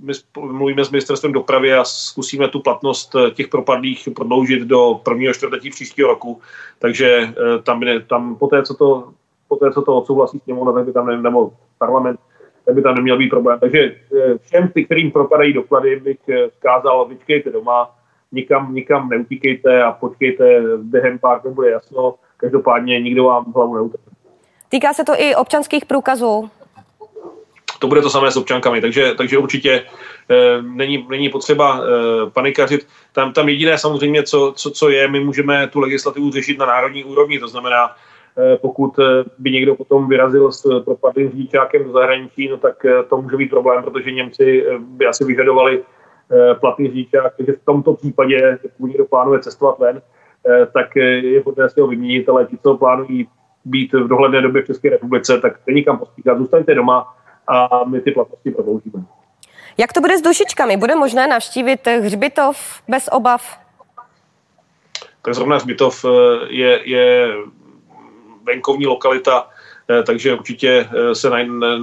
my 0.00 0.12
mluvíme 0.40 0.84
s 0.84 0.90
ministerstvem 0.90 1.32
dopravy 1.32 1.74
a 1.74 1.84
zkusíme 1.84 2.48
tu 2.48 2.60
platnost 2.60 3.14
eh, 3.14 3.30
těch 3.30 3.48
propadlých 3.48 4.08
prodloužit 4.14 4.62
do 4.62 5.00
prvního 5.02 5.34
čtvrtletí 5.34 5.70
příštího 5.70 6.08
roku, 6.08 6.40
takže 6.78 7.20
uh, 7.24 7.62
tam, 7.62 7.80
tam 8.08 8.36
po 8.36 8.46
té, 8.46 8.62
co 8.62 8.74
to, 8.74 9.08
po 9.48 9.56
té, 9.56 9.72
co 9.72 9.82
to 9.82 9.96
odsouhlasí 9.96 10.38
sněmovna, 10.38 10.72
tak 10.72 10.84
by 10.84 10.92
tam 10.92 11.06
ne, 11.06 11.22
nebo 11.22 11.52
parlament, 11.78 12.20
tak 12.64 12.74
by 12.74 12.82
tam 12.82 12.94
neměl 12.94 13.18
být 13.18 13.28
problém. 13.28 13.60
Takže 13.60 13.94
všem, 14.42 14.72
kterým 14.84 15.10
propadají 15.10 15.52
doklady, 15.52 16.00
bych 16.00 16.18
vzkázal, 16.50 17.08
vyčkejte 17.08 17.50
doma, 17.50 17.90
nikam, 18.32 18.74
nikam 18.74 19.08
neutíkejte 19.08 19.82
a 19.82 19.92
počkejte, 19.92 20.62
během 20.76 21.18
pár 21.18 21.42
dnů 21.42 21.54
bude 21.54 21.70
jasno, 21.70 22.14
každopádně 22.36 23.00
nikdo 23.00 23.24
vám 23.24 23.52
hlavu 23.54 23.74
neutrpí. 23.74 24.10
Týká 24.68 24.92
se 24.92 25.04
to 25.04 25.12
i 25.16 25.34
občanských 25.34 25.86
průkazů? 25.86 26.50
To 27.78 27.88
bude 27.88 28.02
to 28.02 28.10
samé 28.10 28.30
s 28.30 28.36
občankami, 28.36 28.80
takže, 28.80 29.14
takže 29.14 29.38
určitě 29.38 29.72
e, 29.72 30.62
není, 30.62 31.06
není 31.10 31.28
potřeba 31.28 31.78
e, 31.78 32.30
panikařit. 32.30 32.86
Tam, 33.12 33.32
tam 33.32 33.48
jediné 33.48 33.78
samozřejmě, 33.78 34.22
co, 34.22 34.52
co, 34.56 34.70
co 34.70 34.90
je, 34.90 35.08
my 35.08 35.20
můžeme 35.20 35.66
tu 35.66 35.80
legislativu 35.80 36.30
řešit 36.30 36.58
na 36.58 36.66
národní 36.66 37.04
úrovni, 37.04 37.38
to 37.38 37.48
znamená, 37.48 37.96
e, 38.36 38.56
pokud 38.56 38.92
by 39.38 39.50
někdo 39.50 39.74
potom 39.74 40.08
vyrazil 40.08 40.52
s 40.52 40.82
propadlým 40.84 41.30
řidičákem 41.30 41.84
do 41.84 41.92
zahraničí, 41.92 42.48
no 42.48 42.56
tak 42.56 42.86
to 43.08 43.22
může 43.22 43.36
být 43.36 43.50
problém, 43.50 43.82
protože 43.82 44.10
Němci 44.10 44.66
by 44.78 45.06
asi 45.06 45.24
vyžadovali 45.24 45.82
Eh, 46.32 46.54
platný 46.54 46.88
řidičák, 46.88 47.36
takže 47.36 47.52
v 47.52 47.64
tomto 47.64 47.94
případě, 47.94 48.58
pokud 48.62 48.86
někdo 48.86 49.04
plánuje 49.04 49.40
cestovat 49.40 49.78
ven, 49.78 50.02
eh, 50.48 50.66
tak 50.66 50.96
je 50.96 51.40
vhodné 51.40 51.70
si 51.70 51.80
ho 51.80 51.86
vyměnit, 51.86 52.28
ale 52.28 52.46
ti, 52.46 52.58
co 52.62 52.76
plánují 52.76 53.28
být 53.64 53.92
v 53.92 54.08
dohledné 54.08 54.42
době 54.42 54.62
v 54.62 54.66
České 54.66 54.90
republice, 54.90 55.40
tak 55.40 55.52
není 55.66 55.84
kam 55.84 55.98
pospíchat, 55.98 56.38
zůstaňte 56.38 56.74
doma 56.74 57.14
a 57.48 57.84
my 57.84 58.00
ty 58.00 58.10
platnosti 58.10 58.50
prodloužíme. 58.50 59.04
Jak 59.78 59.92
to 59.92 60.00
bude 60.00 60.18
s 60.18 60.22
dušičkami? 60.22 60.76
Bude 60.76 60.94
možné 60.94 61.26
navštívit 61.26 61.86
hřbitov 61.86 62.82
bez 62.88 63.08
obav? 63.12 63.58
Tak 65.22 65.34
zrovna 65.34 65.56
hřbitov 65.56 66.04
eh, 66.04 66.08
je, 66.48 66.80
je 66.84 67.28
venkovní 68.44 68.86
lokalita, 68.86 69.48
takže 70.06 70.34
určitě 70.34 70.88
se 71.12 71.30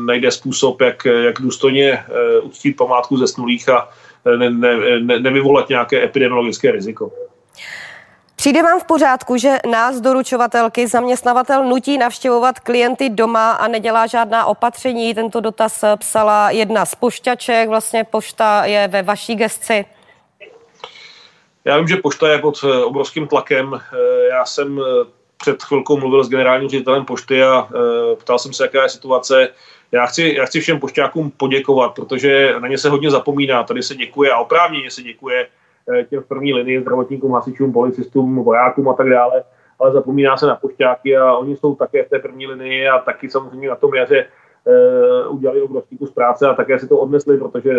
najde 0.05 0.32
způsob, 0.32 0.82
jak, 0.82 1.05
jak 1.05 1.41
důstojně 1.41 2.03
uctít 2.41 2.78
památku 2.78 3.17
ze 3.17 3.28
snulých 3.28 3.69
a 3.69 3.89
ne, 4.26 4.49
ne, 4.49 4.99
ne, 4.99 5.20
nevyvolat 5.20 5.70
nějaké 5.70 6.03
epidemiologické 6.03 6.72
riziko. 6.72 7.11
Přijde 8.36 8.63
vám 8.63 8.80
v 8.80 8.84
pořádku, 8.84 9.38
že 9.38 9.57
nás, 9.72 10.01
doručovatelky, 10.01 10.88
zaměstnavatel 10.88 11.63
nutí 11.63 11.97
navštěvovat 11.97 12.59
klienty 12.59 13.09
doma 13.09 13.51
a 13.51 13.67
nedělá 13.67 14.07
žádná 14.07 14.45
opatření? 14.45 15.13
Tento 15.13 15.39
dotaz 15.39 15.84
psala 15.99 16.51
jedna 16.51 16.86
z 16.86 16.95
pošťaček, 16.95 17.70
vlastně 17.70 18.03
pošta 18.03 18.65
je 18.65 18.88
ve 18.88 19.01
vaší 19.03 19.36
gesci. 19.36 19.86
Já 21.65 21.78
vím, 21.78 21.88
že 21.88 21.97
pošta 21.97 22.32
je 22.32 22.39
pod 22.39 22.55
eh, 22.63 22.84
obrovským 22.84 23.28
tlakem. 23.28 23.74
Eh, 23.74 24.28
já 24.30 24.45
jsem 24.45 24.80
eh, 24.80 25.05
před 25.38 25.63
chvilkou 25.63 25.97
mluvil 25.97 26.24
s 26.24 26.30
generálním 26.30 26.70
ředitelem 26.70 27.05
pošty 27.05 27.43
a 27.43 27.67
ptal 28.20 28.39
jsem 28.39 28.53
se, 28.53 28.63
jaká 28.63 28.84
je 28.84 28.89
situace. 28.89 29.49
Já 29.91 30.05
chci, 30.05 30.35
já 30.37 30.45
chci 30.45 30.59
všem 30.59 30.79
pošťákům 30.79 31.31
poděkovat, 31.37 31.95
protože 31.95 32.55
na 32.59 32.67
ně 32.67 32.77
se 32.77 32.89
hodně 32.89 33.11
zapomíná. 33.11 33.63
Tady 33.63 33.83
se 33.83 33.95
děkuje 33.95 34.31
a 34.31 34.37
oprávněně 34.37 34.91
se 34.91 35.01
děkuje 35.01 35.47
těm 36.09 36.21
v 36.21 36.27
první 36.27 36.53
linii, 36.53 36.81
zdravotníkům, 36.81 37.31
hasičům, 37.31 37.73
policistům, 37.73 38.43
vojákům 38.43 38.89
a 38.89 38.93
tak 38.93 39.09
dále, 39.09 39.43
ale 39.79 39.91
zapomíná 39.91 40.37
se 40.37 40.45
na 40.45 40.55
pošťáky 40.55 41.17
a 41.17 41.33
oni 41.33 41.55
jsou 41.55 41.75
také 41.75 42.03
v 42.03 42.09
té 42.09 42.19
první 42.19 42.47
linii 42.47 42.87
a 42.87 42.99
taky 42.99 43.29
samozřejmě 43.29 43.69
na 43.69 43.75
tom 43.75 43.95
jaře 43.95 44.25
udělali 45.29 45.61
obrovský 45.61 45.97
kus 45.97 46.11
práce 46.11 46.47
a 46.47 46.53
také 46.53 46.79
si 46.79 46.87
to 46.87 46.97
odnesli, 46.97 47.37
protože 47.37 47.73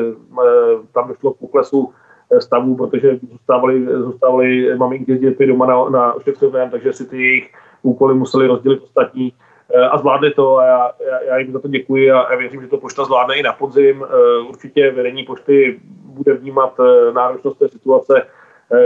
tam 0.94 1.08
došlo 1.08 1.34
k 1.34 1.38
poklesu 1.38 1.92
stavů, 2.38 2.76
protože 2.76 3.18
zůstávali, 3.30 3.86
zůstávali 3.86 4.76
maminky 4.76 5.16
s 5.16 5.20
dětmi 5.20 5.46
doma 5.46 5.66
na, 5.66 5.88
na 5.88 6.12
ošetřovném, 6.12 6.70
takže 6.70 6.92
si 6.92 7.06
ty 7.06 7.22
jejich 7.22 7.52
úkoly 7.82 8.14
museli 8.14 8.46
rozdělit 8.46 8.82
ostatní 8.82 9.32
eh, 9.32 9.49
a 9.90 9.98
zvládli 9.98 10.34
to 10.34 10.58
a 10.58 10.64
já, 10.64 10.90
já, 11.10 11.22
já 11.22 11.38
jim 11.38 11.52
za 11.52 11.58
to 11.58 11.68
děkuji 11.68 12.10
a, 12.10 12.20
a 12.20 12.36
věřím, 12.36 12.60
že 12.60 12.68
to 12.68 12.78
pošta 12.78 13.04
zvládne 13.04 13.34
i 13.34 13.42
na 13.42 13.52
podzim. 13.52 14.04
Eh, 14.04 14.48
určitě 14.48 14.90
vedení 14.90 15.22
pošty 15.22 15.80
bude 16.04 16.34
vnímat 16.34 16.74
eh, 16.80 17.12
náročnost 17.12 17.58
té 17.58 17.68
situace, 17.68 18.26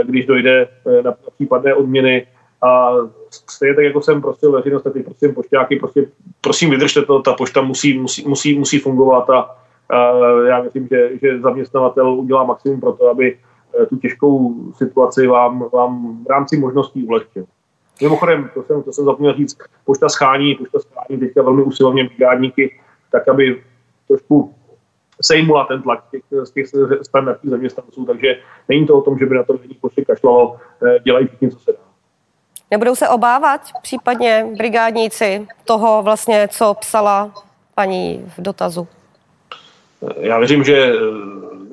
když 0.03 0.25
dojde 0.25 0.67
na 1.03 1.13
případné 1.35 1.73
odměny 1.73 2.27
a 2.61 2.91
stejně 3.29 3.75
tak, 3.75 3.85
jako 3.85 4.01
jsem 4.01 4.21
prosil 4.21 4.51
veřejnost, 4.51 4.83
tak 4.83 4.93
prosím 5.05 5.35
pošťáky, 5.35 5.75
prostě, 5.75 6.07
prosím 6.41 6.69
vydržte 6.69 7.01
to, 7.01 7.21
ta 7.21 7.33
pošta 7.33 7.61
musí, 7.61 7.97
musí, 7.97 8.27
musí, 8.27 8.59
musí 8.59 8.79
fungovat 8.79 9.29
a 9.29 9.55
já 10.47 10.61
myslím, 10.61 10.87
že, 10.87 11.17
že 11.21 11.39
zaměstnavatel 11.39 12.09
udělá 12.09 12.43
maximum 12.43 12.79
pro 12.79 12.93
to, 12.93 13.09
aby 13.09 13.37
eh, 13.81 13.85
tu 13.85 13.97
těžkou 13.97 14.55
situaci 14.73 15.27
vám, 15.27 15.69
vám 15.73 16.23
v 16.23 16.29
rámci 16.29 16.57
možností 16.57 17.03
ulehčil. 17.03 17.45
Mimochodem, 18.01 18.49
to 18.53 18.63
jsem, 18.63 18.83
to 18.83 18.93
jsem 18.93 19.05
zapomněl 19.05 19.33
říct, 19.33 19.57
pošta 19.85 20.09
schání, 20.09 20.55
pošta 20.55 20.79
schání 20.79 21.19
teďka 21.19 21.41
velmi 21.41 21.63
usilovně 21.63 22.03
brigádníky, 22.03 22.79
tak 23.11 23.27
aby 23.27 23.63
trošku 24.07 24.53
sejmula 25.21 25.65
ten 25.65 25.81
tlak 25.81 26.03
těch, 26.11 26.21
z 26.43 26.51
těch 26.51 26.67
standardních 27.01 27.51
zaměstnanců, 27.51 28.05
takže 28.05 28.39
není 28.69 28.87
to 28.87 28.97
o 28.97 29.01
tom, 29.01 29.17
že 29.17 29.25
by 29.25 29.35
na 29.35 29.43
to 29.43 29.53
vedení 29.53 29.75
pošty 29.81 30.05
kašlalo, 30.05 30.57
eh, 30.87 30.99
dělají 30.99 31.27
všichni, 31.27 31.51
co 31.51 31.59
se 31.59 31.71
dá. 31.71 31.77
Nebudou 32.71 32.95
se 32.95 33.09
obávat 33.09 33.61
případně 33.81 34.47
brigádníci 34.57 35.47
toho 35.65 36.03
vlastně, 36.03 36.47
co 36.51 36.73
psala 36.73 37.31
paní 37.75 38.25
v 38.37 38.41
dotazu? 38.41 38.87
já 40.19 40.39
věřím, 40.39 40.63
že 40.63 40.93
eh, 40.93 40.99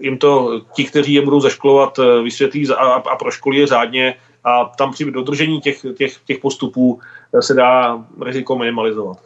jim 0.00 0.18
to 0.18 0.60
ti, 0.72 0.84
kteří 0.84 1.14
je 1.14 1.22
budou 1.22 1.40
zaškolovat, 1.40 1.98
eh, 1.98 2.22
vysvětlí 2.22 2.68
a, 2.70 2.74
a 2.84 3.16
proškolí 3.16 3.58
je 3.58 3.66
řádně 3.66 4.14
a 4.44 4.64
tam 4.64 4.92
při 4.92 5.10
dodržení 5.10 5.60
těch, 5.60 5.86
těch, 5.96 6.18
těch 6.24 6.38
postupů 6.38 7.00
eh, 7.34 7.42
se 7.42 7.54
dá 7.54 8.04
riziko 8.24 8.58
minimalizovat. 8.58 9.18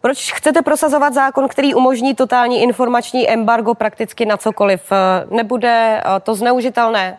Proč 0.00 0.32
chcete 0.32 0.62
prosazovat 0.62 1.14
zákon, 1.14 1.48
který 1.48 1.74
umožní 1.74 2.14
totální 2.14 2.62
informační 2.62 3.30
embargo 3.30 3.74
prakticky 3.74 4.26
na 4.26 4.36
cokoliv? 4.36 4.92
Nebude 5.30 6.02
to 6.22 6.34
zneužitelné? 6.34 7.18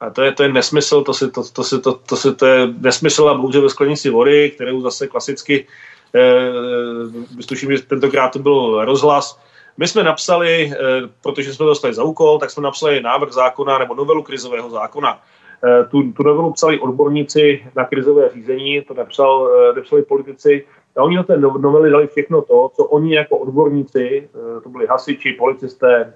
A 0.00 0.10
to 0.10 0.22
je, 0.22 0.32
to 0.32 0.42
je 0.42 0.48
nesmysl, 0.48 1.02
to, 1.02 1.14
si, 1.14 1.30
to, 1.30 1.44
to, 1.44 1.64
si, 1.64 1.80
to, 1.80 1.92
to, 1.92 2.16
si, 2.16 2.34
to 2.34 2.46
je 2.46 2.66
nesmysl 2.78 3.28
a 3.28 3.34
bohužel 3.34 3.62
ve 3.62 3.70
sklenici 3.70 4.10
vody, 4.10 4.50
kterou 4.50 4.80
zase 4.80 5.06
klasicky, 5.06 5.66
eh, 6.14 7.44
tuším, 7.46 7.76
že 7.76 7.82
tentokrát 7.82 8.32
to 8.32 8.38
byl 8.38 8.84
rozhlas, 8.84 9.40
my 9.76 9.88
jsme 9.88 10.04
napsali, 10.04 10.72
eh, 10.72 10.76
protože 11.22 11.54
jsme 11.54 11.66
dostali 11.66 11.94
za 11.94 12.02
úkol, 12.02 12.38
tak 12.38 12.50
jsme 12.50 12.62
napsali 12.62 13.00
návrh 13.00 13.32
zákona 13.32 13.78
nebo 13.78 13.94
novelu 13.94 14.22
krizového 14.22 14.70
zákona. 14.70 15.22
Eh, 15.64 15.84
tu, 15.84 16.12
tu 16.12 16.22
novelu 16.22 16.52
psali 16.52 16.80
odborníci 16.80 17.62
na 17.76 17.84
krizové 17.84 18.28
řízení, 18.28 18.82
to 18.82 18.94
napsal, 18.94 19.50
eh, 19.50 19.76
napsali 19.76 20.02
politici 20.02 20.64
a 20.96 21.02
oni 21.02 21.16
na 21.16 21.22
té 21.22 21.36
novely 21.36 21.90
dali 21.90 22.06
všechno 22.06 22.42
to, 22.42 22.70
co 22.74 22.84
oni 22.84 23.14
jako 23.14 23.38
odborníci, 23.38 24.28
to 24.62 24.68
byli 24.68 24.86
hasiči, 24.86 25.32
policisté, 25.32 26.14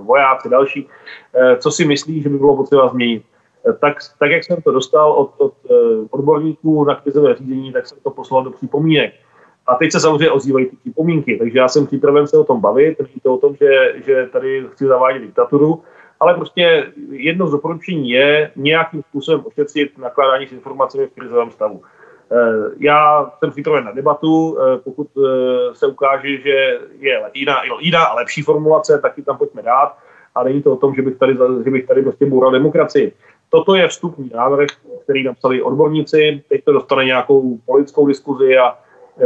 vojáci, 0.00 0.48
další, 0.48 0.88
co 1.58 1.70
si 1.70 1.84
myslí, 1.84 2.22
že 2.22 2.28
by 2.28 2.38
bylo 2.38 2.56
potřeba 2.56 2.88
změnit. 2.88 3.22
Tak, 3.80 3.96
tak 4.18 4.30
jak 4.30 4.44
jsem 4.44 4.62
to 4.62 4.72
dostal 4.72 5.12
od, 5.12 5.34
od 5.38 5.54
odborníků 6.10 6.84
na 6.84 6.94
krizové 6.94 7.34
řízení, 7.34 7.72
tak 7.72 7.86
jsem 7.86 7.98
to 8.02 8.10
poslal 8.10 8.44
do 8.44 8.50
připomínek. 8.50 9.12
A 9.66 9.74
teď 9.74 9.92
se 9.92 10.00
samozřejmě 10.00 10.30
ozývají 10.30 10.66
ty 10.66 10.76
připomínky, 10.76 11.38
takže 11.38 11.58
já 11.58 11.68
jsem 11.68 11.86
připraven 11.86 12.26
se 12.26 12.38
o 12.38 12.44
tom 12.44 12.60
bavit, 12.60 12.98
není 12.98 13.20
to 13.22 13.34
o 13.34 13.38
tom, 13.38 13.56
že, 13.56 13.94
že 14.06 14.28
tady 14.32 14.66
chci 14.72 14.86
zavádět 14.86 15.18
diktaturu, 15.18 15.82
ale 16.20 16.34
prostě 16.34 16.92
jedno 17.10 17.46
z 17.46 17.50
doporučení 17.50 18.10
je 18.10 18.50
nějakým 18.56 19.02
způsobem 19.02 19.44
ošetřit 19.46 19.98
nakládání 19.98 20.46
s 20.46 20.52
informacemi 20.52 21.06
v 21.06 21.14
krizovém 21.14 21.50
stavu. 21.50 21.82
Eh, 22.32 22.70
já 22.78 23.30
jsem 23.38 23.50
připraven 23.50 23.84
na 23.84 23.92
debatu, 23.92 24.58
eh, 24.58 24.78
pokud 24.78 25.08
eh, 25.16 25.74
se 25.74 25.86
ukáže, 25.86 26.36
že 26.36 26.78
je 26.98 27.22
jiná, 27.34 27.56
jiná 27.80 28.04
a 28.04 28.14
lepší 28.14 28.42
formulace, 28.42 28.98
tak 28.98 29.18
ji 29.18 29.24
tam 29.24 29.38
pojďme 29.38 29.62
dát. 29.62 29.96
A 30.34 30.42
není 30.42 30.62
to 30.62 30.72
o 30.72 30.76
tom, 30.76 30.94
že 30.94 31.02
bych 31.02 31.16
tady, 31.16 31.36
že 31.64 31.70
bych 31.70 31.86
tady 31.86 32.02
prostě 32.02 32.26
boural 32.26 32.50
demokracii. 32.50 33.12
Toto 33.50 33.74
je 33.74 33.88
vstupní 33.88 34.30
návrh, 34.34 34.68
který 35.02 35.24
napsali 35.24 35.62
odborníci, 35.62 36.42
teď 36.48 36.64
to 36.64 36.72
dostane 36.72 37.04
nějakou 37.04 37.58
politickou 37.66 38.06
diskuzi 38.06 38.58
a 38.58 38.78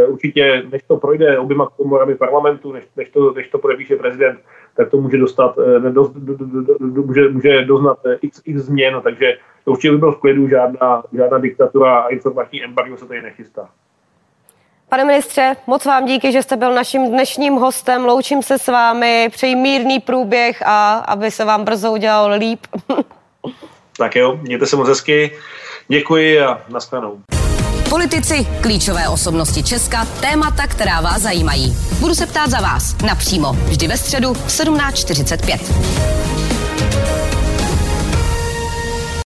určitě, 0.07 0.62
než 0.72 0.82
to 0.82 0.97
projde 0.97 1.38
oběma 1.38 1.68
komorami 1.76 2.14
parlamentu, 2.14 2.72
než, 2.72 2.84
než, 2.97 3.09
to, 3.11 3.32
než 3.32 3.49
to 3.49 3.59
podepíše 3.59 3.97
prezident, 3.97 4.40
tak 4.76 4.90
to 4.90 4.97
může 4.97 5.18
dostat, 5.18 5.59
eh, 5.59 5.80
do, 5.80 6.12
do, 6.14 6.34
do, 6.36 6.78
do, 6.78 7.03
může, 7.03 7.28
může 7.28 7.64
doznat 7.64 7.99
eh, 8.07 8.18
x, 8.22 8.43
x 8.45 8.61
změn, 8.61 9.01
takže 9.03 9.32
to 9.64 9.70
určitě 9.70 9.90
by 9.90 9.99
byl 9.99 10.12
v 10.12 10.20
klidu, 10.20 10.49
žádná, 10.49 11.03
žádná 11.12 11.38
diktatura 11.38 11.99
a 11.99 12.09
informační 12.09 12.64
embargo 12.64 12.97
se 12.97 13.07
tady 13.07 13.22
nechystá. 13.22 13.68
Pane 14.88 15.05
ministře, 15.05 15.57
moc 15.66 15.84
vám 15.84 16.07
díky, 16.07 16.32
že 16.32 16.43
jste 16.43 16.57
byl 16.57 16.74
naším 16.74 17.09
dnešním 17.11 17.55
hostem. 17.55 18.05
Loučím 18.05 18.43
se 18.43 18.59
s 18.59 18.68
vámi, 18.68 19.28
přeji 19.30 19.57
mírný 19.57 20.01
průběh 20.01 20.62
a 20.66 20.95
aby 20.95 21.30
se 21.30 21.45
vám 21.45 21.64
brzo 21.64 21.93
udělal 21.93 22.38
líp. 22.38 22.61
tak 23.99 24.16
jo, 24.16 24.38
mějte 24.43 24.66
se 24.66 24.76
moc 24.76 24.88
hezky. 24.88 25.32
Děkuji 25.88 26.40
a 26.40 26.61
nashledanou. 26.68 27.41
Politici, 27.93 28.47
klíčové 28.61 29.09
osobnosti 29.09 29.62
Česka, 29.62 30.05
témata, 30.05 30.66
která 30.66 31.01
vás 31.01 31.22
zajímají. 31.22 31.76
Budu 32.01 32.14
se 32.14 32.26
ptát 32.26 32.51
za 32.51 32.61
vás 32.61 32.97
napřímo, 33.07 33.53
vždy 33.53 33.88
ve 33.88 33.97
středu 33.97 34.34
v 34.34 34.49
17.45. 34.49 36.41